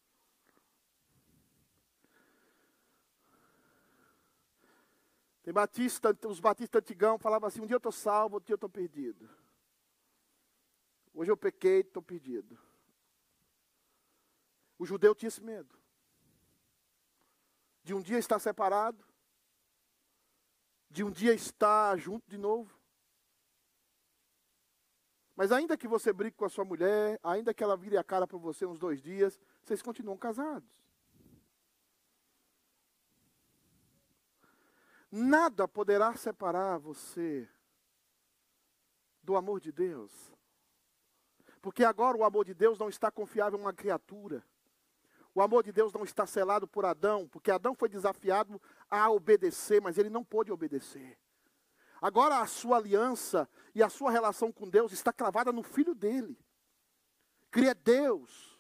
Tem 5.44 5.54
batista, 5.54 6.18
os 6.26 6.40
batistas 6.40 6.82
antigão 6.82 7.20
falavam 7.20 7.48
assim, 7.48 7.62
um 7.62 7.68
dia 7.68 7.76
eu 7.76 7.78
estou 7.78 7.92
salvo, 7.92 8.36
outro 8.36 8.48
dia 8.48 8.54
eu 8.54 8.58
estou 8.58 8.70
perdido. 8.70 9.30
Hoje 11.14 11.30
eu 11.30 11.38
pequei, 11.38 11.82
estou 11.82 12.02
perdido. 12.02 12.58
O 14.80 14.86
judeu 14.86 15.14
tinha 15.14 15.28
esse 15.28 15.42
medo. 15.42 15.78
De 17.84 17.94
um 17.94 18.02
dia 18.02 18.18
estar 18.18 18.40
separado, 18.40 19.06
de 20.90 21.04
um 21.04 21.12
dia 21.12 21.34
estar 21.34 21.98
junto 21.98 22.28
de 22.30 22.38
novo. 22.38 22.83
Mas 25.36 25.52
ainda 25.52 25.78
que 25.78 25.88
você 25.88 26.14
brigue 26.14 26.36
com 26.36 26.46
a 26.46 26.50
sua 26.50 26.64
mulher, 26.64 27.20
ainda 27.24 27.54
que 27.54 27.64
ela 27.64 27.76
vire 27.76 27.98
a 27.98 28.04
cara 28.04 28.28
para 28.28 28.38
você 28.38 28.66
uns 28.66 28.80
dois 28.80 29.02
dias, 29.02 29.40
vocês 29.64 29.82
continuam 29.82 30.18
casados. 30.18 30.70
Nada 35.12 35.68
poderá 35.68 36.16
separar 36.16 36.78
você 36.80 37.48
do 39.22 39.36
amor 39.36 39.60
de 39.60 39.72
Deus. 39.72 40.34
Porque 41.62 41.84
agora 41.84 42.18
o 42.18 42.24
amor 42.24 42.46
de 42.46 42.54
Deus 42.54 42.78
não 42.78 42.90
está 42.90 43.10
confiável 43.10 43.58
em 43.58 43.62
uma 43.62 43.74
criatura. 43.74 44.44
O 45.34 45.42
amor 45.42 45.64
de 45.64 45.72
Deus 45.72 45.94
não 45.94 46.04
está 46.04 46.28
selado 46.28 46.68
por 46.68 46.86
Adão, 46.86 47.28
porque 47.28 47.50
Adão 47.50 47.74
foi 47.74 47.90
desafiado 47.90 48.62
a 48.90 49.10
obedecer, 49.10 49.82
mas 49.82 49.98
ele 49.98 50.10
não 50.10 50.24
pôde 50.24 50.52
obedecer. 50.52 51.18
Agora 52.04 52.42
a 52.42 52.46
sua 52.46 52.76
aliança 52.76 53.50
e 53.74 53.82
a 53.82 53.88
sua 53.88 54.12
relação 54.12 54.52
com 54.52 54.70
Deus 54.70 54.92
está 54.92 55.14
cravada 55.14 55.54
no 55.54 55.64
filho 55.64 55.96
dele. 55.96 56.38
É 57.56 57.74
Deus. 57.74 58.60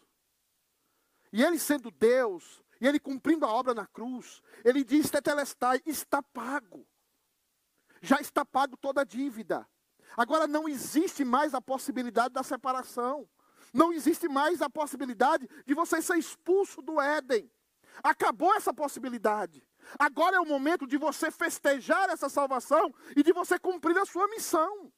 E 1.29 1.43
ele 1.43 1.59
sendo 1.59 1.91
Deus, 1.91 2.63
e 2.79 2.87
ele 2.87 3.01
cumprindo 3.01 3.45
a 3.45 3.51
obra 3.51 3.73
na 3.73 3.85
cruz, 3.85 4.41
ele 4.63 4.81
diz: 4.81 5.09
Tetelestai, 5.09 5.81
está 5.85 6.23
pago. 6.23 6.87
Já 8.01 8.21
está 8.21 8.45
pago 8.45 8.77
toda 8.77 9.01
a 9.01 9.03
dívida. 9.03 9.67
Agora 10.15 10.47
não 10.47 10.69
existe 10.69 11.25
mais 11.25 11.53
a 11.53 11.59
possibilidade 11.59 12.33
da 12.33 12.43
separação. 12.43 13.29
Não 13.73 13.91
existe 13.91 14.29
mais 14.29 14.61
a 14.61 14.69
possibilidade 14.69 15.49
de 15.65 15.73
você 15.73 16.01
ser 16.01 16.17
expulso 16.17 16.81
do 16.81 17.01
Éden. 17.01 17.51
Acabou 18.01 18.53
essa 18.55 18.73
possibilidade. 18.73 19.67
Agora 19.97 20.37
é 20.37 20.39
o 20.39 20.45
momento 20.45 20.87
de 20.87 20.97
você 20.97 21.31
festejar 21.31 22.09
essa 22.09 22.29
salvação 22.29 22.93
e 23.15 23.23
de 23.23 23.31
você 23.31 23.59
cumprir 23.59 23.97
a 23.97 24.05
sua 24.05 24.27
missão. 24.27 24.91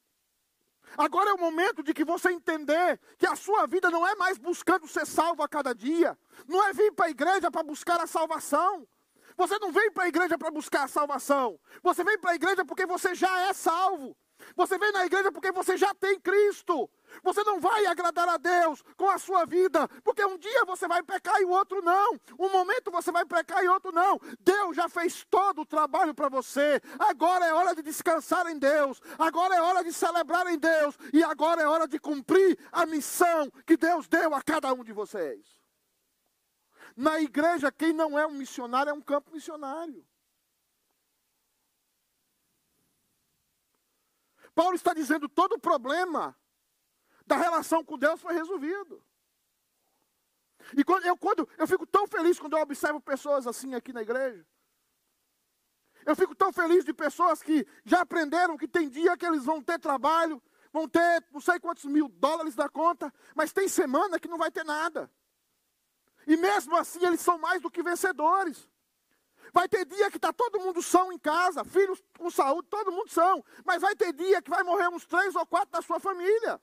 Agora 0.96 1.30
é 1.30 1.34
o 1.34 1.40
momento 1.40 1.82
de 1.82 1.92
que 1.92 2.04
você 2.04 2.30
entender 2.30 3.00
que 3.18 3.26
a 3.26 3.36
sua 3.36 3.66
vida 3.66 3.90
não 3.90 4.06
é 4.06 4.14
mais 4.14 4.38
buscando 4.38 4.86
ser 4.86 5.06
salvo 5.06 5.42
a 5.42 5.48
cada 5.48 5.74
dia, 5.74 6.16
não 6.46 6.62
é 6.64 6.72
vir 6.72 6.92
para 6.92 7.06
a 7.06 7.10
igreja 7.10 7.50
para 7.50 7.62
buscar 7.62 8.00
a 8.00 8.06
salvação. 8.06 8.86
Você 9.36 9.58
não 9.58 9.70
vem 9.70 9.90
para 9.90 10.04
a 10.04 10.08
igreja 10.08 10.38
para 10.38 10.50
buscar 10.50 10.84
a 10.84 10.88
salvação. 10.88 11.60
Você 11.82 12.02
vem 12.02 12.18
para 12.18 12.30
a 12.30 12.34
igreja 12.34 12.64
porque 12.64 12.86
você 12.86 13.14
já 13.14 13.48
é 13.48 13.52
salvo. 13.52 14.16
Você 14.54 14.78
vem 14.78 14.92
na 14.92 15.04
igreja 15.04 15.30
porque 15.30 15.52
você 15.52 15.76
já 15.76 15.94
tem 15.94 16.18
Cristo. 16.20 16.88
Você 17.22 17.42
não 17.44 17.60
vai 17.60 17.86
agradar 17.86 18.28
a 18.28 18.36
Deus 18.36 18.82
com 18.96 19.08
a 19.08 19.18
sua 19.18 19.44
vida, 19.44 19.88
porque 20.02 20.24
um 20.24 20.36
dia 20.38 20.64
você 20.64 20.86
vai 20.86 21.02
pecar 21.02 21.40
e 21.40 21.44
o 21.44 21.50
outro 21.50 21.82
não. 21.82 22.18
Um 22.38 22.50
momento 22.50 22.90
você 22.90 23.10
vai 23.10 23.24
pecar 23.24 23.64
e 23.64 23.68
outro 23.68 23.92
não. 23.92 24.20
Deus 24.40 24.76
já 24.76 24.88
fez 24.88 25.24
todo 25.30 25.62
o 25.62 25.66
trabalho 25.66 26.14
para 26.14 26.28
você. 26.28 26.80
Agora 26.98 27.46
é 27.46 27.52
hora 27.52 27.74
de 27.74 27.82
descansar 27.82 28.46
em 28.48 28.58
Deus. 28.58 29.00
Agora 29.18 29.54
é 29.54 29.60
hora 29.60 29.82
de 29.82 29.92
celebrar 29.92 30.46
em 30.46 30.58
Deus. 30.58 30.96
E 31.12 31.22
agora 31.22 31.62
é 31.62 31.66
hora 31.66 31.86
de 31.86 31.98
cumprir 31.98 32.58
a 32.72 32.84
missão 32.86 33.50
que 33.66 33.76
Deus 33.76 34.06
deu 34.08 34.34
a 34.34 34.42
cada 34.42 34.72
um 34.72 34.82
de 34.84 34.92
vocês. 34.92 35.60
Na 36.96 37.20
igreja, 37.20 37.70
quem 37.70 37.92
não 37.92 38.18
é 38.18 38.26
um 38.26 38.32
missionário 38.32 38.90
é 38.90 38.92
um 38.92 39.02
campo 39.02 39.30
missionário. 39.32 40.04
Paulo 44.56 44.74
está 44.74 44.94
dizendo 44.94 45.28
todo 45.28 45.52
o 45.52 45.60
problema 45.60 46.34
da 47.26 47.36
relação 47.36 47.84
com 47.84 47.98
Deus 47.98 48.18
foi 48.22 48.32
resolvido. 48.32 49.04
E 50.74 50.82
quando 50.82 51.04
eu, 51.04 51.14
quando, 51.14 51.46
eu 51.58 51.66
fico 51.66 51.86
tão 51.86 52.06
feliz 52.06 52.40
quando 52.40 52.56
eu 52.56 52.62
observo 52.62 52.98
pessoas 52.98 53.46
assim 53.46 53.74
aqui 53.74 53.92
na 53.92 54.00
igreja. 54.00 54.46
Eu 56.06 56.16
fico 56.16 56.34
tão 56.34 56.50
feliz 56.54 56.86
de 56.86 56.94
pessoas 56.94 57.42
que 57.42 57.66
já 57.84 58.00
aprenderam 58.00 58.56
que 58.56 58.66
tem 58.66 58.88
dia 58.88 59.14
que 59.14 59.26
eles 59.26 59.44
vão 59.44 59.60
ter 59.60 59.78
trabalho, 59.78 60.42
vão 60.72 60.88
ter 60.88 61.22
não 61.30 61.40
sei 61.40 61.60
quantos 61.60 61.84
mil 61.84 62.08
dólares 62.08 62.54
da 62.54 62.66
conta, 62.66 63.12
mas 63.34 63.52
tem 63.52 63.68
semana 63.68 64.18
que 64.18 64.26
não 64.26 64.38
vai 64.38 64.50
ter 64.50 64.64
nada. 64.64 65.12
E 66.26 66.34
mesmo 66.34 66.74
assim 66.76 67.04
eles 67.04 67.20
são 67.20 67.36
mais 67.36 67.60
do 67.60 67.70
que 67.70 67.82
vencedores. 67.82 68.70
Vai 69.56 69.66
ter 69.70 69.86
dia 69.86 70.10
que 70.10 70.18
está 70.18 70.34
todo 70.34 70.60
mundo 70.60 70.82
são 70.82 71.10
em 71.10 71.18
casa, 71.18 71.64
filhos 71.64 71.98
com 72.18 72.30
saúde, 72.30 72.68
todo 72.68 72.92
mundo 72.92 73.08
são. 73.08 73.42
Mas 73.64 73.80
vai 73.80 73.96
ter 73.96 74.12
dia 74.12 74.42
que 74.42 74.50
vai 74.50 74.62
morrer 74.62 74.86
uns 74.88 75.06
três 75.06 75.34
ou 75.34 75.46
quatro 75.46 75.70
da 75.70 75.80
sua 75.80 75.98
família. 75.98 76.60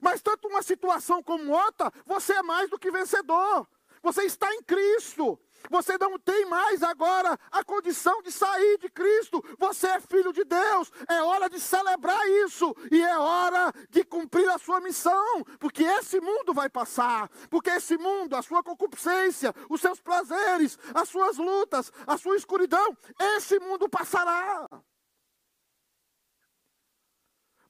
Mas 0.00 0.22
tanto 0.22 0.46
uma 0.46 0.62
situação 0.62 1.20
como 1.20 1.50
outra, 1.50 1.92
você 2.06 2.34
é 2.34 2.42
mais 2.44 2.70
do 2.70 2.78
que 2.78 2.92
vencedor. 2.92 3.68
Você 4.04 4.22
está 4.22 4.54
em 4.54 4.62
Cristo. 4.62 5.36
Você 5.70 5.96
não 5.98 6.18
tem 6.18 6.46
mais 6.46 6.82
agora 6.82 7.38
a 7.50 7.64
condição 7.64 8.22
de 8.22 8.30
sair 8.30 8.78
de 8.78 8.88
Cristo. 8.88 9.42
Você 9.58 9.86
é 9.86 10.00
filho 10.00 10.32
de 10.32 10.44
Deus. 10.44 10.90
É 11.08 11.22
hora 11.22 11.48
de 11.48 11.60
celebrar 11.60 12.26
isso. 12.44 12.74
E 12.90 13.02
é 13.02 13.18
hora 13.18 13.72
de 13.90 14.04
cumprir 14.04 14.48
a 14.50 14.58
sua 14.58 14.80
missão. 14.80 15.44
Porque 15.58 15.82
esse 15.82 16.20
mundo 16.20 16.52
vai 16.52 16.68
passar. 16.68 17.28
Porque 17.50 17.70
esse 17.70 17.96
mundo, 17.96 18.34
a 18.36 18.42
sua 18.42 18.62
concupiscência, 18.62 19.54
os 19.68 19.80
seus 19.80 20.00
prazeres, 20.00 20.78
as 20.94 21.08
suas 21.08 21.38
lutas, 21.38 21.92
a 22.06 22.16
sua 22.16 22.36
escuridão, 22.36 22.96
esse 23.36 23.58
mundo 23.58 23.88
passará. 23.88 24.68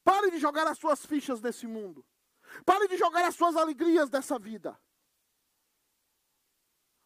Pare 0.05 0.31
de 0.31 0.39
jogar 0.39 0.67
as 0.67 0.79
suas 0.79 1.05
fichas 1.07 1.41
nesse 1.41 1.67
mundo. 1.67 2.05
Pare 2.65 2.89
de 2.89 2.97
jogar 2.97 3.25
as 3.25 3.35
suas 3.35 3.57
alegrias 3.57 4.11
dessa 4.11 4.39
vida. 4.39 4.79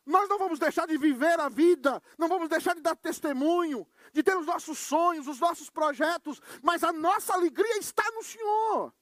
Nós 0.06 0.28
não 0.28 0.38
vamos 0.38 0.60
deixar 0.60 0.86
de 0.86 0.96
viver 0.96 1.38
a 1.40 1.48
vida, 1.48 2.00
não 2.16 2.28
vamos 2.28 2.48
deixar 2.48 2.76
de 2.76 2.80
dar 2.80 2.94
testemunho, 2.94 3.84
de 4.12 4.22
ter 4.22 4.36
os 4.36 4.46
nossos 4.46 4.78
sonhos, 4.78 5.26
os 5.26 5.40
nossos 5.40 5.68
projetos, 5.68 6.40
mas 6.62 6.84
a 6.84 6.92
nossa 6.92 7.34
alegria 7.34 7.76
está 7.78 8.08
no 8.12 8.22
Senhor. 8.22 8.94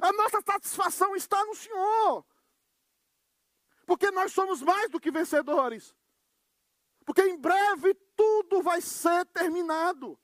A 0.00 0.12
nossa 0.14 0.40
satisfação 0.40 1.14
está 1.14 1.44
no 1.44 1.54
Senhor. 1.54 2.24
Porque 3.84 4.10
nós 4.10 4.32
somos 4.32 4.62
mais 4.62 4.90
do 4.90 4.98
que 4.98 5.10
vencedores. 5.10 5.94
Porque 7.04 7.20
em 7.20 7.36
breve 7.36 7.92
tudo 8.16 8.62
vai 8.62 8.80
ser 8.80 9.26
terminado. 9.26 10.18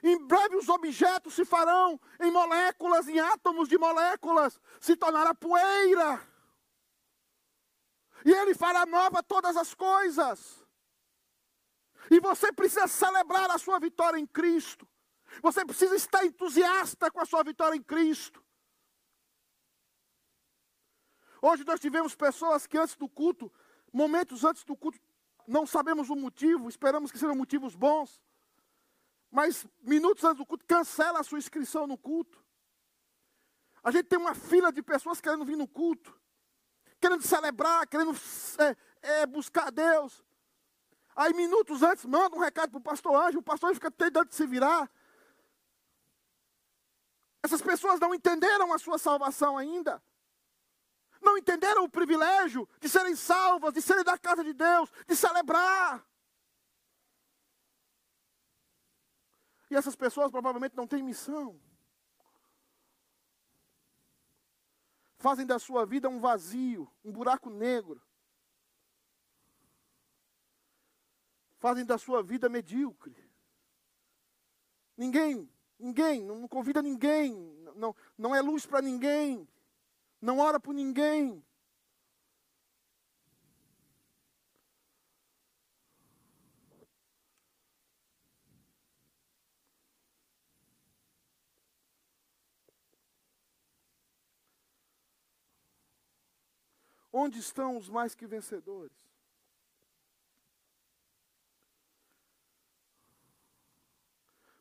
Em 0.00 0.16
breve 0.16 0.56
os 0.56 0.68
objetos 0.68 1.34
se 1.34 1.44
farão 1.44 2.00
em 2.20 2.30
moléculas, 2.30 3.08
em 3.08 3.18
átomos 3.18 3.68
de 3.68 3.76
moléculas, 3.76 4.60
se 4.80 4.94
tornará 4.94 5.34
poeira 5.34 6.31
e 8.24 8.30
Ele 8.30 8.54
fará 8.54 8.86
nova 8.86 9.22
todas 9.22 9.56
as 9.56 9.74
coisas. 9.74 10.64
E 12.10 12.20
você 12.20 12.52
precisa 12.52 12.86
celebrar 12.86 13.50
a 13.50 13.58
sua 13.58 13.78
vitória 13.78 14.18
em 14.18 14.26
Cristo. 14.26 14.88
Você 15.40 15.64
precisa 15.64 15.96
estar 15.96 16.24
entusiasta 16.24 17.10
com 17.10 17.20
a 17.20 17.24
sua 17.24 17.42
vitória 17.42 17.76
em 17.76 17.82
Cristo. 17.82 18.44
Hoje 21.40 21.64
nós 21.64 21.80
tivemos 21.80 22.14
pessoas 22.14 22.66
que 22.66 22.78
antes 22.78 22.96
do 22.96 23.08
culto, 23.08 23.52
momentos 23.92 24.44
antes 24.44 24.62
do 24.62 24.76
culto, 24.76 25.00
não 25.46 25.66
sabemos 25.66 26.08
o 26.08 26.14
motivo, 26.14 26.68
esperamos 26.68 27.10
que 27.10 27.18
sejam 27.18 27.34
motivos 27.34 27.74
bons. 27.74 28.22
Mas 29.30 29.66
minutos 29.80 30.22
antes 30.22 30.38
do 30.38 30.46
culto, 30.46 30.64
cancela 30.66 31.20
a 31.20 31.24
sua 31.24 31.38
inscrição 31.38 31.86
no 31.86 31.96
culto. 31.96 32.44
A 33.82 33.90
gente 33.90 34.04
tem 34.04 34.18
uma 34.18 34.34
fila 34.34 34.70
de 34.70 34.82
pessoas 34.82 35.20
querendo 35.20 35.44
vir 35.44 35.56
no 35.56 35.66
culto 35.66 36.21
querendo 37.02 37.26
celebrar, 37.26 37.84
querendo 37.88 38.16
é, 38.58 38.76
é, 39.22 39.26
buscar 39.26 39.72
Deus. 39.72 40.24
Aí, 41.16 41.34
minutos 41.34 41.82
antes, 41.82 42.04
manda 42.04 42.36
um 42.36 42.38
recado 42.38 42.70
para 42.70 42.78
o 42.78 42.82
pastor 42.82 43.14
Anjo, 43.16 43.40
o 43.40 43.42
pastor 43.42 43.70
Anjo 43.70 43.80
fica 43.80 43.90
tentando 43.90 44.32
se 44.32 44.46
virar. 44.46 44.88
Essas 47.42 47.60
pessoas 47.60 47.98
não 47.98 48.14
entenderam 48.14 48.72
a 48.72 48.78
sua 48.78 48.98
salvação 48.98 49.58
ainda. 49.58 50.00
Não 51.20 51.36
entenderam 51.36 51.84
o 51.84 51.90
privilégio 51.90 52.68
de 52.80 52.88
serem 52.88 53.16
salvas, 53.16 53.74
de 53.74 53.82
serem 53.82 54.04
da 54.04 54.16
casa 54.16 54.44
de 54.44 54.52
Deus, 54.52 54.88
de 55.06 55.16
celebrar. 55.16 56.06
E 59.68 59.74
essas 59.74 59.96
pessoas 59.96 60.30
provavelmente 60.30 60.76
não 60.76 60.86
têm 60.86 61.02
missão. 61.02 61.60
Fazem 65.22 65.46
da 65.46 65.58
sua 65.58 65.86
vida 65.86 66.08
um 66.08 66.20
vazio, 66.20 66.90
um 67.02 67.10
buraco 67.10 67.48
negro. 67.48 68.02
Fazem 71.58 71.86
da 71.86 71.96
sua 71.96 72.22
vida 72.22 72.48
medíocre. 72.48 73.16
Ninguém 74.96 75.48
Ninguém, 75.82 76.22
não 76.22 76.46
convida 76.46 76.80
ninguém, 76.80 77.34
não, 77.74 77.92
não 78.16 78.32
é 78.32 78.40
luz 78.40 78.64
para 78.64 78.80
ninguém, 78.80 79.48
não 80.20 80.38
ora 80.38 80.60
por 80.60 80.72
ninguém. 80.72 81.44
Onde 97.22 97.38
estão 97.38 97.76
os 97.76 97.88
mais 97.88 98.16
que 98.16 98.26
vencedores? 98.26 98.90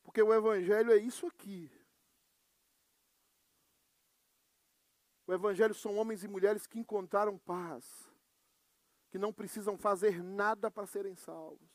Porque 0.04 0.21
o 0.21 0.32
Evangelho 0.32 0.91
é 0.91 0.97
isso 0.97 1.26
aqui. 1.26 1.71
O 5.26 5.34
Evangelho 5.34 5.74
são 5.74 5.95
homens 5.95 6.24
e 6.24 6.28
mulheres 6.28 6.67
que 6.67 6.78
encontraram 6.78 7.36
paz, 7.36 7.84
que 9.10 9.17
não 9.17 9.34
precisam 9.34 9.76
fazer 9.76 10.21
nada 10.21 10.69
para 10.69 10.86
serem 10.86 11.15
salvos, 11.15 11.67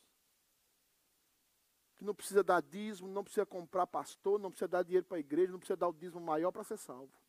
que 1.96 2.04
não 2.04 2.14
precisa 2.14 2.44
dar 2.44 2.62
dízimo, 2.62 3.08
não 3.08 3.24
precisa 3.24 3.44
comprar 3.44 3.88
pastor, 3.88 4.38
não 4.38 4.50
precisa 4.50 4.68
dar 4.68 4.84
dinheiro 4.84 5.06
para 5.06 5.16
a 5.16 5.20
igreja, 5.20 5.50
não 5.50 5.58
precisa 5.58 5.76
dar 5.76 5.88
o 5.88 5.92
dízimo 5.92 6.20
maior 6.20 6.52
para 6.52 6.62
ser 6.62 6.76
salvo. 6.76 7.25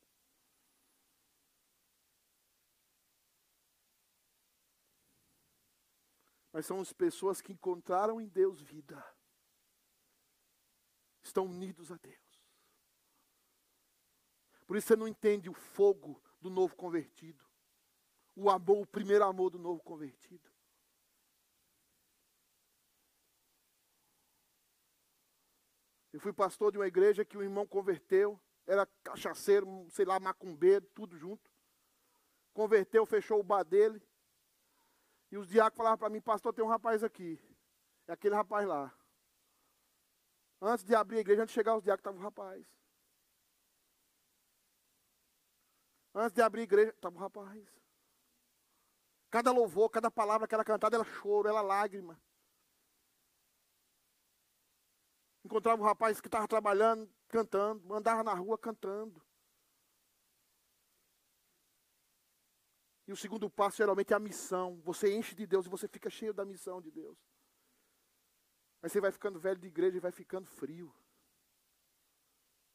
Mas 6.57 6.65
são 6.65 6.79
as 6.79 6.91
pessoas 6.91 7.39
que 7.39 7.53
encontraram 7.53 8.19
em 8.19 8.27
Deus 8.27 8.59
vida 8.59 9.05
estão 11.21 11.45
unidos 11.45 11.91
a 11.91 11.97
Deus. 11.97 12.43
Por 14.65 14.75
isso 14.75 14.87
você 14.87 14.95
não 14.95 15.07
entende 15.07 15.51
o 15.51 15.53
fogo 15.53 16.19
do 16.41 16.49
novo 16.49 16.75
convertido, 16.75 17.45
o 18.35 18.49
amor, 18.49 18.81
o 18.81 18.87
primeiro 18.87 19.23
amor 19.23 19.51
do 19.51 19.59
novo 19.59 19.83
convertido. 19.83 20.51
Eu 26.11 26.19
fui 26.19 26.33
pastor 26.33 26.71
de 26.71 26.79
uma 26.79 26.87
igreja 26.87 27.23
que 27.23 27.37
o 27.37 27.43
irmão 27.43 27.67
converteu, 27.67 28.41
era 28.65 28.87
cachaceiro, 29.03 29.85
sei 29.91 30.05
lá, 30.05 30.19
macumbeiro, 30.19 30.87
tudo 30.95 31.15
junto. 31.15 31.51
Converteu, 32.51 33.05
fechou 33.05 33.39
o 33.39 33.43
bar 33.43 33.63
dele. 33.63 34.01
E 35.31 35.37
os 35.37 35.47
diáconos 35.47 35.77
falavam 35.77 35.97
para 35.97 36.09
mim, 36.09 36.21
pastor, 36.21 36.53
tem 36.53 36.63
um 36.63 36.69
rapaz 36.69 37.03
aqui. 37.03 37.39
É 38.07 38.13
aquele 38.13 38.35
rapaz 38.35 38.67
lá. 38.67 38.93
Antes 40.61 40.85
de 40.85 40.95
abrir 40.95 41.17
a 41.17 41.21
igreja, 41.21 41.43
antes 41.43 41.53
de 41.53 41.59
chegar 41.59 41.75
os 41.75 41.83
diáconos, 41.83 41.99
estava 41.99 42.17
o 42.17 42.21
rapaz. 42.21 42.65
Antes 46.15 46.33
de 46.33 46.41
abrir 46.41 46.61
a 46.61 46.63
igreja, 46.63 46.89
estava 46.91 47.15
o 47.15 47.19
rapaz. 47.19 47.67
Cada 49.29 49.51
louvor, 49.51 49.89
cada 49.89 50.09
palavra 50.09 50.47
que 50.47 50.55
era 50.55 50.63
cantada, 50.63 50.95
era 50.95 51.03
choro, 51.03 51.49
era 51.49 51.61
lágrima. 51.61 52.19
Encontrava 55.43 55.81
o 55.81 55.85
rapaz 55.85 56.19
que 56.19 56.27
estava 56.27 56.47
trabalhando, 56.47 57.09
cantando, 57.27 57.93
andava 57.93 58.23
na 58.23 58.33
rua 58.33 58.57
cantando. 58.57 59.21
E 63.07 63.11
o 63.13 63.15
segundo 63.15 63.49
passo 63.49 63.77
geralmente 63.77 64.11
é 64.11 64.15
a 64.15 64.19
missão. 64.19 64.81
Você 64.81 65.15
enche 65.15 65.33
de 65.33 65.47
Deus 65.47 65.65
e 65.65 65.69
você 65.69 65.87
fica 65.87 66.09
cheio 66.09 66.33
da 66.33 66.43
missão 66.43 66.81
de 66.81 66.91
Deus. 66.91 67.17
Mas 68.81 68.91
você 68.91 68.99
vai 68.99 69.11
ficando 69.11 69.39
velho 69.39 69.59
de 69.59 69.67
igreja 69.67 69.95
e 69.95 70.01
vai 70.01 70.11
ficando 70.11 70.45
frio. 70.45 70.93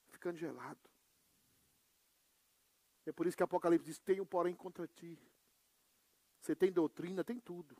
Ficando 0.09 0.39
gelado. 0.39 0.81
É 3.05 3.13
por 3.13 3.27
isso 3.27 3.37
que 3.37 3.43
Apocalipse 3.43 3.85
diz: 3.85 3.99
Tenho, 3.99 4.25
porém, 4.25 4.55
contra 4.55 4.87
ti. 4.87 5.21
Você 6.41 6.57
tem 6.57 6.73
doutrina, 6.73 7.23
tem 7.23 7.39
tudo. 7.39 7.77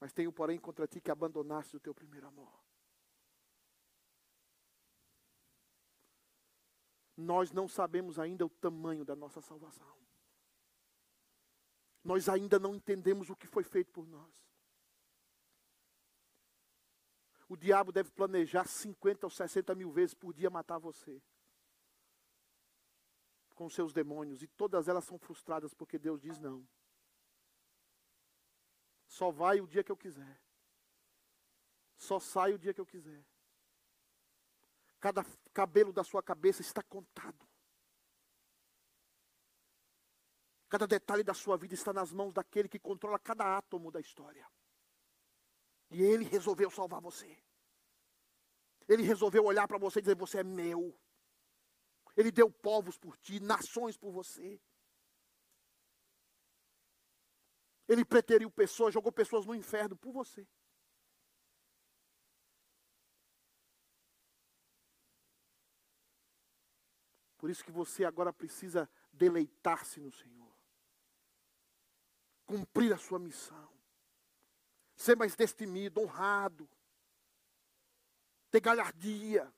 Mas 0.00 0.12
tenho, 0.12 0.32
porém, 0.32 0.58
contra 0.58 0.86
ti 0.86 1.00
que 1.00 1.10
abandonaste 1.10 1.76
o 1.76 1.80
teu 1.80 1.94
primeiro 1.94 2.26
amor. 2.26 2.52
Nós 7.16 7.52
não 7.52 7.68
sabemos 7.68 8.18
ainda 8.18 8.46
o 8.46 8.50
tamanho 8.50 9.04
da 9.04 9.14
nossa 9.14 9.40
salvação. 9.40 10.02
Nós 12.04 12.28
ainda 12.28 12.58
não 12.58 12.74
entendemos 12.74 13.30
o 13.30 13.36
que 13.36 13.46
foi 13.46 13.64
feito 13.64 13.92
por 13.92 14.06
nós 14.06 14.42
o 17.52 17.56
diabo 17.56 17.92
deve 17.92 18.10
planejar 18.10 18.66
50 18.66 19.26
ou 19.26 19.30
60 19.30 19.74
mil 19.74 19.90
vezes 19.92 20.14
por 20.14 20.32
dia 20.32 20.48
matar 20.48 20.78
você. 20.78 21.20
Com 23.54 23.68
seus 23.68 23.92
demônios. 23.92 24.42
E 24.42 24.46
todas 24.46 24.88
elas 24.88 25.04
são 25.04 25.18
frustradas 25.18 25.74
porque 25.74 25.98
Deus 25.98 26.18
diz 26.18 26.38
não. 26.38 26.66
Só 29.06 29.30
vai 29.30 29.60
o 29.60 29.66
dia 29.66 29.84
que 29.84 29.92
eu 29.92 29.96
quiser. 29.98 30.40
Só 31.98 32.18
sai 32.18 32.54
o 32.54 32.58
dia 32.58 32.72
que 32.72 32.80
eu 32.80 32.86
quiser. 32.86 33.22
Cada 34.98 35.22
cabelo 35.52 35.92
da 35.92 36.02
sua 36.02 36.22
cabeça 36.22 36.62
está 36.62 36.82
contado. 36.82 37.46
Cada 40.72 40.86
detalhe 40.86 41.22
da 41.22 41.34
sua 41.34 41.58
vida 41.58 41.74
está 41.74 41.92
nas 41.92 42.10
mãos 42.10 42.32
daquele 42.32 42.66
que 42.66 42.78
controla 42.78 43.18
cada 43.18 43.58
átomo 43.58 43.90
da 43.90 44.00
história. 44.00 44.50
E 45.90 46.00
ele 46.02 46.24
resolveu 46.24 46.70
salvar 46.70 46.98
você. 46.98 47.38
Ele 48.88 49.02
resolveu 49.02 49.44
olhar 49.44 49.68
para 49.68 49.76
você 49.76 49.98
e 49.98 50.02
dizer: 50.02 50.16
Você 50.16 50.38
é 50.38 50.42
meu. 50.42 50.98
Ele 52.16 52.32
deu 52.32 52.50
povos 52.50 52.96
por 52.96 53.18
ti, 53.18 53.38
nações 53.38 53.98
por 53.98 54.10
você. 54.12 54.58
Ele 57.86 58.02
preteriu 58.02 58.50
pessoas, 58.50 58.94
jogou 58.94 59.12
pessoas 59.12 59.44
no 59.44 59.54
inferno 59.54 59.94
por 59.94 60.10
você. 60.10 60.48
Por 67.36 67.50
isso 67.50 67.62
que 67.62 67.70
você 67.70 68.06
agora 68.06 68.32
precisa 68.32 68.88
deleitar-se 69.12 70.00
no 70.00 70.10
Senhor. 70.10 70.41
Cumprir 72.52 72.92
a 72.92 72.98
sua 72.98 73.18
missão 73.18 73.72
ser 75.02 75.16
mais 75.16 75.34
destemido, 75.34 76.00
honrado, 76.00 76.68
ter 78.50 78.60
galhardia. 78.60 79.52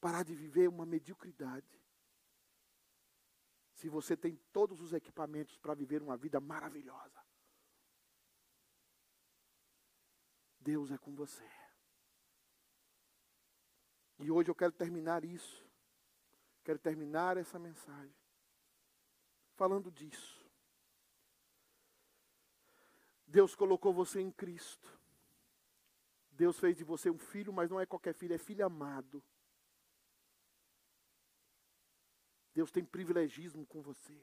Parar 0.00 0.22
de 0.22 0.34
viver 0.34 0.68
uma 0.68 0.84
mediocridade. 0.84 1.82
Se 3.74 3.88
você 3.88 4.16
tem 4.16 4.36
todos 4.52 4.80
os 4.80 4.92
equipamentos 4.92 5.56
para 5.58 5.74
viver 5.74 6.02
uma 6.02 6.16
vida 6.16 6.40
maravilhosa, 6.40 7.22
Deus 10.60 10.90
é 10.90 10.98
com 10.98 11.14
você. 11.14 11.50
E 14.18 14.30
hoje 14.30 14.50
eu 14.50 14.54
quero 14.54 14.72
terminar 14.72 15.24
isso. 15.24 15.62
Quero 16.62 16.78
terminar 16.78 17.36
essa 17.36 17.58
mensagem 17.58 18.23
falando 19.56 19.90
disso. 19.90 20.44
Deus 23.26 23.54
colocou 23.54 23.92
você 23.92 24.20
em 24.20 24.30
Cristo. 24.30 24.88
Deus 26.30 26.58
fez 26.58 26.76
de 26.76 26.84
você 26.84 27.10
um 27.10 27.18
filho, 27.18 27.52
mas 27.52 27.70
não 27.70 27.80
é 27.80 27.86
qualquer 27.86 28.14
filho, 28.14 28.34
é 28.34 28.38
filho 28.38 28.64
amado. 28.64 29.22
Deus 32.52 32.70
tem 32.70 32.84
privilegismo 32.84 33.66
com 33.66 33.82
você. 33.82 34.16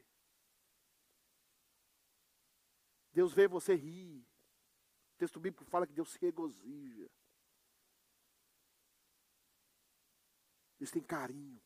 Deus 3.14 3.34
vê 3.34 3.48
você 3.48 3.76
rir. 3.76 4.26
O 5.14 5.18
texto 5.18 5.40
bíblico 5.40 5.66
fala 5.66 5.86
que 5.86 5.94
Deus 5.94 6.12
se 6.12 6.20
regozija. 6.20 7.10
Deus 10.80 10.90
tem 10.90 11.04
carinho. 11.04 11.62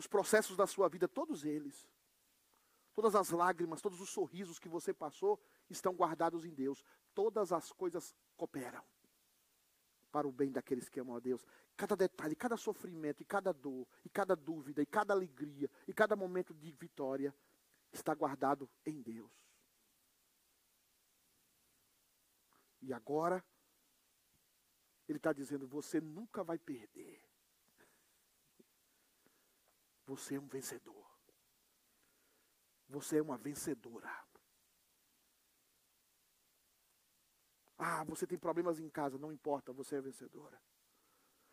Os 0.00 0.06
processos 0.06 0.56
da 0.56 0.66
sua 0.66 0.88
vida, 0.88 1.06
todos 1.06 1.44
eles, 1.44 1.86
Todas 3.00 3.14
as 3.14 3.30
lágrimas, 3.30 3.80
todos 3.80 4.00
os 4.00 4.10
sorrisos 4.10 4.58
que 4.58 4.68
você 4.68 4.92
passou 4.92 5.40
estão 5.68 5.94
guardados 5.94 6.44
em 6.44 6.52
Deus. 6.52 6.84
Todas 7.14 7.52
as 7.52 7.72
coisas 7.72 8.14
cooperam 8.36 8.84
para 10.10 10.26
o 10.26 10.32
bem 10.32 10.50
daqueles 10.50 10.88
que 10.88 11.00
amam 11.00 11.16
a 11.16 11.20
Deus. 11.20 11.46
Cada 11.76 11.96
detalhe, 11.96 12.34
cada 12.34 12.56
sofrimento, 12.56 13.22
e 13.22 13.24
cada 13.24 13.52
dor, 13.52 13.88
e 14.04 14.10
cada 14.10 14.34
dúvida, 14.34 14.82
e 14.82 14.86
cada 14.86 15.14
alegria, 15.14 15.70
e 15.86 15.94
cada 15.94 16.16
momento 16.16 16.52
de 16.52 16.72
vitória 16.72 17.34
está 17.92 18.14
guardado 18.14 18.68
em 18.84 19.00
Deus. 19.00 19.32
E 22.82 22.92
agora, 22.92 23.42
Ele 25.08 25.18
está 25.18 25.32
dizendo: 25.32 25.66
você 25.66 26.00
nunca 26.00 26.42
vai 26.42 26.58
perder. 26.58 27.29
Você 30.10 30.34
é 30.34 30.40
um 30.40 30.48
vencedor. 30.48 31.08
Você 32.88 33.18
é 33.18 33.22
uma 33.22 33.38
vencedora. 33.38 34.12
Ah, 37.78 38.02
você 38.02 38.26
tem 38.26 38.36
problemas 38.36 38.80
em 38.80 38.90
casa, 38.90 39.16
não 39.16 39.32
importa, 39.32 39.72
você 39.72 39.94
é 39.94 40.00
vencedora. 40.00 40.60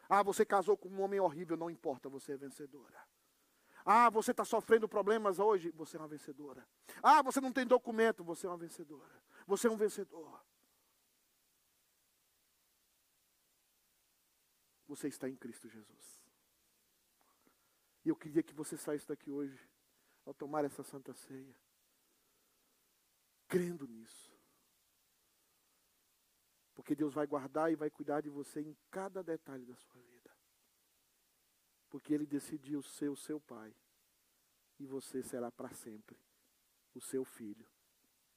Ah, 0.09 0.23
você 0.23 0.43
casou 0.43 0.75
com 0.75 0.89
um 0.89 1.01
homem 1.01 1.19
horrível, 1.19 1.55
não 1.55 1.69
importa, 1.69 2.09
você 2.09 2.31
é 2.31 2.37
vencedora. 2.37 2.99
Ah, 3.85 4.09
você 4.09 4.31
está 4.31 4.43
sofrendo 4.43 4.89
problemas 4.89 5.37
hoje, 5.37 5.69
você 5.69 5.95
é 5.95 5.99
uma 5.99 6.07
vencedora. 6.07 6.67
Ah, 7.03 7.21
você 7.21 7.39
não 7.39 7.53
tem 7.53 7.65
documento, 7.67 8.23
você 8.23 8.47
é 8.47 8.49
uma 8.49 8.57
vencedora. 8.57 9.23
Você 9.45 9.67
é 9.67 9.69
um 9.69 9.77
vencedor. 9.77 10.43
Você 14.87 15.07
está 15.09 15.29
em 15.29 15.35
Cristo 15.35 15.69
Jesus. 15.69 16.26
E 18.07 18.09
eu 18.09 18.15
queria 18.15 18.41
que 18.41 18.53
você 18.53 18.77
saísse 18.77 19.05
daqui 19.05 19.29
hoje, 19.29 19.69
ao 20.25 20.33
tomar 20.33 20.63
essa 20.63 20.81
santa 20.81 21.13
ceia, 21.13 21.53
crendo 23.49 23.85
nisso. 23.85 24.33
Porque 26.73 26.95
Deus 26.95 27.13
vai 27.13 27.27
guardar 27.27 27.69
e 27.69 27.75
vai 27.75 27.89
cuidar 27.89 28.21
de 28.21 28.29
você 28.29 28.61
em 28.61 28.77
cada 28.89 29.21
detalhe 29.21 29.65
da 29.65 29.75
sua 29.75 30.01
vida. 30.03 30.33
Porque 31.89 32.13
Ele 32.13 32.25
decidiu 32.25 32.81
ser 32.81 33.09
o 33.09 33.15
seu 33.17 33.41
pai. 33.41 33.75
E 34.79 34.85
você 34.85 35.21
será 35.21 35.51
para 35.51 35.73
sempre 35.73 36.17
o 36.93 37.01
seu 37.01 37.25
filho, 37.25 37.69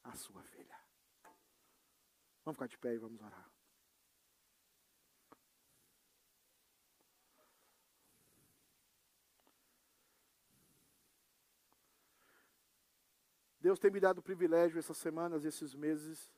a 0.03 0.17
sua 0.17 0.43
filha. 0.43 0.77
Vamos 2.45 2.57
ficar 2.57 2.67
de 2.67 2.77
pé 2.77 2.95
e 2.95 2.99
vamos 2.99 3.23
orar. 3.23 3.49
Deus 13.61 13.79
tem 13.79 13.91
me 13.91 14.01
dado 14.01 14.19
o 14.19 14.23
privilégio 14.23 14.79
essas 14.79 14.97
semanas, 14.97 15.45
esses 15.45 15.75
meses, 15.75 16.33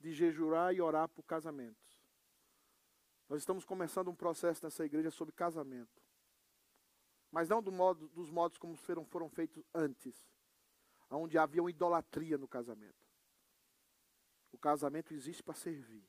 de 0.00 0.12
jejuar 0.12 0.74
e 0.74 0.80
orar 0.80 1.08
por 1.08 1.22
casamentos. 1.22 2.04
Nós 3.28 3.40
estamos 3.40 3.64
começando 3.64 4.08
um 4.08 4.14
processo 4.14 4.64
nessa 4.64 4.84
igreja 4.84 5.10
sobre 5.10 5.32
casamento. 5.32 6.02
Mas 7.30 7.48
não 7.48 7.62
do 7.62 7.72
modo, 7.72 8.08
dos 8.08 8.30
modos 8.30 8.58
como 8.58 8.76
foram, 8.76 9.04
foram 9.04 9.28
feitos 9.28 9.64
antes, 9.72 10.14
onde 11.10 11.38
havia 11.38 11.62
uma 11.62 11.70
idolatria 11.70 12.36
no 12.36 12.46
casamento. 12.46 13.04
O 14.52 14.58
casamento 14.58 15.12
existe 15.14 15.42
para 15.42 15.54
servir. 15.54 16.04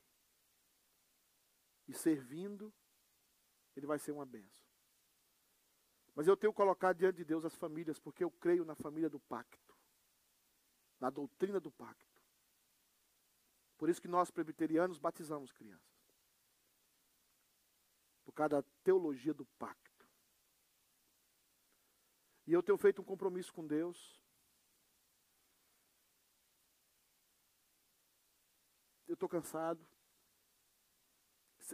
E 1.88 1.94
servindo, 1.94 2.72
ele 3.76 3.86
vai 3.86 3.98
ser 3.98 4.12
uma 4.12 4.26
benção. 4.26 4.66
Mas 6.14 6.26
eu 6.26 6.36
tenho 6.36 6.52
colocado 6.52 6.98
diante 6.98 7.16
de 7.16 7.24
Deus 7.24 7.44
as 7.44 7.54
famílias, 7.54 7.98
porque 7.98 8.22
eu 8.22 8.30
creio 8.30 8.64
na 8.64 8.74
família 8.74 9.08
do 9.10 9.18
pacto, 9.18 9.65
na 11.00 11.10
doutrina 11.10 11.60
do 11.60 11.70
pacto. 11.70 12.22
Por 13.76 13.88
isso 13.88 14.00
que 14.00 14.08
nós, 14.08 14.30
presbiterianos, 14.30 14.98
batizamos 14.98 15.52
crianças. 15.52 15.96
Por 18.24 18.32
causa 18.32 18.62
da 18.62 18.62
teologia 18.82 19.34
do 19.34 19.44
pacto. 19.58 20.08
E 22.46 22.52
eu 22.52 22.62
tenho 22.62 22.78
feito 22.78 23.02
um 23.02 23.04
compromisso 23.04 23.52
com 23.52 23.66
Deus. 23.66 24.20
Eu 29.06 29.14
estou 29.14 29.28
cansado. 29.28 29.84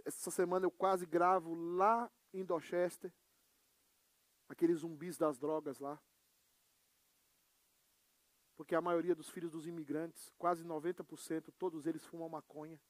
Essa 0.05 0.31
semana 0.31 0.65
eu 0.65 0.71
quase 0.71 1.07
gravo 1.07 1.55
lá 1.55 2.11
em 2.33 2.45
Dorchester. 2.45 3.13
Aqueles 4.49 4.79
zumbis 4.79 5.17
das 5.19 5.39
drogas 5.39 5.79
lá. 5.79 6.03
Porque 8.63 8.77
a 8.77 8.81
maioria 8.81 9.13
dos 9.13 9.29
filhos 9.29 9.51
dos 9.51 9.67
imigrantes, 9.67 10.33
quase 10.39 10.63
90%, 10.65 11.53
todos 11.59 11.85
eles 11.85 12.07
fumam 12.07 12.29
maconha. 12.29 12.81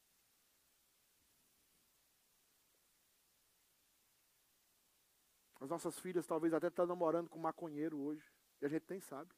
As 5.59 5.71
nossas 5.71 5.99
filhas 5.99 6.27
talvez 6.27 6.53
até 6.53 6.67
estão 6.67 6.85
namorando 6.85 7.31
com 7.31 7.39
um 7.39 7.43
maconheiro 7.43 7.99
hoje. 7.99 8.31
E 8.61 8.67
a 8.67 8.69
gente 8.69 8.85
nem 8.91 9.01
sabe. 9.01 9.35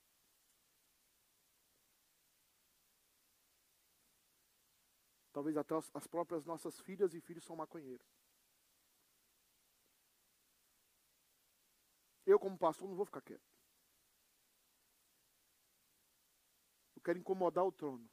Talvez 5.32 5.56
até 5.56 5.76
as 5.94 6.06
próprias 6.08 6.44
nossas 6.44 6.80
filhas 6.80 7.14
e 7.14 7.20
filhos 7.20 7.44
são 7.44 7.54
maconheiros. 7.54 8.08
Eu, 12.26 12.40
como 12.40 12.58
pastor, 12.58 12.88
não 12.88 12.96
vou 12.96 13.06
ficar 13.06 13.20
quieto. 13.20 13.53
Quero 17.04 17.18
incomodar 17.18 17.64
o 17.64 17.70
trono. 17.70 18.08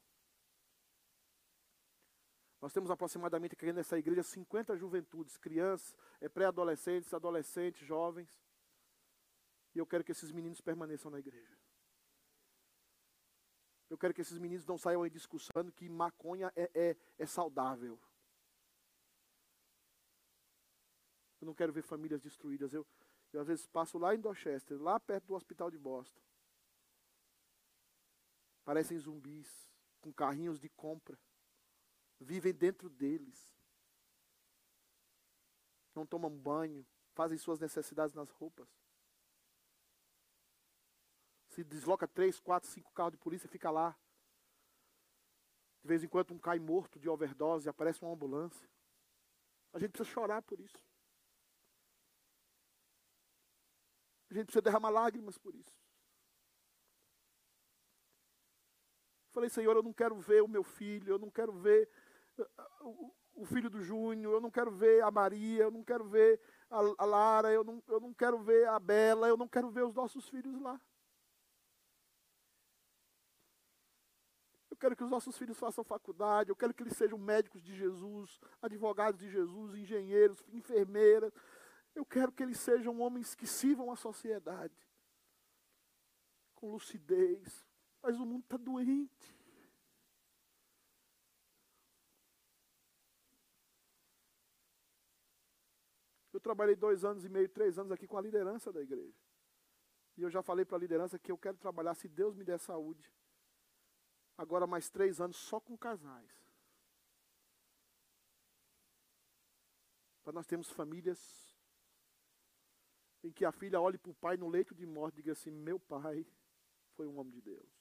Nós 2.62 2.72
temos 2.72 2.92
aproximadamente 2.92 3.54
aqui 3.54 3.74
nessa 3.74 3.98
igreja 3.98 4.22
50 4.22 4.78
juventudes, 4.78 5.36
crianças, 5.36 5.96
é, 6.20 6.30
pré-adolescentes, 6.30 7.12
adolescentes, 7.12 7.86
jovens. 7.88 8.30
E 9.74 9.80
eu 9.80 9.88
quero 9.88 10.04
que 10.04 10.12
esses 10.12 10.32
meninos 10.32 10.62
permaneçam 10.62 11.10
na 11.10 11.18
igreja. 11.18 11.58
Eu 13.90 13.98
quero 13.98 14.14
que 14.14 14.22
esses 14.22 14.38
meninos 14.38 14.66
não 14.66 14.78
saiam 14.78 15.02
aí 15.02 15.10
discussando 15.10 15.72
que 15.72 15.90
maconha 15.90 16.52
é, 16.56 16.70
é, 16.74 16.98
é 17.18 17.26
saudável. 17.26 18.00
Eu 21.42 21.48
não 21.48 21.56
quero 21.56 21.74
ver 21.74 21.82
famílias 21.82 22.22
destruídas. 22.22 22.74
Eu, 22.74 22.86
eu 23.34 23.42
às 23.42 23.48
vezes 23.48 23.66
passo 23.66 23.98
lá 23.98 24.14
em 24.14 24.20
Dorchester, 24.20 24.80
lá 24.80 25.00
perto 25.00 25.26
do 25.26 25.34
hospital 25.34 25.72
de 25.72 25.80
Boston. 25.80 26.22
Parecem 28.64 28.98
zumbis, 28.98 29.68
com 30.00 30.14
carrinhos 30.14 30.60
de 30.60 30.70
compra. 30.70 31.18
Vivem 32.20 32.54
dentro 32.54 32.90
deles. 32.90 33.52
Não 35.96 36.06
tomam 36.06 36.30
banho, 36.30 36.86
fazem 37.14 37.38
suas 37.38 37.60
necessidades 37.60 38.16
nas 38.16 38.30
roupas. 38.30 38.70
Se 41.50 41.64
desloca 41.64 42.08
três, 42.08 42.40
quatro, 42.40 42.70
cinco 42.70 42.92
carros 42.94 43.12
de 43.12 43.18
polícia, 43.18 43.50
fica 43.50 43.70
lá. 43.70 43.98
De 45.82 45.88
vez 45.88 46.04
em 46.04 46.08
quando 46.08 46.32
um 46.32 46.40
cai 46.40 46.60
morto 46.60 47.00
de 47.00 47.10
overdose, 47.10 47.68
aparece 47.68 48.02
uma 48.02 48.14
ambulância. 48.14 48.70
A 49.74 49.80
gente 49.80 49.92
precisa 49.92 50.10
chorar 50.10 50.42
por 50.44 50.60
isso. 50.60 50.78
A 54.30 54.34
gente 54.34 54.46
precisa 54.46 54.62
derramar 54.62 54.90
lágrimas 54.90 55.38
por 55.38 55.54
isso. 55.56 55.81
Falei, 59.32 59.50
Senhor, 59.50 59.76
eu 59.76 59.84
não 59.84 59.94
quero 59.94 60.16
ver 60.16 60.44
o 60.44 60.48
meu 60.48 60.64
filho, 60.64 61.14
eu 61.14 61.20
não 61.20 61.30
quero 61.30 61.54
ver 61.54 61.90
uh, 62.38 63.14
o 63.34 63.46
filho 63.46 63.70
do 63.70 63.82
Júnior, 63.82 64.34
eu 64.34 64.42
não 64.42 64.52
quero 64.52 64.72
ver 64.72 65.02
a 65.04 65.10
Maria, 65.10 65.64
eu 65.64 65.72
não 65.72 65.84
quero 65.84 66.04
ver 66.04 66.40
a, 66.70 66.80
a 66.98 67.06
Lara, 67.06 67.52
eu 67.52 67.64
não, 67.64 67.82
eu 67.88 68.00
não 68.00 68.14
quero 68.14 68.38
ver 68.40 68.68
a 68.68 68.80
Bela, 68.80 69.28
eu 69.28 69.38
não 69.38 69.48
quero 69.48 69.70
ver 69.70 69.84
os 69.84 69.94
nossos 69.94 70.28
filhos 70.30 70.60
lá. 70.62 70.80
Eu 74.70 74.78
quero 74.78 74.96
que 74.96 75.04
os 75.04 75.10
nossos 75.10 75.38
filhos 75.38 75.58
façam 75.58 75.84
faculdade, 75.84 76.50
eu 76.50 76.56
quero 76.56 76.74
que 76.74 76.84
eles 76.84 76.98
sejam 76.98 77.18
médicos 77.18 77.62
de 77.64 77.76
Jesus, 77.76 78.40
advogados 78.62 79.20
de 79.20 79.30
Jesus, 79.30 79.76
engenheiros, 79.76 80.44
enfermeiras. 80.50 81.32
Eu 81.96 82.06
quero 82.06 82.32
que 82.32 82.44
eles 82.44 82.60
sejam 82.60 83.00
homens 83.00 83.36
que 83.36 83.48
sirvam 83.48 83.92
a 83.92 83.96
sociedade 83.96 84.76
com 86.56 86.72
lucidez, 86.72 87.66
mas 88.02 88.20
o 88.20 88.26
mundo 88.26 88.44
está 88.44 88.58
doente. 88.58 89.42
Eu 96.34 96.40
trabalhei 96.40 96.76
dois 96.76 97.04
anos 97.04 97.24
e 97.26 97.30
meio, 97.30 97.50
três 97.50 97.78
anos 97.78 97.92
aqui 97.92 98.08
com 98.08 98.18
a 98.18 98.22
liderança 98.22 98.72
da 98.72 98.82
igreja. 98.82 99.20
E 100.18 100.24
eu 100.24 100.30
já 100.30 100.42
falei 100.42 100.66
para 100.66 100.78
a 100.78 100.80
liderança 100.80 101.20
que 101.20 101.32
eu 101.32 101.38
quero 101.38 101.58
trabalhar, 101.58 101.94
se 101.94 102.08
Deus 102.08 102.36
me 102.36 102.44
der 102.44 102.60
saúde, 102.60 103.12
agora 104.38 104.66
mais 104.66 104.90
três 104.90 105.20
anos 105.20 105.38
só 105.38 105.60
com 105.60 105.78
casais. 105.78 106.32
Para 110.24 110.34
nós 110.34 110.48
termos 110.48 110.70
famílias 110.70 111.20
em 113.24 113.32
que 113.32 113.46
a 113.46 113.52
filha 113.52 113.80
olhe 113.80 113.98
para 113.98 114.12
o 114.12 114.16
pai 114.16 114.38
no 114.38 114.48
leito 114.48 114.74
de 114.74 114.86
morte 114.86 115.16
e 115.16 115.22
diga 115.22 115.34
assim: 115.34 115.52
Meu 115.52 115.80
pai 115.80 116.26
foi 116.96 117.08
um 117.08 117.18
homem 117.18 117.34
de 117.34 117.42
Deus. 117.42 117.81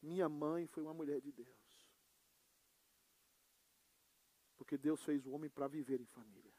Minha 0.00 0.28
mãe 0.28 0.66
foi 0.66 0.82
uma 0.82 0.94
mulher 0.94 1.20
de 1.20 1.32
Deus. 1.32 1.92
Porque 4.56 4.76
Deus 4.76 5.02
fez 5.02 5.26
o 5.26 5.30
homem 5.30 5.48
para 5.50 5.66
viver 5.68 6.00
em 6.00 6.06
família. 6.06 6.52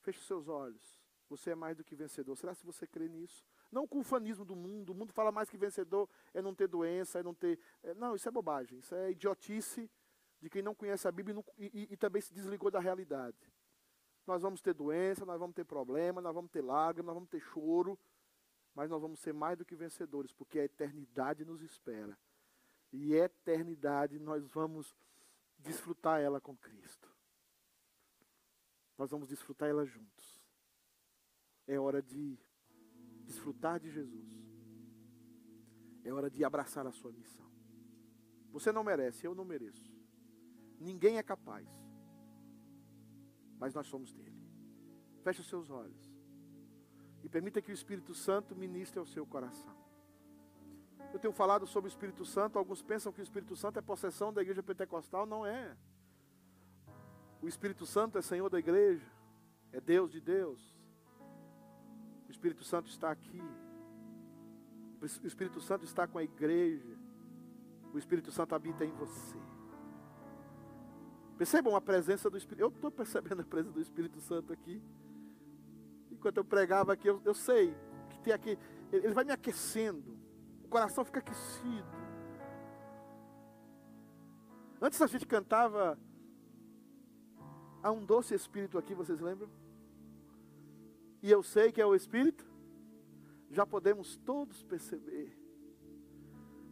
Feche 0.00 0.20
seus 0.20 0.48
olhos. 0.48 1.00
Você 1.28 1.50
é 1.50 1.54
mais 1.54 1.76
do 1.76 1.82
que 1.82 1.96
vencedor. 1.96 2.36
Será 2.36 2.54
que 2.54 2.64
você 2.64 2.86
crê 2.86 3.08
nisso? 3.08 3.44
Não 3.72 3.86
com 3.86 3.98
o 3.98 4.04
fanismo 4.04 4.44
do 4.44 4.54
mundo. 4.54 4.90
O 4.90 4.94
mundo 4.94 5.12
fala 5.12 5.32
mais 5.32 5.50
que 5.50 5.56
vencedor 5.56 6.08
é 6.32 6.40
não 6.40 6.54
ter 6.54 6.68
doença, 6.68 7.18
é 7.18 7.22
não 7.22 7.34
ter. 7.34 7.58
É, 7.82 7.94
não, 7.94 8.14
isso 8.14 8.28
é 8.28 8.30
bobagem. 8.30 8.78
Isso 8.78 8.94
é 8.94 9.10
idiotice 9.10 9.90
de 10.40 10.48
quem 10.48 10.62
não 10.62 10.74
conhece 10.74 11.08
a 11.08 11.12
Bíblia 11.12 11.32
e, 11.32 11.36
não, 11.36 11.44
e, 11.58 11.88
e, 11.92 11.96
também 11.96 12.22
se 12.22 12.32
desligou 12.32 12.70
da 12.70 12.78
realidade. 12.78 13.36
Nós 14.26 14.42
vamos 14.42 14.60
ter 14.60 14.74
doença, 14.74 15.24
nós 15.24 15.38
vamos 15.38 15.54
ter 15.54 15.64
problema, 15.64 16.20
nós 16.20 16.34
vamos 16.34 16.50
ter 16.50 16.62
lágrimas, 16.62 17.06
nós 17.06 17.14
vamos 17.14 17.30
ter 17.30 17.40
choro, 17.40 17.98
mas 18.76 18.90
nós 18.90 19.00
vamos 19.00 19.18
ser 19.20 19.32
mais 19.32 19.56
do 19.56 19.64
que 19.64 19.74
vencedores, 19.74 20.34
porque 20.34 20.58
a 20.58 20.64
eternidade 20.64 21.46
nos 21.46 21.62
espera. 21.62 22.16
E 22.92 23.14
a 23.14 23.24
eternidade 23.24 24.18
nós 24.18 24.46
vamos 24.48 24.94
desfrutar 25.58 26.20
ela 26.20 26.42
com 26.42 26.54
Cristo. 26.54 27.10
Nós 28.98 29.10
vamos 29.10 29.30
desfrutar 29.30 29.70
ela 29.70 29.86
juntos. 29.86 30.38
É 31.66 31.80
hora 31.80 32.02
de 32.02 32.38
desfrutar 33.24 33.80
de 33.80 33.90
Jesus. 33.90 34.30
É 36.04 36.12
hora 36.12 36.30
de 36.30 36.44
abraçar 36.44 36.86
a 36.86 36.92
sua 36.92 37.10
missão. 37.10 37.50
Você 38.52 38.70
não 38.72 38.84
merece, 38.84 39.26
eu 39.26 39.34
não 39.34 39.44
mereço. 39.44 39.90
Ninguém 40.78 41.16
é 41.16 41.22
capaz. 41.22 41.66
Mas 43.58 43.72
nós 43.72 43.86
somos 43.86 44.12
dele. 44.12 44.38
Feche 45.22 45.40
os 45.40 45.48
seus 45.48 45.70
olhos. 45.70 46.05
E 47.26 47.28
permita 47.28 47.60
que 47.60 47.72
o 47.72 47.74
Espírito 47.74 48.14
Santo 48.14 48.54
ministre 48.54 49.00
ao 49.00 49.04
seu 49.04 49.26
coração. 49.26 49.74
Eu 51.12 51.18
tenho 51.18 51.32
falado 51.32 51.66
sobre 51.66 51.88
o 51.88 51.90
Espírito 51.90 52.24
Santo. 52.24 52.56
Alguns 52.56 52.82
pensam 52.82 53.12
que 53.12 53.20
o 53.20 53.22
Espírito 53.24 53.56
Santo 53.56 53.80
é 53.80 53.82
possessão 53.82 54.32
da 54.32 54.42
igreja 54.42 54.62
pentecostal. 54.62 55.26
Não 55.26 55.44
é. 55.44 55.76
O 57.42 57.48
Espírito 57.48 57.84
Santo 57.84 58.16
é 58.16 58.22
Senhor 58.22 58.48
da 58.48 58.60
igreja. 58.60 59.04
É 59.72 59.80
Deus 59.80 60.12
de 60.12 60.20
Deus. 60.20 60.72
O 62.28 62.30
Espírito 62.30 62.62
Santo 62.62 62.88
está 62.88 63.10
aqui. 63.10 63.42
O 65.02 65.26
Espírito 65.26 65.60
Santo 65.60 65.84
está 65.84 66.06
com 66.06 66.18
a 66.18 66.22
igreja. 66.22 66.96
O 67.92 67.98
Espírito 67.98 68.30
Santo 68.30 68.54
habita 68.54 68.84
em 68.84 68.92
você. 68.92 69.36
Percebam 71.36 71.74
a 71.74 71.80
presença 71.80 72.30
do 72.30 72.36
Espírito. 72.36 72.62
Eu 72.62 72.68
estou 72.68 72.92
percebendo 72.92 73.42
a 73.42 73.44
presença 73.44 73.74
do 73.74 73.82
Espírito 73.82 74.20
Santo 74.20 74.52
aqui. 74.52 74.80
Enquanto 76.26 76.38
eu 76.38 76.44
pregava 76.44 76.92
aqui, 76.92 77.06
eu, 77.06 77.22
eu 77.24 77.34
sei 77.34 77.72
que 78.10 78.18
tem 78.18 78.32
aqui. 78.32 78.58
Ele 78.90 79.14
vai 79.14 79.22
me 79.22 79.30
aquecendo. 79.30 80.18
O 80.64 80.68
coração 80.68 81.04
fica 81.04 81.20
aquecido. 81.20 81.86
Antes 84.82 85.00
a 85.00 85.06
gente 85.06 85.24
cantava. 85.24 85.96
Há 87.80 87.92
um 87.92 88.04
doce 88.04 88.34
Espírito 88.34 88.76
aqui, 88.76 88.92
vocês 88.92 89.20
lembram? 89.20 89.48
E 91.22 91.30
eu 91.30 91.44
sei 91.44 91.70
que 91.70 91.80
é 91.80 91.86
o 91.86 91.94
Espírito. 91.94 92.44
Já 93.48 93.64
podemos 93.64 94.16
todos 94.16 94.64
perceber. 94.64 95.32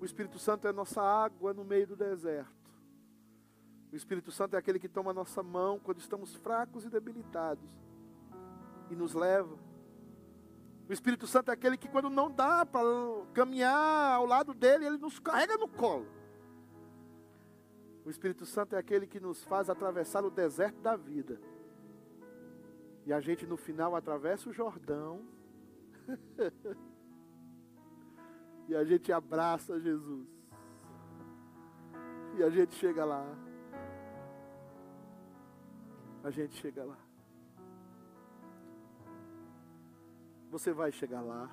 O 0.00 0.04
Espírito 0.04 0.36
Santo 0.36 0.66
é 0.66 0.72
nossa 0.72 1.00
água 1.00 1.54
no 1.54 1.64
meio 1.64 1.86
do 1.86 1.94
deserto. 1.94 2.72
O 3.92 3.94
Espírito 3.94 4.32
Santo 4.32 4.56
é 4.56 4.58
aquele 4.58 4.80
que 4.80 4.88
toma 4.88 5.12
a 5.12 5.14
nossa 5.14 5.44
mão 5.44 5.78
quando 5.78 6.00
estamos 6.00 6.34
fracos 6.34 6.84
e 6.84 6.90
debilitados 6.90 7.93
e 8.90 8.94
nos 8.94 9.14
leva. 9.14 9.56
O 10.88 10.92
Espírito 10.92 11.26
Santo 11.26 11.50
é 11.50 11.54
aquele 11.54 11.76
que, 11.76 11.88
quando 11.88 12.10
não 12.10 12.30
dá 12.30 12.66
para 12.66 12.86
caminhar 13.32 14.14
ao 14.14 14.26
lado 14.26 14.52
dele, 14.52 14.86
ele 14.86 14.98
nos 14.98 15.18
carrega 15.18 15.56
no 15.56 15.68
colo. 15.68 16.06
O 18.04 18.10
Espírito 18.10 18.44
Santo 18.44 18.76
é 18.76 18.78
aquele 18.78 19.06
que 19.06 19.18
nos 19.18 19.42
faz 19.44 19.70
atravessar 19.70 20.24
o 20.24 20.30
deserto 20.30 20.80
da 20.80 20.94
vida. 20.94 21.40
E 23.06 23.12
a 23.12 23.20
gente 23.20 23.46
no 23.46 23.56
final 23.56 23.96
atravessa 23.96 24.50
o 24.50 24.52
Jordão. 24.52 25.22
e 28.68 28.76
a 28.76 28.84
gente 28.84 29.10
abraça 29.10 29.80
Jesus. 29.80 30.28
E 32.36 32.42
a 32.42 32.50
gente 32.50 32.74
chega 32.74 33.04
lá 33.04 33.24
a 36.24 36.30
gente 36.30 36.56
chega 36.56 36.82
lá. 36.82 36.96
Você 40.54 40.72
vai 40.72 40.92
chegar 40.92 41.20
lá. 41.20 41.50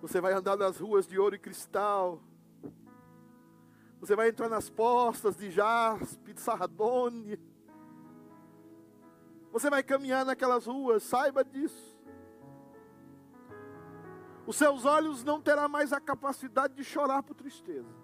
Você 0.00 0.22
vai 0.22 0.32
andar 0.32 0.56
nas 0.56 0.78
ruas 0.78 1.06
de 1.06 1.18
ouro 1.18 1.34
e 1.34 1.38
cristal. 1.38 2.18
Você 4.00 4.16
vai 4.16 4.30
entrar 4.30 4.48
nas 4.48 4.70
postas 4.70 5.36
de 5.36 5.50
jaspe, 5.50 6.32
de 6.32 6.40
sardônia. 6.40 7.38
Você 9.50 9.68
vai 9.68 9.82
caminhar 9.82 10.24
naquelas 10.24 10.64
ruas, 10.64 11.02
saiba 11.02 11.44
disso. 11.44 12.00
Os 14.46 14.56
seus 14.56 14.86
olhos 14.86 15.22
não 15.22 15.42
terão 15.42 15.68
mais 15.68 15.92
a 15.92 16.00
capacidade 16.00 16.74
de 16.74 16.82
chorar 16.82 17.22
por 17.22 17.34
tristeza. 17.34 17.94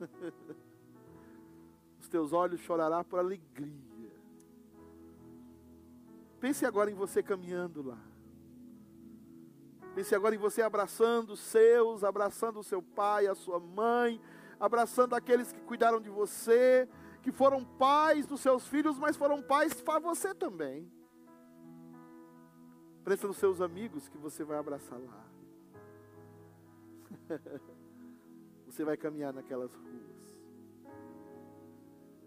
teus 2.10 2.32
olhos 2.32 2.60
chorará 2.60 3.04
por 3.04 3.20
alegria. 3.20 3.93
Pense 6.44 6.66
agora 6.66 6.90
em 6.90 6.94
você 6.94 7.22
caminhando 7.22 7.80
lá. 7.80 7.98
Pense 9.94 10.14
agora 10.14 10.34
em 10.34 10.38
você 10.38 10.60
abraçando 10.60 11.30
os 11.30 11.40
seus, 11.40 12.04
abraçando 12.04 12.60
o 12.60 12.62
seu 12.62 12.82
pai, 12.82 13.26
a 13.26 13.34
sua 13.34 13.58
mãe, 13.58 14.20
abraçando 14.60 15.14
aqueles 15.14 15.50
que 15.50 15.60
cuidaram 15.62 15.98
de 16.02 16.10
você, 16.10 16.86
que 17.22 17.32
foram 17.32 17.64
pais 17.64 18.26
dos 18.26 18.42
seus 18.42 18.68
filhos, 18.68 18.98
mas 18.98 19.16
foram 19.16 19.40
pais 19.40 19.80
para 19.80 19.98
você 19.98 20.34
também. 20.34 20.92
Pensa 23.06 23.26
nos 23.26 23.38
seus 23.38 23.62
amigos 23.62 24.06
que 24.10 24.18
você 24.18 24.44
vai 24.44 24.58
abraçar 24.58 25.00
lá. 25.00 25.24
você 28.66 28.84
vai 28.84 28.98
caminhar 28.98 29.32
naquelas 29.32 29.74
ruas. 29.74 30.44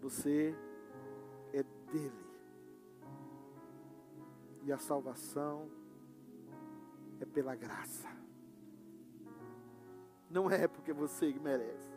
Você 0.00 0.56
é 1.52 1.62
dele. 1.92 2.27
E 4.68 4.72
a 4.72 4.76
salvação 4.76 5.70
é 7.18 7.24
pela 7.24 7.54
graça. 7.56 8.06
Não 10.28 10.50
é 10.50 10.68
porque 10.68 10.92
você 10.92 11.32
merece. 11.40 11.90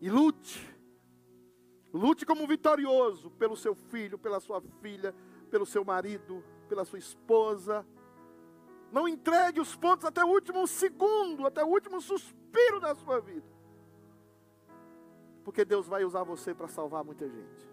E 0.00 0.10
lute. 0.10 0.76
Lute 1.94 2.26
como 2.26 2.48
vitorioso 2.48 3.30
pelo 3.30 3.56
seu 3.56 3.76
filho, 3.76 4.18
pela 4.18 4.40
sua 4.40 4.60
filha, 4.82 5.14
pelo 5.52 5.64
seu 5.64 5.84
marido, 5.84 6.42
pela 6.68 6.84
sua 6.84 6.98
esposa. 6.98 7.86
Não 8.90 9.06
entregue 9.06 9.60
os 9.60 9.76
pontos 9.76 10.04
até 10.04 10.24
o 10.24 10.28
último 10.28 10.66
segundo, 10.66 11.46
até 11.46 11.62
o 11.62 11.68
último 11.68 12.00
suspiro 12.00 12.80
da 12.80 12.92
sua 12.96 13.20
vida. 13.20 13.46
Porque 15.44 15.64
Deus 15.64 15.86
vai 15.86 16.04
usar 16.04 16.24
você 16.24 16.52
para 16.52 16.66
salvar 16.66 17.04
muita 17.04 17.28
gente. 17.28 17.69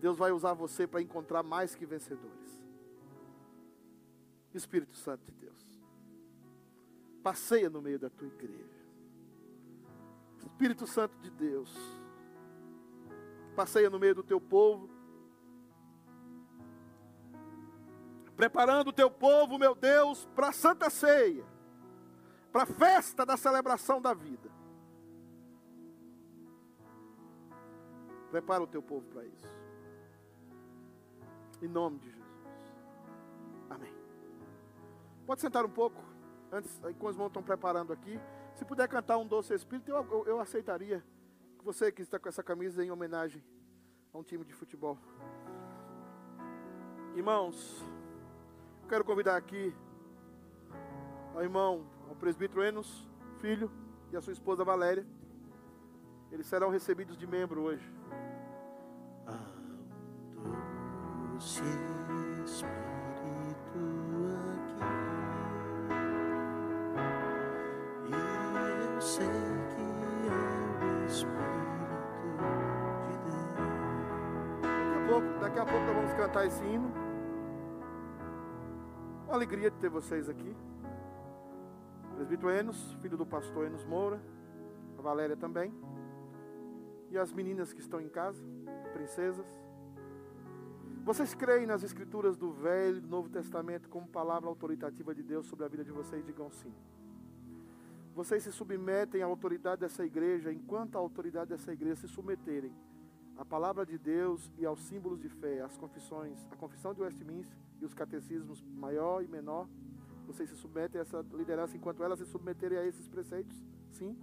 Deus 0.00 0.16
vai 0.16 0.32
usar 0.32 0.52
você 0.52 0.86
para 0.86 1.02
encontrar 1.02 1.42
mais 1.42 1.74
que 1.74 1.86
vencedores. 1.86 2.64
Espírito 4.54 4.96
Santo 4.96 5.24
de 5.26 5.32
Deus, 5.32 5.82
passeia 7.22 7.68
no 7.68 7.82
meio 7.82 7.98
da 7.98 8.08
tua 8.08 8.26
igreja. 8.26 8.76
Espírito 10.38 10.86
Santo 10.86 11.18
de 11.18 11.30
Deus, 11.30 11.74
passeia 13.54 13.90
no 13.90 13.98
meio 13.98 14.14
do 14.14 14.22
teu 14.22 14.40
povo. 14.40 14.88
Preparando 18.34 18.88
o 18.88 18.92
teu 18.92 19.10
povo, 19.10 19.58
meu 19.58 19.74
Deus, 19.74 20.26
para 20.34 20.48
a 20.48 20.52
santa 20.52 20.88
ceia, 20.90 21.44
para 22.52 22.62
a 22.62 22.66
festa 22.66 23.24
da 23.24 23.36
celebração 23.36 24.00
da 24.00 24.14
vida. 24.14 24.50
Prepara 28.30 28.62
o 28.62 28.66
teu 28.66 28.82
povo 28.82 29.06
para 29.08 29.24
isso. 29.24 29.65
Em 31.62 31.68
nome 31.68 31.98
de 31.98 32.10
Jesus. 32.10 32.26
Amém. 33.70 33.92
Pode 35.26 35.40
sentar 35.40 35.64
um 35.64 35.70
pouco, 35.70 36.02
antes, 36.52 36.76
enquanto 36.88 37.10
os 37.10 37.14
irmãos 37.14 37.28
estão 37.28 37.42
preparando 37.42 37.92
aqui. 37.92 38.20
Se 38.54 38.64
puder 38.64 38.88
cantar 38.88 39.18
um 39.18 39.26
doce 39.26 39.54
espírito, 39.54 39.90
eu, 39.90 39.96
eu, 40.10 40.26
eu 40.26 40.40
aceitaria. 40.40 41.04
Você 41.62 41.90
que 41.90 42.02
está 42.02 42.18
com 42.18 42.28
essa 42.28 42.42
camisa 42.42 42.84
em 42.84 42.90
homenagem 42.90 43.42
a 44.12 44.18
um 44.18 44.22
time 44.22 44.44
de 44.44 44.52
futebol. 44.52 44.96
Irmãos, 47.14 47.82
quero 48.88 49.04
convidar 49.04 49.36
aqui 49.36 49.74
ao 51.34 51.42
irmão, 51.42 51.86
ao 52.08 52.14
presbítero 52.14 52.62
Enos, 52.62 53.08
filho, 53.40 53.70
e 54.12 54.16
a 54.16 54.20
sua 54.20 54.32
esposa 54.32 54.64
Valéria. 54.64 55.06
Eles 56.30 56.46
serão 56.46 56.70
recebidos 56.70 57.16
de 57.16 57.26
membro 57.26 57.62
hoje. 57.62 57.92
Espírito 61.36 62.64
aqui 63.14 63.86
e 68.06 68.12
eu 68.94 69.00
sei 69.00 69.26
que 69.26 69.82
é 70.28 70.32
o 70.80 71.06
Espírito 71.06 71.36
de 73.06 73.14
Deus. 73.26 73.56
Daqui 74.62 74.96
a 74.96 75.06
pouco, 75.08 75.28
daqui 75.40 75.58
a 75.58 75.64
pouco 75.66 75.84
nós 75.84 75.94
vamos 75.94 76.12
cantar 76.14 76.46
esse 76.46 76.64
hino. 76.64 76.90
Uma 79.26 79.34
alegria 79.34 79.70
de 79.70 79.76
ter 79.76 79.90
vocês 79.90 80.30
aqui. 80.30 80.56
Presbítero 82.14 82.50
Enos, 82.50 82.94
filho 83.02 83.18
do 83.18 83.26
pastor 83.26 83.66
Enos 83.66 83.84
Moura, 83.84 84.22
a 84.98 85.02
Valéria 85.02 85.36
também, 85.36 85.70
e 87.10 87.18
as 87.18 87.30
meninas 87.30 87.74
que 87.74 87.80
estão 87.80 88.00
em 88.00 88.08
casa, 88.08 88.42
princesas. 88.94 89.46
Vocês 91.06 91.34
creem 91.34 91.66
nas 91.66 91.84
escrituras 91.84 92.36
do 92.36 92.50
Velho 92.50 92.96
e 92.96 93.00
do 93.00 93.06
Novo 93.06 93.28
Testamento 93.28 93.88
como 93.88 94.08
palavra 94.08 94.48
autoritativa 94.48 95.14
de 95.14 95.22
Deus 95.22 95.46
sobre 95.46 95.64
a 95.64 95.68
vida 95.68 95.84
de 95.84 95.92
vocês? 95.92 96.26
Digam 96.26 96.50
sim. 96.50 96.74
Vocês 98.12 98.42
se 98.42 98.50
submetem 98.50 99.22
à 99.22 99.26
autoridade 99.26 99.82
dessa 99.82 100.04
igreja, 100.04 100.52
enquanto 100.52 100.96
a 100.96 100.98
autoridade 100.98 101.50
dessa 101.50 101.72
igreja 101.72 101.94
se 102.00 102.08
submeterem 102.08 102.74
à 103.36 103.44
palavra 103.44 103.86
de 103.86 103.96
Deus 103.96 104.50
e 104.58 104.66
aos 104.66 104.80
símbolos 104.80 105.20
de 105.20 105.28
fé, 105.28 105.60
às 105.60 105.78
confissões, 105.78 106.44
a 106.50 106.56
confissão 106.56 106.92
de 106.92 107.00
Westminster 107.00 107.56
e 107.80 107.84
os 107.84 107.94
catecismos 107.94 108.60
maior 108.74 109.22
e 109.22 109.28
menor. 109.28 109.68
Vocês 110.26 110.50
se 110.50 110.56
submetem 110.56 110.98
a 110.98 111.02
essa 111.02 111.24
liderança 111.34 111.76
enquanto 111.76 112.02
elas 112.02 112.18
se 112.18 112.26
submeterem 112.26 112.78
a 112.78 112.84
esses 112.84 113.06
preceitos? 113.06 113.56
Sim. 113.92 114.18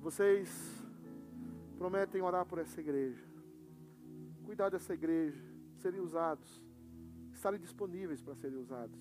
Vocês 0.00 0.84
prometem 1.78 2.20
orar 2.22 2.44
por 2.44 2.58
essa 2.58 2.80
igreja, 2.80 3.24
cuidar 4.48 4.70
dessa 4.70 4.94
igreja, 4.94 5.44
serem 5.76 6.00
usados, 6.00 6.64
estarem 7.34 7.60
disponíveis 7.60 8.22
para 8.22 8.34
serem 8.34 8.56
usados, 8.56 8.98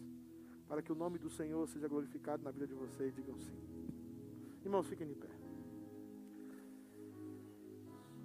para 0.68 0.82
que 0.82 0.92
o 0.92 0.96
nome 0.96 1.18
do 1.18 1.30
Senhor 1.30 1.66
seja 1.70 1.88
glorificado 1.88 2.44
na 2.44 2.52
vida 2.52 2.68
de 2.68 2.74
vocês. 2.74 3.16
Digam 3.16 3.40
sim. 3.40 3.58
Irmãos, 4.66 4.86
fiquem 4.88 5.08
de 5.08 5.16
pé. 5.16 5.30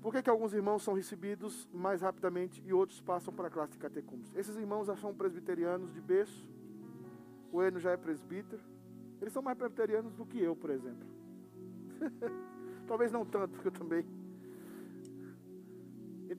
Por 0.03 0.13
que, 0.13 0.21
que 0.21 0.29
alguns 0.29 0.53
irmãos 0.53 0.83
são 0.83 0.95
recebidos 0.95 1.69
mais 1.73 2.03
rapidamente 2.03 2.61
e 2.67 2.73
outros 2.73 3.01
passam 3.01 3.33
para 3.33 3.47
a 3.47 3.51
classe 3.53 3.75
de 3.75 3.79
catecúmenos? 3.79 4.35
Esses 4.35 4.57
irmãos 4.57 4.89
já 4.89 4.97
são 4.97 5.15
presbiterianos 5.15 5.93
de 5.95 6.01
berço, 6.01 6.45
o 7.53 7.63
Eno 7.63 7.79
já 7.79 7.93
é 7.93 7.97
presbítero, 7.97 8.61
eles 9.21 9.33
são 9.33 9.45
mais 9.45 9.57
presbiterianos 9.57 10.13
do 10.15 10.27
que 10.27 10.43
eu, 10.43 10.57
por 10.57 10.71
exemplo. 10.71 11.07
Talvez 12.89 13.13
não 13.13 13.25
tanto, 13.25 13.53
porque 13.53 13.69
eu 13.69 13.73
também 13.73 14.05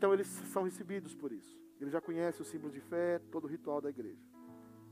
então 0.03 0.13
eles 0.13 0.27
são 0.27 0.63
recebidos 0.63 1.15
por 1.15 1.31
isso. 1.31 1.57
Ele 1.79 1.89
já 1.89 2.01
conhece 2.01 2.41
o 2.41 2.43
símbolo 2.43 2.73
de 2.73 2.81
fé, 2.81 3.19
todo 3.31 3.45
o 3.45 3.47
ritual 3.47 3.79
da 3.79 3.89
igreja. 3.89 4.21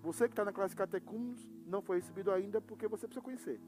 Você 0.01 0.25
que 0.25 0.31
está 0.31 0.45
na 0.45 0.53
classe 0.53 0.73
catecúmenos 0.73 1.45
não 1.65 1.81
foi 1.81 1.97
recebido 1.97 2.31
ainda 2.31 2.61
porque 2.61 2.87
você 2.87 3.07
precisa 3.07 3.21
conhecer. 3.21 3.59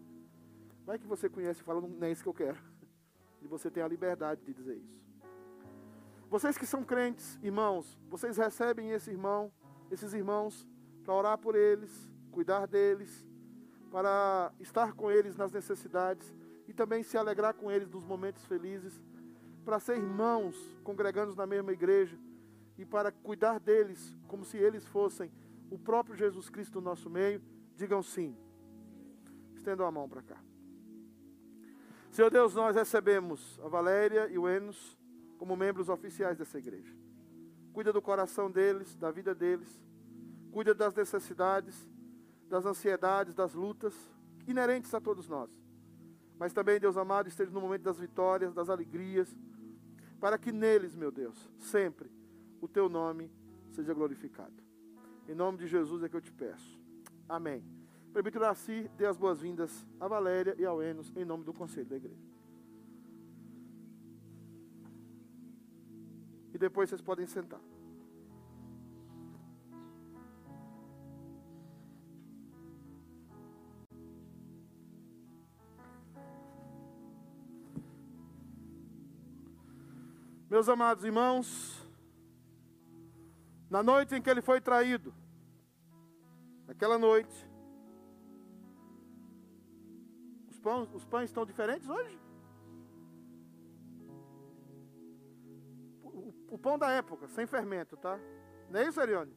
Vai 0.85 0.97
que 0.97 1.05
você 1.05 1.27
conhece 1.27 1.59
e 1.59 1.63
fala, 1.65 1.81
não 1.81 2.07
é 2.07 2.13
isso 2.13 2.23
que 2.23 2.29
eu 2.29 2.33
quero. 2.33 2.57
E 3.41 3.45
você 3.45 3.69
tem 3.69 3.83
a 3.83 3.87
liberdade 3.89 4.41
de 4.45 4.53
dizer 4.53 4.77
isso. 4.77 5.03
Vocês 6.29 6.57
que 6.57 6.65
são 6.65 6.81
crentes, 6.81 7.37
irmãos, 7.43 7.99
vocês 8.09 8.37
recebem 8.37 8.91
esse 8.91 9.11
irmão, 9.11 9.51
esses 9.91 10.13
irmãos, 10.13 10.65
para 11.03 11.13
orar 11.13 11.37
por 11.37 11.55
eles, 11.55 12.09
cuidar 12.31 12.65
deles, 12.67 13.27
para 13.91 14.53
estar 14.61 14.93
com 14.93 15.11
eles 15.11 15.35
nas 15.35 15.51
necessidades 15.51 16.33
e 16.69 16.73
também 16.73 17.03
se 17.03 17.17
alegrar 17.17 17.53
com 17.53 17.69
eles 17.69 17.89
nos 17.89 18.05
momentos 18.05 18.45
felizes 18.45 19.03
para 19.63 19.79
ser 19.79 19.97
irmãos, 19.97 20.55
congregando 20.83 21.35
na 21.35 21.45
mesma 21.45 21.71
igreja, 21.71 22.17
e 22.77 22.85
para 22.85 23.11
cuidar 23.11 23.59
deles 23.59 24.17
como 24.27 24.43
se 24.43 24.57
eles 24.57 24.85
fossem 24.85 25.31
o 25.69 25.77
próprio 25.77 26.15
Jesus 26.15 26.49
Cristo 26.49 26.75
no 26.75 26.85
nosso 26.85 27.09
meio, 27.09 27.41
digam 27.75 28.01
sim. 28.01 28.35
Estendam 29.55 29.85
a 29.85 29.91
mão 29.91 30.07
para 30.07 30.21
cá. 30.21 30.37
Senhor 32.11 32.29
Deus, 32.29 32.53
nós 32.53 32.75
recebemos 32.75 33.59
a 33.63 33.67
Valéria 33.67 34.27
e 34.27 34.37
o 34.37 34.47
Enos 34.47 34.97
como 35.37 35.55
membros 35.55 35.89
oficiais 35.89 36.37
dessa 36.37 36.59
igreja. 36.59 36.93
Cuida 37.71 37.91
do 37.91 38.01
coração 38.01 38.51
deles, 38.51 38.95
da 38.95 39.09
vida 39.09 39.33
deles. 39.33 39.81
Cuida 40.51 40.75
das 40.75 40.93
necessidades, 40.93 41.89
das 42.47 42.65
ansiedades, 42.65 43.33
das 43.33 43.53
lutas 43.55 43.95
inerentes 44.47 44.93
a 44.93 45.01
todos 45.01 45.27
nós. 45.27 45.49
Mas 46.37 46.53
também, 46.53 46.79
Deus 46.79 46.97
amado, 46.97 47.27
esteja 47.27 47.51
no 47.51 47.61
momento 47.61 47.81
das 47.81 47.99
vitórias, 47.99 48.53
das 48.53 48.69
alegrias, 48.69 49.35
para 50.23 50.37
que 50.37 50.53
neles, 50.53 50.95
meu 50.95 51.11
Deus, 51.11 51.51
sempre 51.59 52.09
o 52.61 52.65
teu 52.65 52.87
nome 52.87 53.29
seja 53.71 53.93
glorificado. 53.93 54.53
Em 55.27 55.35
nome 55.35 55.57
de 55.57 55.67
Jesus 55.67 56.01
é 56.01 56.07
que 56.07 56.15
eu 56.15 56.21
te 56.21 56.31
peço. 56.31 56.79
Amém. 57.27 57.61
Permito 58.13 58.37
Iraci 58.37 58.89
dê 58.95 59.05
as 59.05 59.17
boas-vindas 59.17 59.85
a 59.99 60.07
Valéria 60.07 60.55
e 60.57 60.63
ao 60.63 60.81
Enos 60.81 61.11
em 61.17 61.25
nome 61.25 61.43
do 61.43 61.51
conselho 61.51 61.87
da 61.87 61.97
igreja. 61.97 62.23
E 66.53 66.57
depois 66.57 66.89
vocês 66.89 67.01
podem 67.01 67.25
sentar. 67.25 67.59
Meus 80.53 80.69
amados 80.69 81.03
irmãos, 81.03 81.83
na 83.71 83.81
noite 83.81 84.13
em 84.13 84.21
que 84.21 84.29
ele 84.29 84.39
foi 84.39 84.61
traído, 84.61 85.11
naquela 86.67 86.95
noite, 86.95 87.49
os 90.51 90.59
pães, 90.59 90.93
os 90.93 91.05
pães 91.05 91.31
estão 91.31 91.43
diferentes 91.43 91.89
hoje? 91.89 92.21
O, 96.03 96.31
o 96.51 96.57
pão 96.59 96.77
da 96.77 96.91
época, 96.91 97.27
sem 97.29 97.47
fermento, 97.47 97.97
tá? 97.97 98.19
Não 98.69 98.79
é 98.79 98.87
isso, 98.87 99.01
Ariane? 99.01 99.35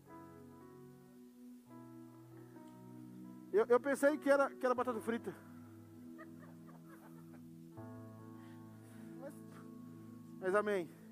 Eu, 3.55 3.65
eu 3.71 3.81
pensei 3.81 4.19
que 4.19 4.29
era, 4.29 4.51
que 4.51 4.67
era 4.67 4.75
batata 4.75 5.01
frita. 5.01 5.35
Mas, 9.19 9.35
mas 10.43 10.55
amém. 10.55 11.06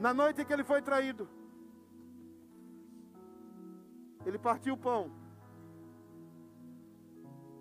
Na 0.00 0.14
noite 0.14 0.40
em 0.40 0.46
que 0.46 0.52
ele 0.52 0.64
foi 0.64 0.80
traído, 0.80 1.28
ele 4.24 4.38
partiu 4.38 4.72
o 4.72 4.78
pão. 4.78 5.10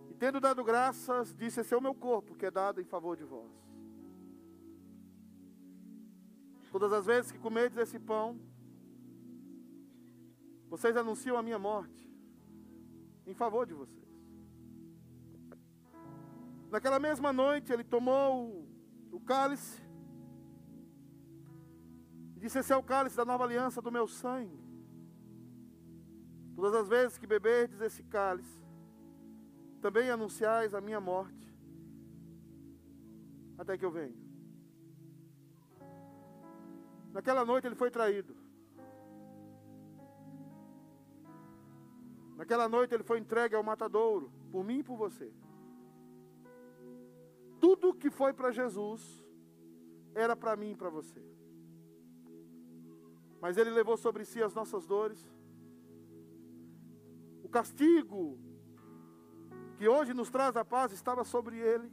E 0.09 0.13
tendo 0.13 0.39
dado 0.39 0.63
graças, 0.63 1.35
disse: 1.35 1.59
Esse 1.59 1.73
é 1.73 1.77
o 1.77 1.81
meu 1.81 1.93
corpo 1.93 2.37
que 2.37 2.45
é 2.45 2.51
dado 2.51 2.79
em 2.79 2.85
favor 2.85 3.17
de 3.17 3.25
vós. 3.25 3.51
Todas 6.71 6.93
as 6.93 7.05
vezes 7.05 7.29
que 7.29 7.39
comerdes 7.39 7.77
esse 7.77 7.99
pão, 7.99 8.39
vocês 10.69 10.95
anunciam 10.95 11.35
a 11.35 11.43
minha 11.43 11.59
morte 11.59 12.09
em 13.27 13.33
favor 13.33 13.65
de 13.65 13.73
vocês. 13.73 14.07
Naquela 16.71 16.99
mesma 16.99 17.33
noite, 17.33 17.73
ele 17.73 17.83
tomou 17.83 18.45
o, 18.45 19.17
o 19.17 19.19
cálice 22.39 22.47
Disse: 22.47 22.59
Esse 22.59 22.73
é 22.73 22.77
o 22.77 22.83
cálice 22.83 23.17
da 23.17 23.25
nova 23.25 23.43
aliança 23.43 23.81
do 23.81 23.91
meu 23.91 24.07
sangue. 24.07 24.59
Todas 26.55 26.73
as 26.73 26.87
vezes 26.87 27.17
que 27.17 27.27
beberdes 27.27 27.79
esse 27.81 28.03
cálice, 28.03 28.65
também 29.81 30.09
anunciais 30.09 30.73
a 30.73 30.81
minha 30.81 30.99
morte, 30.99 31.55
até 33.57 33.77
que 33.77 33.85
eu 33.85 33.91
venha. 33.91 34.17
Naquela 37.13 37.45
noite 37.45 37.65
ele 37.65 37.75
foi 37.75 37.89
traído. 37.89 38.35
Naquela 42.35 42.69
noite 42.69 42.93
ele 42.93 43.03
foi 43.03 43.19
entregue 43.19 43.55
ao 43.55 43.63
matadouro, 43.63 44.31
por 44.51 44.63
mim 44.63 44.79
e 44.79 44.83
por 44.83 44.97
você. 44.97 45.31
Tudo 47.59 47.93
que 47.93 48.09
foi 48.09 48.33
para 48.33 48.51
Jesus 48.51 49.25
era 50.13 50.35
para 50.35 50.55
mim 50.55 50.71
e 50.71 50.75
para 50.75 50.89
você. 50.89 51.38
Mas 53.41 53.57
Ele 53.57 53.69
levou 53.69 53.97
sobre 53.97 54.25
si 54.25 54.41
as 54.41 54.53
nossas 54.53 54.85
dores. 54.85 55.29
O 57.43 57.49
castigo 57.49 58.37
que 59.77 59.87
hoje 59.87 60.13
nos 60.13 60.29
traz 60.29 60.55
a 60.57 60.65
paz 60.65 60.91
estava 60.91 61.23
sobre 61.23 61.57
Ele. 61.57 61.91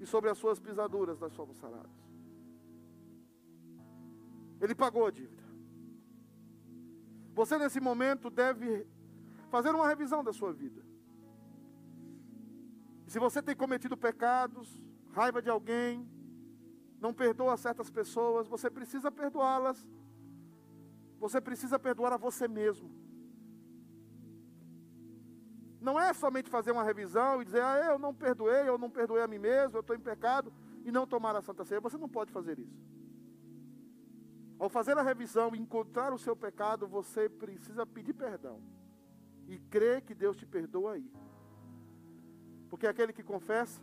E 0.00 0.06
sobre 0.06 0.28
as 0.28 0.38
suas 0.38 0.58
pisaduras 0.58 1.18
nós 1.18 1.32
somos 1.32 1.56
sarados. 1.56 2.02
Ele 4.60 4.74
pagou 4.74 5.06
a 5.06 5.10
dívida. 5.10 5.42
Você 7.34 7.56
nesse 7.56 7.80
momento 7.80 8.28
deve 8.28 8.86
fazer 9.50 9.74
uma 9.74 9.88
revisão 9.88 10.22
da 10.22 10.32
sua 10.32 10.52
vida. 10.52 10.82
Se 13.06 13.18
você 13.18 13.42
tem 13.42 13.54
cometido 13.54 13.96
pecados, 13.96 14.80
raiva 15.12 15.42
de 15.42 15.50
alguém, 15.50 16.08
não 17.02 17.12
perdoa 17.12 17.56
certas 17.56 17.90
pessoas, 17.90 18.46
você 18.46 18.70
precisa 18.70 19.10
perdoá-las. 19.10 19.84
Você 21.18 21.40
precisa 21.40 21.76
perdoar 21.76 22.12
a 22.12 22.16
você 22.16 22.46
mesmo. 22.46 22.88
Não 25.80 25.98
é 25.98 26.12
somente 26.12 26.48
fazer 26.48 26.70
uma 26.70 26.84
revisão 26.84 27.42
e 27.42 27.44
dizer, 27.44 27.60
ah, 27.60 27.86
eu 27.90 27.98
não 27.98 28.14
perdoei, 28.14 28.68
eu 28.68 28.78
não 28.78 28.88
perdoei 28.88 29.20
a 29.20 29.26
mim 29.26 29.38
mesmo, 29.38 29.76
eu 29.76 29.80
estou 29.80 29.96
em 29.96 30.00
pecado, 30.00 30.52
e 30.84 30.92
não 30.92 31.04
tomar 31.04 31.34
a 31.34 31.42
Santa 31.42 31.64
Ceia. 31.64 31.80
Você 31.80 31.98
não 31.98 32.08
pode 32.08 32.30
fazer 32.30 32.56
isso. 32.60 32.80
Ao 34.56 34.68
fazer 34.68 34.96
a 34.96 35.02
revisão 35.02 35.56
e 35.56 35.58
encontrar 35.58 36.12
o 36.12 36.18
seu 36.18 36.36
pecado, 36.36 36.86
você 36.86 37.28
precisa 37.28 37.84
pedir 37.84 38.12
perdão. 38.12 38.62
E 39.48 39.58
crer 39.58 40.02
que 40.02 40.14
Deus 40.14 40.36
te 40.36 40.46
perdoa 40.46 40.92
aí. 40.92 41.12
Porque 42.70 42.86
aquele 42.86 43.12
que 43.12 43.24
confessa, 43.24 43.82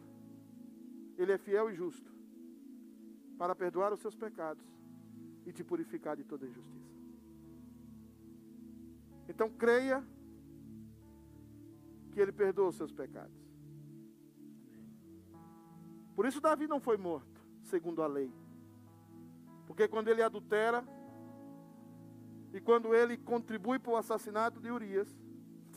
ele 1.17 1.33
é 1.33 1.37
fiel 1.37 1.69
e 1.69 1.75
justo 1.75 2.18
para 3.39 3.55
perdoar 3.55 3.93
os 3.93 4.01
seus 4.01 4.17
pecados 4.17 4.65
e 5.45 5.53
te 5.53 5.63
purificar 5.63 6.17
de 6.17 6.25
toda 6.25 6.45
injustiça. 6.45 6.93
Então 9.29 9.49
creia 9.49 10.05
que 12.11 12.19
ele 12.19 12.33
perdoa 12.33 12.67
os 12.67 12.75
seus 12.75 12.91
pecados. 12.91 13.39
Por 16.17 16.25
isso 16.25 16.41
Davi 16.41 16.67
não 16.67 16.81
foi 16.81 16.97
morto, 16.97 17.41
segundo 17.63 18.03
a 18.03 18.07
lei. 18.07 18.29
Porque 19.65 19.87
quando 19.87 20.09
ele 20.09 20.21
adultera 20.21 20.83
e 22.51 22.59
quando 22.59 22.93
ele 22.93 23.15
contribui 23.15 23.79
para 23.79 23.93
o 23.93 23.95
assassinato 23.95 24.59
de 24.59 24.69
Urias, 24.69 25.07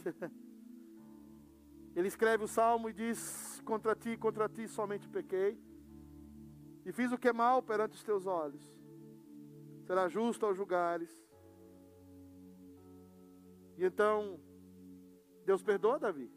ele 1.94 2.08
escreve 2.08 2.42
o 2.42 2.48
salmo 2.48 2.90
e 2.90 2.92
diz: 2.92 3.62
Contra 3.64 3.94
ti, 3.94 4.16
contra 4.16 4.48
ti 4.48 4.66
somente 4.66 5.08
pequei, 5.08 5.56
e 6.84 6.92
fiz 6.92 7.12
o 7.12 7.18
que 7.18 7.28
é 7.28 7.32
mal 7.32 7.62
perante 7.62 7.94
os 7.94 8.02
teus 8.02 8.26
olhos. 8.26 8.62
Será 9.86 10.08
justo 10.08 10.44
ao 10.46 10.54
julgares. 10.54 11.10
E 13.76 13.84
então, 13.84 14.40
Deus 15.44 15.62
perdoa 15.62 15.98
Davi. 15.98 16.30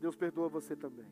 Deus 0.00 0.16
perdoa 0.16 0.48
você 0.48 0.74
também. 0.74 1.06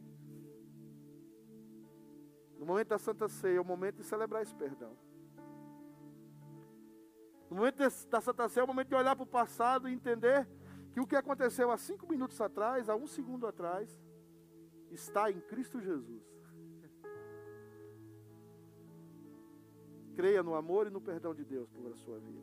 No 2.58 2.66
momento 2.66 2.88
da 2.88 2.98
Santa 2.98 3.28
Ceia 3.28 3.58
é 3.58 3.60
o 3.60 3.64
momento 3.64 3.96
de 3.96 4.04
celebrar 4.04 4.42
esse 4.42 4.54
perdão. 4.54 4.96
No 7.50 7.56
momento 7.56 7.76
da 8.08 8.20
Santa 8.20 8.48
Ceia 8.48 8.62
é 8.62 8.64
o 8.64 8.66
momento 8.66 8.88
de 8.88 8.94
olhar 8.94 9.14
para 9.14 9.22
o 9.22 9.26
passado 9.26 9.88
e 9.88 9.92
entender 9.92 10.48
que 10.98 11.00
o 11.00 11.06
que 11.06 11.14
aconteceu 11.14 11.70
há 11.70 11.78
cinco 11.78 12.08
minutos 12.08 12.40
atrás, 12.40 12.88
há 12.88 12.96
um 12.96 13.06
segundo 13.06 13.46
atrás, 13.46 13.88
está 14.90 15.30
em 15.30 15.40
Cristo 15.40 15.80
Jesus. 15.80 16.24
Creia 20.16 20.42
no 20.42 20.56
amor 20.56 20.88
e 20.88 20.90
no 20.90 21.00
perdão 21.00 21.32
de 21.32 21.44
Deus 21.44 21.70
por 21.70 21.86
a 21.92 21.94
sua 21.94 22.18
vida. 22.18 22.42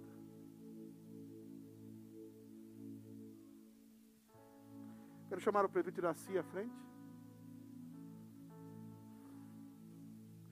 Quero 5.27 5.41
chamar 5.41 5.65
o 5.65 5.69
presbítero 5.69 6.07
Iraci 6.07 6.37
à 6.37 6.43
frente. 6.43 6.79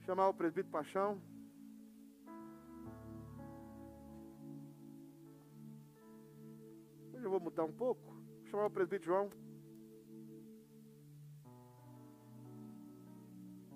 Chamar 0.00 0.28
o 0.28 0.34
presbítero 0.34 0.72
Paixão. 0.72 1.22
Eu 7.24 7.30
vou 7.30 7.40
mudar 7.40 7.64
um 7.64 7.72
pouco. 7.72 8.02
Vou 8.02 8.46
chamar 8.46 8.66
o 8.66 8.70
presbítero 8.70 9.04
João. 9.04 9.30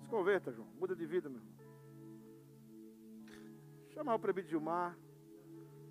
Se 0.01 0.07
converta, 0.07 0.51
João. 0.51 0.67
Muda 0.79 0.95
de 0.95 1.05
vida, 1.05 1.29
meu 1.29 1.39
irmão. 1.39 1.53
Chamar 3.89 4.15
o 4.15 4.19
presbítero 4.19 4.51
Gilmar. 4.51 4.97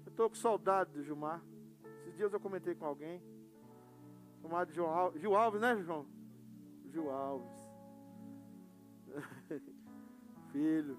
Eu 0.07 0.11
estou 0.11 0.29
com 0.29 0.37
saudade 0.37 0.93
do 0.93 1.03
Gilmar. 1.03 1.43
Esses 2.01 2.17
dias 2.17 2.33
eu 2.33 2.41
comentei 2.41 2.75
com 2.75 2.87
alguém. 2.87 3.23
Chamado 4.41 4.73
João 4.73 4.91
Alves. 4.91 5.21
Gil 5.21 5.35
Alves, 5.35 5.61
né, 5.61 5.83
João? 5.83 6.07
Gil 6.87 7.11
Alves. 7.11 7.53
Filho. 10.53 10.97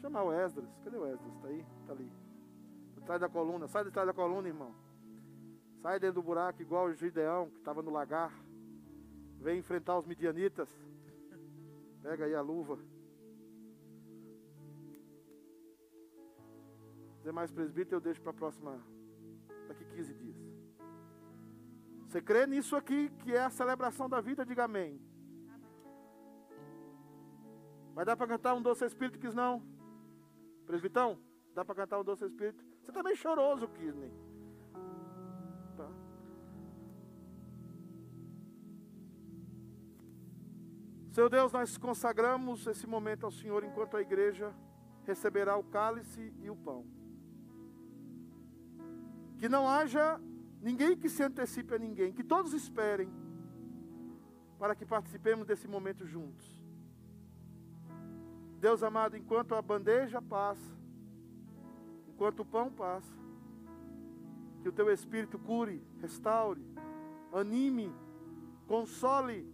Chamar 0.00 0.22
o 0.22 0.32
Esdras. 0.32 0.68
Cadê 0.84 0.96
o 0.96 1.06
Esdras? 1.06 1.34
Está 1.34 1.48
aí? 1.48 1.66
Está 1.82 1.92
ali. 1.92 2.27
Atrás 3.08 3.22
da 3.22 3.28
coluna. 3.30 3.66
Sai 3.66 3.84
de 3.84 3.90
trás 3.90 4.06
da 4.06 4.12
coluna, 4.12 4.48
irmão. 4.48 4.74
Sai 5.80 5.98
dentro 5.98 6.16
do 6.16 6.22
buraco, 6.22 6.60
igual 6.60 6.88
o 6.88 6.92
Gideão, 6.92 7.48
que 7.48 7.56
estava 7.56 7.80
no 7.80 7.90
lagar. 7.90 8.30
Vem 9.40 9.60
enfrentar 9.60 9.98
os 9.98 10.04
midianitas. 10.04 10.68
Pega 12.02 12.26
aí 12.26 12.34
a 12.34 12.42
luva. 12.42 12.78
Demais 17.24 17.50
presbítero 17.50 17.96
eu 17.96 18.00
deixo 18.02 18.20
para 18.20 18.32
a 18.32 18.34
próxima 18.34 18.78
daqui 19.68 19.86
15 19.86 20.12
dias. 20.12 20.36
Você 22.06 22.20
crê 22.20 22.46
nisso 22.46 22.76
aqui, 22.76 23.08
que 23.20 23.34
é 23.34 23.40
a 23.40 23.48
celebração 23.48 24.06
da 24.06 24.20
vida? 24.20 24.44
Diga 24.44 24.64
amém. 24.64 25.00
Vai 27.94 28.04
dar 28.04 28.18
para 28.18 28.26
cantar 28.26 28.54
um 28.54 28.60
doce 28.60 28.84
espírito, 28.84 29.18
quis 29.18 29.34
não? 29.34 29.62
Presbitão, 30.66 31.18
dá 31.54 31.64
para 31.64 31.74
cantar 31.74 31.98
um 31.98 32.04
doce 32.04 32.26
espírito? 32.26 32.67
Você 32.88 32.92
está 32.92 33.02
meio 33.02 33.16
choroso, 33.16 33.68
Kisney. 33.68 34.10
Tá. 35.76 35.90
Seu 41.10 41.28
Deus, 41.28 41.52
nós 41.52 41.76
consagramos 41.76 42.66
esse 42.66 42.86
momento 42.86 43.26
ao 43.26 43.30
Senhor 43.30 43.62
enquanto 43.62 43.94
a 43.94 44.00
igreja 44.00 44.54
receberá 45.04 45.54
o 45.58 45.64
cálice 45.64 46.32
e 46.40 46.48
o 46.48 46.56
pão. 46.56 46.86
Que 49.36 49.50
não 49.50 49.68
haja 49.68 50.18
ninguém 50.62 50.96
que 50.96 51.10
se 51.10 51.22
antecipe 51.22 51.74
a 51.74 51.78
ninguém, 51.78 52.10
que 52.10 52.24
todos 52.24 52.54
esperem 52.54 53.12
para 54.58 54.74
que 54.74 54.86
participemos 54.86 55.46
desse 55.46 55.68
momento 55.68 56.06
juntos. 56.06 56.58
Deus 58.58 58.82
amado, 58.82 59.14
enquanto 59.14 59.54
a 59.54 59.60
bandeja 59.60 60.22
passa, 60.22 60.77
enquanto 62.18 62.40
o 62.40 62.44
pão 62.44 62.68
passa, 62.68 63.12
que 64.60 64.68
o 64.68 64.72
teu 64.72 64.92
Espírito 64.92 65.38
cure, 65.38 65.80
restaure, 66.00 66.60
anime, 67.32 67.94
console, 68.66 69.46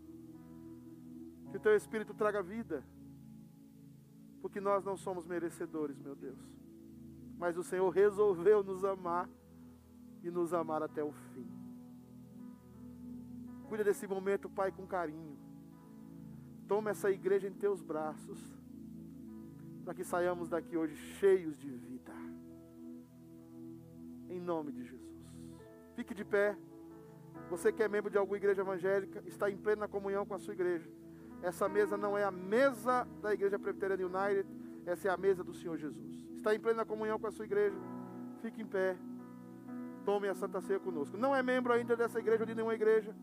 que 1.51 1.59
o 1.59 1.61
teu 1.61 1.77
Espírito 1.77 2.15
traga 2.15 2.43
vida, 2.43 2.83
porque 4.41 4.63
nós 4.63 4.83
não 4.83 4.97
somos 4.97 5.27
merecedores, 5.27 5.99
meu 5.99 6.15
Deus, 6.15 6.39
mas 7.37 7.59
o 7.59 7.63
Senhor 7.63 7.91
resolveu 7.91 8.65
nos 8.65 8.83
amar 8.83 9.29
e 10.23 10.31
nos 10.31 10.55
amar 10.55 10.83
até 10.83 11.05
o 11.05 11.13
fim. 11.13 11.47
Cuida 13.69 13.85
desse 13.85 14.07
momento, 14.07 14.49
Pai, 14.49 14.73
com 14.73 14.87
carinho. 14.87 15.37
Toma 16.67 16.89
essa 16.89 17.11
igreja 17.11 17.47
em 17.47 17.53
teus 17.53 17.83
braços, 17.83 18.39
para 19.85 19.93
que 19.93 20.03
saiamos 20.03 20.49
daqui 20.49 20.79
hoje 20.79 20.97
cheios 21.19 21.59
de 21.59 21.69
vida. 21.69 22.24
Em 24.37 24.41
nome 24.41 24.71
de 24.77 24.83
Jesus. 24.91 25.17
Fique 25.97 26.15
de 26.21 26.25
pé. 26.25 26.57
Você 27.51 27.73
que 27.73 27.83
é 27.83 27.89
membro 27.89 28.11
de 28.11 28.19
alguma 28.19 28.37
igreja 28.37 28.63
evangélica, 28.67 29.23
está 29.33 29.51
em 29.51 29.57
plena 29.57 29.87
comunhão 29.87 30.25
com 30.27 30.35
a 30.35 30.39
sua 30.39 30.55
igreja. 30.59 30.89
Essa 31.43 31.69
mesa 31.69 31.97
não 31.97 32.13
é 32.17 32.25
a 32.25 32.31
mesa 32.31 33.07
da 33.21 33.35
Igreja 33.35 33.59
Presbiteriana 33.59 34.05
United, 34.11 34.49
essa 34.87 35.09
é 35.09 35.11
a 35.11 35.17
mesa 35.17 35.43
do 35.45 35.55
Senhor 35.55 35.77
Jesus. 35.77 36.15
Está 36.35 36.55
em 36.55 36.61
plena 36.61 36.85
comunhão 36.85 37.19
com 37.19 37.27
a 37.27 37.31
sua 37.31 37.45
igreja. 37.45 37.77
Fique 38.41 38.63
em 38.63 38.67
pé 38.67 38.97
tome 40.05 40.29
a 40.29 40.35
Santa 40.35 40.61
Ceia 40.61 40.79
conosco. 40.79 41.17
Não 41.17 41.35
é 41.35 41.43
membro 41.43 41.73
ainda 41.73 41.97
dessa 41.97 42.19
igreja 42.19 42.43
ou 42.43 42.47
de 42.47 42.55
nenhuma 42.55 42.75
igreja, 42.75 43.15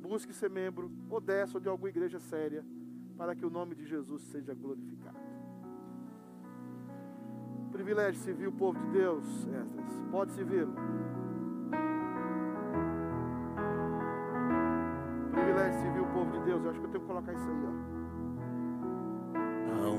busque 0.00 0.32
ser 0.32 0.48
membro 0.48 0.90
ou 1.10 1.20
dessa 1.20 1.58
ou 1.58 1.60
de 1.60 1.68
alguma 1.68 1.88
igreja 1.88 2.18
séria, 2.18 2.64
para 3.16 3.34
que 3.34 3.44
o 3.44 3.50
nome 3.50 3.74
de 3.74 3.84
Jesus 3.84 4.22
seja 4.22 4.54
glorificado. 4.54 5.31
Privilégio 7.72 8.20
servir 8.20 8.46
o 8.46 8.52
povo 8.52 8.78
de 8.78 8.86
Deus, 8.90 9.24
Esdras. 9.24 10.02
Pode 10.10 10.32
servi-lo. 10.32 10.72
Privilégio 15.32 15.80
servir 15.80 16.00
o 16.00 16.06
povo 16.06 16.30
de 16.30 16.40
Deus. 16.44 16.64
Eu 16.64 16.70
acho 16.70 16.80
que 16.80 16.86
eu 16.86 16.90
tenho 16.90 17.02
que 17.02 17.08
colocar 17.08 17.32
isso 17.32 17.48
aí, 17.48 17.64
ó. 17.66 17.72
Há 19.72 19.90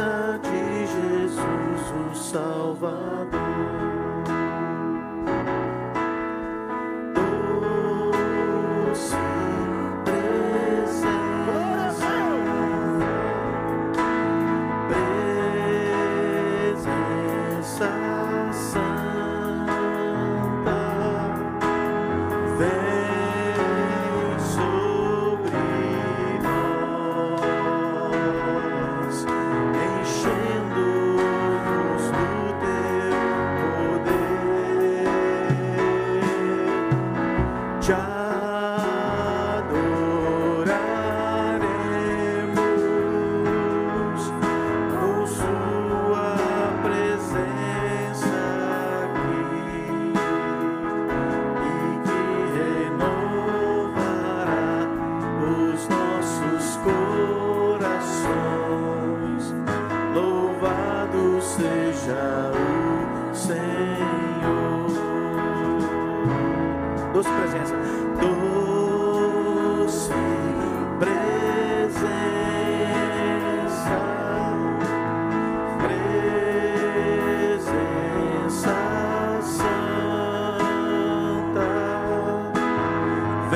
presença 0.00 0.40
de 0.42 0.86
Jesus, 0.86 1.42
o 2.00 2.16
Salvador. 2.16 3.69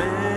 away. 0.04 0.33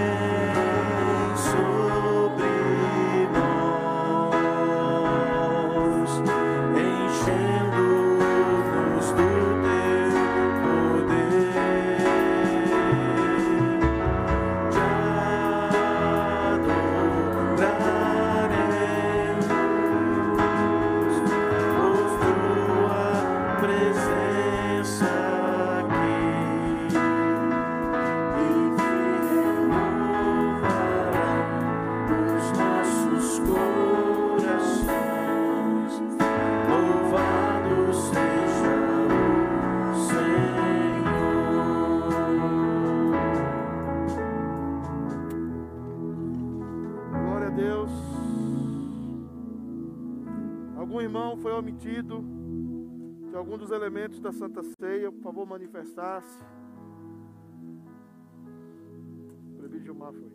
Dos 53.67 53.75
elementos 53.75 54.21
da 54.21 54.31
Santa 54.31 54.61
Ceia, 54.63 55.11
por 55.11 55.21
favor, 55.21 55.45
manifestar-se. 55.45 56.39
O 59.51 59.57
presbítero 59.57 59.83
Gilmar 59.83 60.13
foi. 60.13 60.31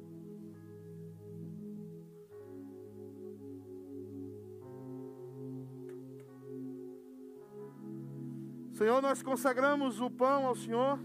Senhor, 8.73 9.01
nós 9.01 9.23
consagramos 9.23 9.99
o 9.99 10.11
pão 10.11 10.47
ao 10.47 10.55
Senhor. 10.55 10.99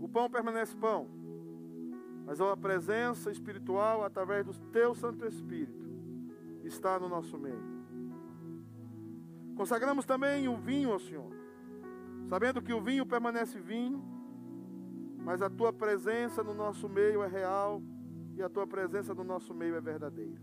O 0.00 0.08
pão 0.08 0.30
permanece 0.30 0.76
pão, 0.76 1.08
mas 2.24 2.40
a 2.40 2.56
presença 2.56 3.30
espiritual, 3.30 4.04
através 4.04 4.46
do 4.46 4.54
Teu 4.70 4.94
Santo 4.94 5.26
Espírito, 5.26 5.84
está 6.62 6.98
no 6.98 7.08
nosso 7.08 7.36
meio. 7.36 7.62
Consagramos 9.56 10.06
também 10.06 10.48
o 10.48 10.56
vinho 10.56 10.92
ao 10.92 10.98
Senhor, 10.98 11.39
sabendo 12.30 12.62
que 12.62 12.72
o 12.72 12.80
vinho 12.80 13.04
permanece 13.04 13.58
vinho, 13.58 14.00
mas 15.18 15.42
a 15.42 15.50
Tua 15.50 15.72
presença 15.72 16.44
no 16.44 16.54
nosso 16.54 16.88
meio 16.88 17.24
é 17.24 17.26
real 17.26 17.82
e 18.36 18.42
a 18.42 18.48
Tua 18.48 18.68
presença 18.68 19.12
no 19.12 19.24
nosso 19.24 19.52
meio 19.52 19.74
é 19.74 19.80
verdadeira. 19.80 20.40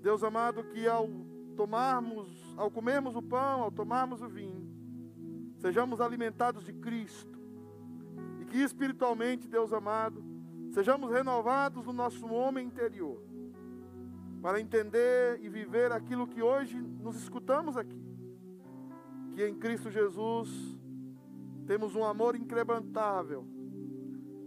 Deus 0.00 0.22
amado, 0.22 0.62
que 0.62 0.86
ao 0.86 1.08
tomarmos, 1.56 2.54
ao 2.56 2.70
comermos 2.70 3.16
o 3.16 3.22
pão, 3.22 3.60
ao 3.60 3.72
tomarmos 3.72 4.22
o 4.22 4.28
vinho, 4.28 4.70
sejamos 5.56 6.00
alimentados 6.00 6.64
de 6.64 6.72
Cristo. 6.74 7.36
E 8.40 8.44
que 8.44 8.58
espiritualmente, 8.58 9.48
Deus 9.48 9.72
amado, 9.72 10.22
sejamos 10.70 11.10
renovados 11.10 11.84
no 11.86 11.92
nosso 11.92 12.24
homem 12.28 12.68
interior, 12.68 13.20
para 14.40 14.60
entender 14.60 15.40
e 15.42 15.48
viver 15.48 15.90
aquilo 15.90 16.28
que 16.28 16.40
hoje 16.40 16.80
nos 16.80 17.16
escutamos 17.16 17.76
aqui. 17.76 18.05
Que 19.36 19.46
em 19.46 19.54
Cristo 19.54 19.90
Jesus 19.90 20.48
temos 21.66 21.94
um 21.94 22.02
amor 22.02 22.34
incrementável 22.34 23.46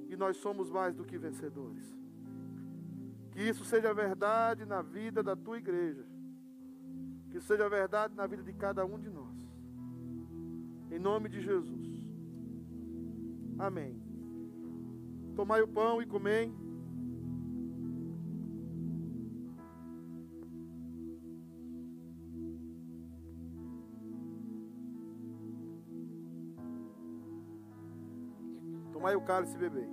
e 0.08 0.16
nós 0.16 0.38
somos 0.38 0.72
mais 0.72 0.96
do 0.96 1.06
que 1.06 1.16
vencedores. 1.16 1.96
Que 3.30 3.40
isso 3.40 3.64
seja 3.64 3.94
verdade 3.94 4.66
na 4.66 4.82
vida 4.82 5.22
da 5.22 5.36
tua 5.36 5.60
igreja. 5.60 6.04
Que 7.30 7.38
isso 7.38 7.46
seja 7.46 7.70
verdade 7.70 8.16
na 8.16 8.26
vida 8.26 8.42
de 8.42 8.52
cada 8.52 8.84
um 8.84 8.98
de 8.98 9.12
nós. 9.12 9.38
Em 10.90 10.98
nome 10.98 11.30
de 11.30 11.40
Jesus. 11.40 11.88
Amém. 13.60 14.02
Tomai 15.36 15.62
o 15.62 15.68
pão 15.68 16.02
e 16.02 16.08
comei. 16.08 16.52
Tomai 29.10 29.16
o 29.16 29.22
cálice 29.22 29.55
e 29.55 29.57
bebei. 29.57 29.89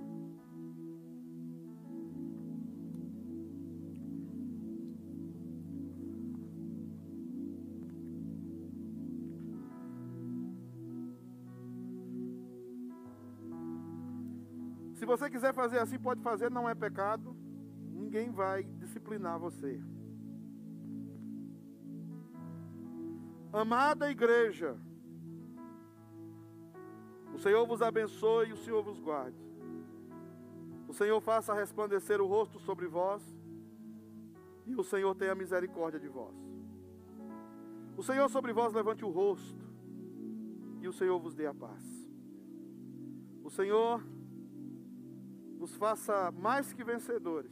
Se 14.93 15.05
você 15.05 15.29
quiser 15.29 15.53
fazer 15.53 15.79
assim, 15.79 15.97
pode 15.97 16.21
fazer, 16.21 16.51
não 16.51 16.69
é 16.69 16.75
pecado. 16.75 17.35
Ninguém 17.91 18.29
vai 18.31 18.63
disciplinar 18.63 19.39
você. 19.39 19.81
Amada 23.51 24.11
igreja, 24.11 24.77
o 27.37 27.39
Senhor 27.39 27.67
vos 27.67 27.83
abençoe 27.83 28.49
e 28.49 28.53
o 28.53 28.57
Senhor 28.57 28.81
vos 28.81 28.99
guarde. 28.99 29.37
O 30.87 30.93
Senhor 30.93 31.21
faça 31.21 31.53
resplandecer 31.53 32.19
o 32.19 32.25
rosto 32.25 32.59
sobre 32.59 32.87
vós 32.87 33.21
e 34.65 34.75
o 34.75 34.83
Senhor 34.83 35.13
tenha 35.13 35.35
misericórdia 35.35 35.99
de 35.99 36.07
vós. 36.07 36.35
O 37.95 38.01
Senhor 38.01 38.27
sobre 38.27 38.51
vós 38.53 38.73
levante 38.73 39.05
o 39.05 39.11
rosto 39.11 39.63
e 40.81 40.87
o 40.87 40.91
Senhor 40.91 41.19
vos 41.19 41.35
dê 41.35 41.45
a 41.45 41.53
paz. 41.53 41.85
O 43.43 43.51
Senhor 43.51 44.03
nos 45.59 45.75
faça 45.75 46.31
mais 46.31 46.73
que 46.73 46.83
vencedores 46.83 47.51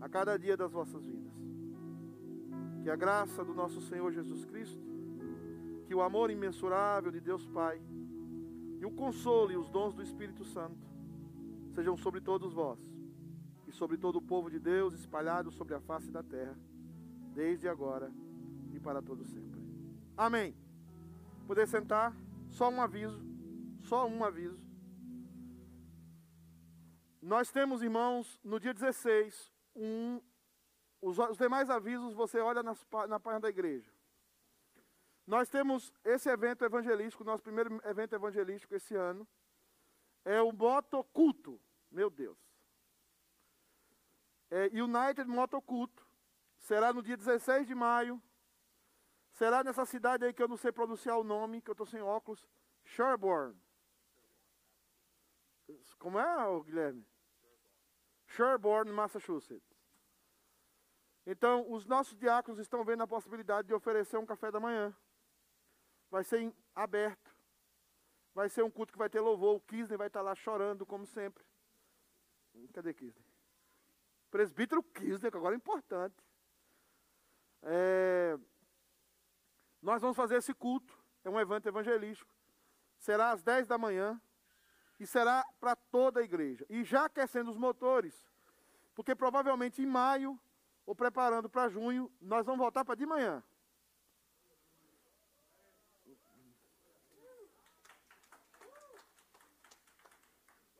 a 0.00 0.08
cada 0.08 0.38
dia 0.38 0.56
das 0.56 0.72
vossas 0.72 1.04
vidas. 1.04 1.34
Que 2.82 2.88
a 2.88 2.96
graça 2.96 3.44
do 3.44 3.52
nosso 3.52 3.82
Senhor 3.82 4.10
Jesus 4.10 4.46
Cristo, 4.46 4.82
que 5.86 5.94
o 5.94 6.00
amor 6.00 6.30
imensurável 6.30 7.12
de 7.12 7.20
Deus 7.20 7.46
Pai, 7.46 7.78
e 8.84 8.86
o 8.86 8.90
consolo 8.90 9.50
e 9.50 9.56
os 9.56 9.70
dons 9.70 9.94
do 9.94 10.02
Espírito 10.02 10.44
Santo 10.44 10.86
sejam 11.74 11.96
sobre 11.96 12.20
todos 12.20 12.52
vós 12.52 12.78
e 13.66 13.72
sobre 13.72 13.96
todo 13.96 14.16
o 14.16 14.22
povo 14.22 14.50
de 14.50 14.58
Deus 14.58 14.92
espalhado 14.92 15.50
sobre 15.50 15.74
a 15.74 15.80
face 15.80 16.10
da 16.10 16.22
terra, 16.22 16.54
desde 17.32 17.66
agora 17.66 18.12
e 18.74 18.78
para 18.78 19.00
todo 19.00 19.24
sempre. 19.24 19.58
Amém. 20.14 20.54
Poder 21.46 21.66
sentar? 21.66 22.14
Só 22.50 22.68
um 22.68 22.78
aviso, 22.78 23.24
só 23.80 24.06
um 24.06 24.22
aviso. 24.22 24.62
Nós 27.22 27.50
temos, 27.50 27.82
irmãos, 27.82 28.38
no 28.44 28.60
dia 28.60 28.74
16, 28.74 29.50
um, 29.74 30.20
os, 31.00 31.16
demais 31.38 31.70
avisos 31.70 32.12
você 32.12 32.38
olha 32.38 32.62
nas, 32.62 32.86
na 33.08 33.18
página 33.18 33.40
da 33.40 33.48
igreja. 33.48 33.90
Nós 35.26 35.48
temos 35.48 35.92
esse 36.04 36.28
evento 36.28 36.64
evangelístico, 36.64 37.24
nosso 37.24 37.42
primeiro 37.42 37.80
evento 37.88 38.14
evangelístico 38.14 38.74
esse 38.74 38.94
ano, 38.94 39.26
é 40.24 40.40
o 40.42 40.52
Motoculto, 40.52 41.60
meu 41.90 42.10
Deus. 42.10 42.38
É 44.50 44.66
United 44.66 45.24
Motoculto, 45.26 46.06
será 46.58 46.92
no 46.92 47.02
dia 47.02 47.16
16 47.16 47.66
de 47.66 47.74
maio, 47.74 48.22
será 49.32 49.64
nessa 49.64 49.84
cidade 49.86 50.24
aí 50.24 50.32
que 50.32 50.42
eu 50.42 50.48
não 50.48 50.56
sei 50.56 50.70
pronunciar 50.70 51.18
o 51.18 51.24
nome, 51.24 51.62
que 51.62 51.70
eu 51.70 51.72
estou 51.72 51.86
sem 51.86 52.02
óculos, 52.02 52.46
Sherborne. 52.84 53.58
Como 55.98 56.18
é, 56.18 56.62
Guilherme? 56.64 57.06
Sherborne, 58.26 58.92
Massachusetts. 58.92 59.74
Então, 61.26 61.70
os 61.72 61.86
nossos 61.86 62.14
diáconos 62.18 62.60
estão 62.60 62.84
vendo 62.84 63.02
a 63.02 63.06
possibilidade 63.06 63.68
de 63.68 63.74
oferecer 63.74 64.18
um 64.18 64.26
café 64.26 64.50
da 64.50 64.60
manhã. 64.60 64.94
Vai 66.14 66.22
ser 66.22 66.54
aberto. 66.76 67.34
Vai 68.32 68.48
ser 68.48 68.62
um 68.62 68.70
culto 68.70 68.92
que 68.92 68.98
vai 69.00 69.10
ter 69.10 69.18
louvor. 69.18 69.56
O 69.56 69.60
Kisney 69.60 69.98
vai 69.98 70.06
estar 70.06 70.22
lá 70.22 70.32
chorando, 70.32 70.86
como 70.86 71.04
sempre. 71.04 71.44
Cadê 72.72 72.94
Kisney? 72.94 73.26
Presbítero 74.30 74.80
Kisney, 74.80 75.28
que 75.28 75.36
agora 75.36 75.56
é 75.56 75.58
importante. 75.58 76.14
É, 77.62 78.38
nós 79.82 80.00
vamos 80.00 80.16
fazer 80.16 80.36
esse 80.36 80.54
culto. 80.54 80.96
É 81.24 81.28
um 81.28 81.40
evento 81.40 81.66
evangelístico. 81.66 82.32
Será 82.96 83.32
às 83.32 83.42
10 83.42 83.66
da 83.66 83.76
manhã 83.76 84.22
e 85.00 85.08
será 85.08 85.44
para 85.58 85.74
toda 85.74 86.20
a 86.20 86.22
igreja. 86.22 86.64
E 86.70 86.84
já 86.84 87.06
aquecendo 87.06 87.50
os 87.50 87.58
motores, 87.58 88.14
porque 88.94 89.16
provavelmente 89.16 89.82
em 89.82 89.86
maio, 89.86 90.40
ou 90.86 90.94
preparando 90.94 91.50
para 91.50 91.68
junho, 91.68 92.08
nós 92.20 92.46
vamos 92.46 92.60
voltar 92.60 92.84
para 92.84 92.94
de 92.94 93.04
manhã. 93.04 93.42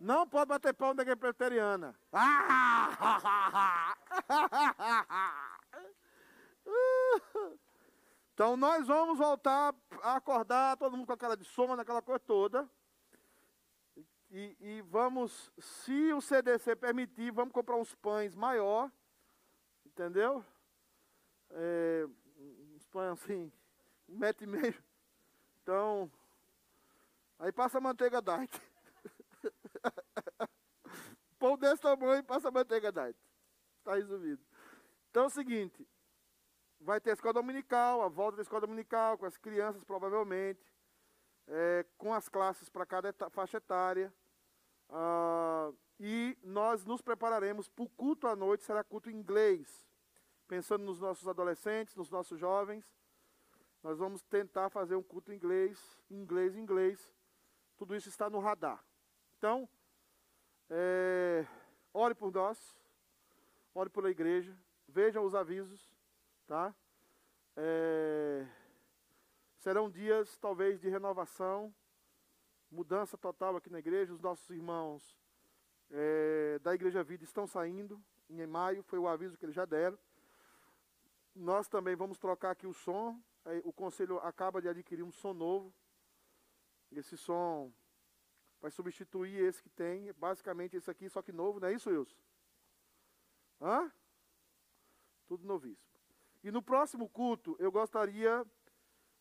Não 0.05 0.29
pode 0.29 0.49
bater 0.49 0.77
na 0.79 1.03
igreja 1.03 1.17
presbiteriana. 1.17 1.95
Então 8.33 8.57
nós 8.57 8.89
vamos 8.89 9.17
voltar 9.17 9.73
a 10.03 10.17
acordar, 10.17 10.77
todo 10.77 10.97
mundo 10.97 11.07
com 11.07 11.13
aquela 11.13 11.37
de 11.37 11.45
soma, 11.45 11.77
naquela 11.77 12.03
coisa 12.03 12.19
toda. 12.19 12.69
E, 14.29 14.57
e, 14.61 14.83
vamos, 14.89 15.53
se 15.57 16.13
o 16.13 16.21
CDC 16.21 16.75
permitir, 16.75 17.31
vamos 17.31 17.55
comprar 17.55 17.77
uns 17.77 17.95
pães 17.95 18.35
maior, 18.35 18.91
entendeu? 19.87 20.45
É, 21.51 22.09
uns 22.75 22.85
pães 22.89 23.13
assim, 23.13 23.53
um 24.09 24.19
metro 24.19 24.43
e 24.43 24.49
meio. 24.49 24.83
Então, 25.63 26.11
aí 27.39 27.53
passa 27.53 27.79
a 27.79 27.81
manteiga 27.81 28.21
diet. 28.21 28.61
Pão 31.39 31.57
desse 31.57 31.83
tamanho 31.83 32.25
passa 32.25 32.51
manteiga 32.51 32.91
diet. 32.91 33.17
Está 33.79 33.95
resumido. 33.95 34.43
Então 35.11 35.25
é 35.25 35.27
o 35.27 35.31
seguinte, 35.31 35.87
vai 36.81 37.01
ter 37.01 37.11
a 37.11 37.13
escola 37.15 37.35
dominical, 37.35 38.03
a 38.03 38.09
volta 38.09 38.37
da 38.37 38.43
escola 38.43 38.63
dominical, 38.63 39.17
com 39.17 39.27
as 39.27 39.37
crianças 39.37 39.85
provavelmente, 39.85 40.75
é, 41.47 41.85
com 41.97 42.13
as 42.13 42.29
classes 42.29 42.69
para 42.69 42.87
cada 42.87 43.13
faixa 43.31 43.59
etária. 43.59 44.13
Ah, 44.89 45.73
e 45.99 46.37
nós 46.43 46.85
nos 46.85 47.01
prepararemos 47.01 47.69
para 47.69 47.85
o 47.85 47.89
culto 47.89 48.27
à 48.27 48.35
noite, 48.35 48.65
será 48.65 48.83
culto 48.83 49.11
em 49.11 49.15
inglês. 49.15 49.87
Pensando 50.47 50.85
nos 50.85 51.01
nossos 51.01 51.27
adolescentes, 51.27 51.95
nos 51.95 52.11
nossos 52.11 52.39
jovens. 52.39 52.85
Nós 53.83 53.99
vamos 53.99 54.23
tentar 54.23 54.71
fazer 54.71 54.97
um 54.97 55.03
culto 55.03 55.33
em 55.33 55.37
inglês, 55.37 55.79
inglês, 56.11 56.57
inglês. 56.57 57.13
Tudo 57.77 57.95
isso 57.95 58.09
está 58.09 58.31
no 58.31 58.39
radar. 58.39 58.85
Então, 59.37 59.69
é, 60.71 61.47
ore 61.93 62.15
por 62.15 62.33
nós, 62.33 62.59
ore 63.75 63.91
pela 63.91 64.11
igreja, 64.11 64.57
vejam 64.89 65.25
os 65.25 65.35
avisos, 65.35 65.95
tá? 66.47 66.75
É, 67.57 68.47
serão 69.59 69.91
dias 69.91 70.37
talvez 70.39 70.81
de 70.81 70.89
renovação, 70.89 71.75
mudança 72.71 73.17
total 73.17 73.57
aqui 73.57 73.71
na 73.71 73.79
igreja. 73.79 74.13
Os 74.13 74.21
nossos 74.21 74.49
irmãos 74.51 75.17
é, 75.91 76.59
da 76.61 76.75
Igreja 76.75 77.03
Vida 77.03 77.25
estão 77.25 77.47
saindo 77.47 78.03
em 78.29 78.47
maio, 78.47 78.83
foi 78.83 78.99
o 78.99 79.07
aviso 79.07 79.37
que 79.37 79.45
eles 79.45 79.55
já 79.55 79.65
deram. 79.65 79.99
Nós 81.35 81.69
também 81.69 81.95
vamos 81.95 82.19
trocar 82.19 82.51
aqui 82.51 82.67
o 82.67 82.73
som. 82.73 83.21
O 83.65 83.73
conselho 83.73 84.19
acaba 84.21 84.63
de 84.63 84.69
adquirir 84.69 85.03
um 85.03 85.13
som 85.13 85.33
novo. 85.35 85.73
Esse 86.91 87.17
som 87.17 87.73
vai 88.65 88.71
substituir 88.71 89.45
esse 89.45 89.63
que 89.63 89.69
tem, 89.69 90.11
basicamente 90.15 90.75
esse 90.75 90.91
aqui, 90.91 91.07
só 91.11 91.21
que 91.21 91.31
novo, 91.31 91.61
não 91.61 91.69
é 91.69 91.75
isso, 91.75 91.91
Wilson? 91.91 92.17
Hã? 93.61 93.93
Tudo 95.27 95.47
novíssimo. 95.47 95.87
E 96.43 96.51
no 96.51 96.63
próximo 96.63 97.07
culto, 97.07 97.55
eu 97.59 97.71
gostaria, 97.71 98.43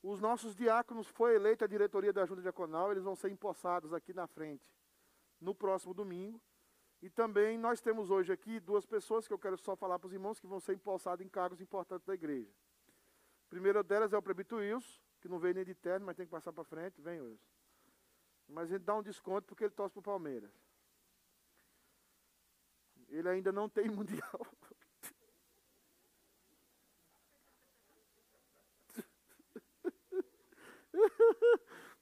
os 0.02 0.22
nossos 0.22 0.56
diáconos, 0.56 1.08
foi 1.08 1.36
eleita 1.36 1.66
a 1.66 1.68
diretoria 1.68 2.14
da 2.14 2.26
Junta 2.26 2.42
Diaconal, 2.42 2.92
eles 2.92 3.04
vão 3.04 3.18
ser 3.18 3.32
empossados 3.32 3.92
aqui 3.92 4.14
na 4.14 4.28
frente, 4.28 4.66
no 5.42 5.54
próximo 5.54 5.94
domingo. 5.94 6.42
E 7.02 7.10
também 7.10 7.58
nós 7.58 7.82
temos 7.82 8.10
hoje 8.10 8.32
aqui 8.32 8.62
duas 8.62 8.86
pessoas 8.86 9.28
que 9.28 9.34
eu 9.34 9.40
quero 9.40 9.58
só 9.58 9.76
falar 9.76 10.00
para 10.00 10.08
os 10.08 10.14
irmãos 10.14 10.40
que 10.40 10.48
vão 10.48 10.62
ser 10.62 10.74
empossados 10.74 11.26
em 11.26 11.28
cargos 11.28 11.60
importantes 11.60 12.08
da 12.08 12.14
igreja. 12.14 12.50
A 13.46 13.50
primeira 13.50 13.84
delas 13.84 14.14
é 14.14 14.18
o 14.18 14.22
prebito 14.22 14.56
Wilson, 14.56 15.02
que 15.20 15.28
não 15.28 15.38
veio 15.38 15.56
nem 15.56 15.66
de 15.66 15.76
terno, 15.76 16.06
mas 16.06 16.16
tem 16.16 16.26
que 16.26 16.32
passar 16.32 16.54
para 16.54 16.64
frente. 16.64 17.02
Vem, 17.02 17.20
Wilson. 17.20 17.53
Mas 18.48 18.70
a 18.70 18.74
gente 18.74 18.84
dá 18.84 18.96
um 18.96 19.04
desconto 19.04 19.48
porque 19.48 19.64
ele 19.64 19.74
torce 19.74 19.94
para 19.94 20.00
o 20.00 20.04
Palmeiras. 20.04 20.52
Ele 23.10 23.30
ainda 23.30 23.52
não 23.52 23.70
tem 23.70 23.90
mundial. 23.92 24.48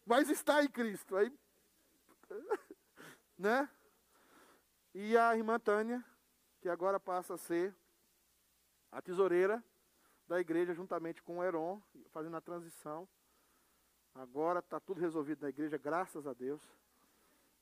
Mas 0.05 0.29
está 0.29 0.63
em 0.63 0.69
Cristo. 0.69 1.15
Aí, 1.15 1.31
né? 3.37 3.69
E 4.93 5.15
a 5.17 5.35
irmã 5.35 5.59
Tânia, 5.59 6.03
que 6.59 6.67
agora 6.67 6.99
passa 6.99 7.35
a 7.35 7.37
ser 7.37 7.73
a 8.91 9.01
tesoureira 9.01 9.63
da 10.27 10.39
igreja, 10.39 10.73
juntamente 10.73 11.23
com 11.23 11.37
o 11.37 11.43
Heron, 11.43 11.81
fazendo 12.09 12.35
a 12.35 12.41
transição. 12.41 13.07
Agora 14.13 14.59
está 14.59 14.79
tudo 14.79 14.99
resolvido 14.99 15.41
na 15.41 15.49
igreja, 15.49 15.77
graças 15.77 16.27
a 16.27 16.33
Deus. 16.33 16.61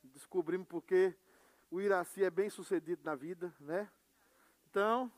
Descobrimos 0.03 0.67
porque 0.67 1.15
o 1.69 1.79
Iraci 1.79 2.23
é 2.23 2.29
bem 2.29 2.49
sucedido 2.49 3.01
na 3.03 3.15
vida, 3.15 3.53
né? 3.59 3.89
Então, 4.69 5.11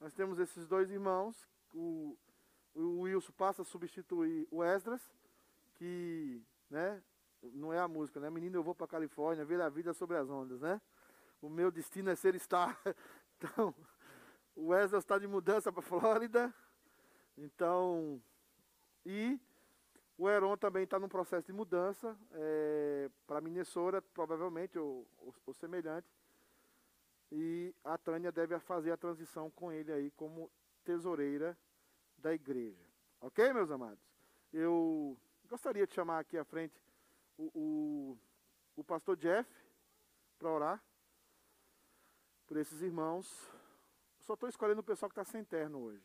nós 0.00 0.12
temos 0.14 0.38
esses 0.38 0.66
dois 0.66 0.90
irmãos. 0.90 1.48
O, 1.74 2.16
o 2.74 3.00
Wilson 3.00 3.32
passa 3.32 3.62
a 3.62 3.64
substituir 3.64 4.46
o 4.50 4.62
Esdras, 4.62 5.02
que, 5.74 6.42
né? 6.70 7.02
Não 7.42 7.72
é 7.72 7.78
a 7.78 7.88
música, 7.88 8.20
né? 8.20 8.30
Menino, 8.30 8.56
eu 8.56 8.62
vou 8.62 8.74
para 8.74 8.86
Califórnia 8.86 9.44
ver 9.44 9.60
a 9.60 9.68
vida 9.68 9.92
sobre 9.92 10.16
as 10.16 10.28
ondas, 10.28 10.60
né? 10.60 10.80
o 11.40 11.48
meu 11.48 11.70
destino 11.70 12.10
é 12.10 12.16
ser 12.16 12.34
estar. 12.34 12.78
Então, 13.38 13.74
o 14.54 14.68
Wesley 14.68 14.98
está 14.98 15.18
de 15.18 15.26
mudança 15.26 15.70
para 15.70 15.82
Flórida. 15.82 16.54
Então, 17.36 18.18
e 19.04 19.38
o 20.18 20.28
Heron 20.28 20.56
também 20.56 20.84
está 20.84 20.98
num 20.98 21.08
processo 21.08 21.46
de 21.46 21.52
mudança 21.52 22.16
é, 22.32 23.10
para 23.26 23.40
Minnesota, 23.40 24.00
provavelmente, 24.00 24.78
ou, 24.78 25.06
ou, 25.18 25.34
ou, 25.44 25.52
semelhante. 25.52 26.08
E 27.30 27.74
a 27.84 27.98
Tânia 27.98 28.32
deve 28.32 28.58
fazer 28.60 28.92
a 28.92 28.96
transição 28.96 29.50
com 29.50 29.70
ele 29.70 29.92
aí 29.92 30.10
como 30.12 30.50
tesoureira 30.84 31.56
da 32.16 32.32
igreja. 32.32 32.82
Ok, 33.20 33.52
meus 33.52 33.70
amados? 33.70 34.02
Eu 34.52 35.18
gostaria 35.46 35.86
de 35.86 35.92
chamar 35.92 36.20
aqui 36.20 36.38
à 36.38 36.44
frente 36.44 36.80
o, 37.36 37.50
o, 37.54 38.18
o 38.76 38.84
pastor 38.84 39.16
Jeff 39.16 39.50
para 40.38 40.48
orar 40.48 40.82
por 42.46 42.56
esses 42.56 42.80
irmãos. 42.80 43.50
Só 44.20 44.32
estou 44.32 44.48
escolhendo 44.48 44.80
o 44.80 44.84
pessoal 44.84 45.10
que 45.10 45.18
está 45.18 45.24
sem 45.24 45.44
terno 45.44 45.78
hoje. 45.78 46.04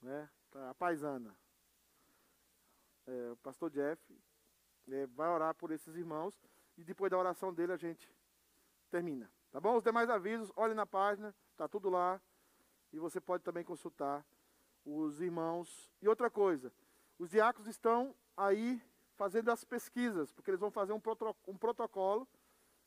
Né? 0.00 0.30
Tá, 0.50 0.70
a 0.70 0.74
paisana. 0.74 1.34
É, 3.06 3.30
o 3.32 3.36
pastor 3.36 3.70
Jeff 3.70 4.00
é, 4.88 5.06
vai 5.06 5.28
orar 5.28 5.54
por 5.54 5.70
esses 5.70 5.94
irmãos. 5.96 6.40
E 6.76 6.84
depois 6.84 7.10
da 7.10 7.18
oração 7.18 7.52
dele 7.52 7.72
a 7.72 7.76
gente 7.76 8.10
termina. 8.90 9.30
Tá 9.50 9.60
bom? 9.60 9.76
Os 9.76 9.84
demais 9.84 10.10
avisos, 10.10 10.50
olhe 10.56 10.74
na 10.74 10.86
página, 10.86 11.34
está 11.52 11.68
tudo 11.68 11.88
lá. 11.88 12.20
E 12.92 12.98
você 12.98 13.20
pode 13.20 13.42
também 13.42 13.64
consultar 13.64 14.24
os 14.84 15.20
irmãos. 15.20 15.90
E 16.02 16.08
outra 16.08 16.30
coisa, 16.30 16.72
os 17.18 17.30
diáconos 17.30 17.68
estão 17.68 18.14
aí 18.36 18.82
fazendo 19.16 19.50
as 19.50 19.64
pesquisas, 19.64 20.32
porque 20.32 20.50
eles 20.50 20.60
vão 20.60 20.70
fazer 20.70 20.92
um, 20.92 21.00
um 21.46 21.56
protocolo 21.56 22.28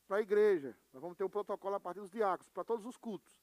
para 0.06 0.18
a 0.18 0.20
igreja. 0.20 0.76
Nós 0.92 1.00
vamos 1.00 1.16
ter 1.16 1.24
um 1.24 1.30
protocolo 1.30 1.74
a 1.74 1.80
partir 1.80 2.00
dos 2.00 2.10
diáconos, 2.10 2.50
para 2.50 2.64
todos 2.64 2.84
os 2.86 2.96
cultos. 2.96 3.40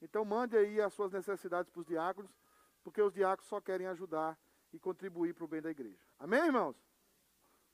Então 0.00 0.24
mande 0.24 0.56
aí 0.56 0.80
as 0.80 0.92
suas 0.92 1.12
necessidades 1.12 1.70
para 1.70 1.80
os 1.80 1.86
diáconos, 1.86 2.36
porque 2.82 3.00
os 3.00 3.12
diáconos 3.12 3.48
só 3.48 3.60
querem 3.60 3.86
ajudar 3.86 4.38
e 4.72 4.78
contribuir 4.78 5.34
para 5.34 5.44
o 5.44 5.48
bem 5.48 5.60
da 5.60 5.70
igreja. 5.70 5.98
Amém, 6.18 6.44
irmãos? 6.46 6.76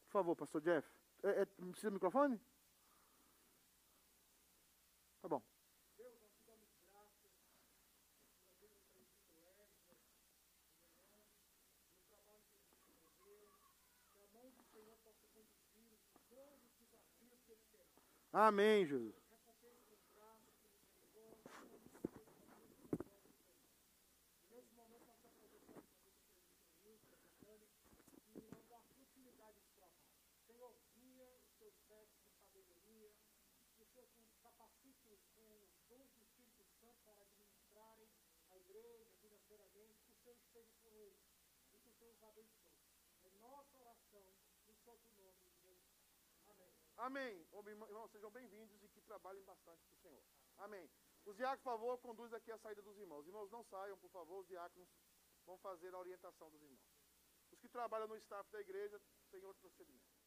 Por 0.07 0.13
favor, 0.13 0.37
pastor 0.37 0.61
Jeff. 0.61 0.89
É, 1.23 1.43
é, 1.43 1.45
precisa 1.45 1.91
do 1.91 1.95
microfone? 1.95 2.41
Tá 5.21 5.29
bom. 5.29 5.43
Amém, 18.33 18.87
Jesus. 18.87 19.15
Senhor, 30.47 30.73
guia 30.95 31.27
os 31.35 31.59
seus 31.59 31.75
servos 31.89 32.15
com 32.21 32.31
sabedoria, 32.33 33.11
que 33.75 33.83
o 33.83 33.87
Senhor 33.87 33.98
capacite 34.43 35.09
os 35.09 35.21
dons 35.89 36.11
do 36.13 36.21
Espírito 36.21 36.65
Santo 36.81 36.99
para 37.05 37.23
administrarem 37.23 38.09
a 38.51 38.59
igreja 38.59 39.11
financeiramente, 39.21 40.01
que 40.05 40.11
o 40.11 40.15
Senhor 40.15 40.37
esteja 40.37 40.75
com 40.83 40.95
eles 40.97 41.21
e 41.73 41.79
que 41.79 41.89
o 41.89 41.93
Senhor 41.93 42.13
os 42.13 42.23
abençoe. 42.23 42.77
É 43.25 43.31
nossa 43.41 43.77
oração, 43.79 44.25
no 44.67 44.75
santo 44.75 45.11
nome 45.17 45.39
de 45.41 45.51
Jesus. 45.51 45.79
Amém. 46.99 47.47
Irmãos, 47.69 48.11
sejam 48.11 48.31
bem-vindos 48.31 48.83
e 48.83 48.89
que 48.89 49.01
trabalhem 49.03 49.45
bastante 49.45 49.85
para 49.85 49.95
o 49.95 49.99
Senhor. 49.99 50.25
Amém. 50.59 50.91
Os 51.25 51.37
diáconos, 51.37 51.63
por 51.63 51.71
favor, 51.71 51.99
conduz 51.99 52.33
aqui 52.33 52.51
a 52.51 52.59
saída 52.59 52.83
dos 52.83 52.99
irmãos. 52.99 53.27
Irmãos, 53.27 53.51
não 53.51 53.63
saiam, 53.63 53.97
por 53.99 54.11
favor. 54.11 54.41
Os 54.41 54.49
diáconos 54.49 54.89
vão 55.45 55.57
fazer 55.59 55.95
a 55.95 55.99
orientação 55.99 56.51
dos 56.51 56.61
irmãos. 56.61 56.91
Os 57.53 57.61
que 57.61 57.69
trabalham 57.69 58.09
no 58.09 58.17
staff 58.17 58.51
da 58.51 58.61
igreja 58.61 59.01
têm 59.31 59.45
outro 59.45 59.61
procedimento. 59.61 60.18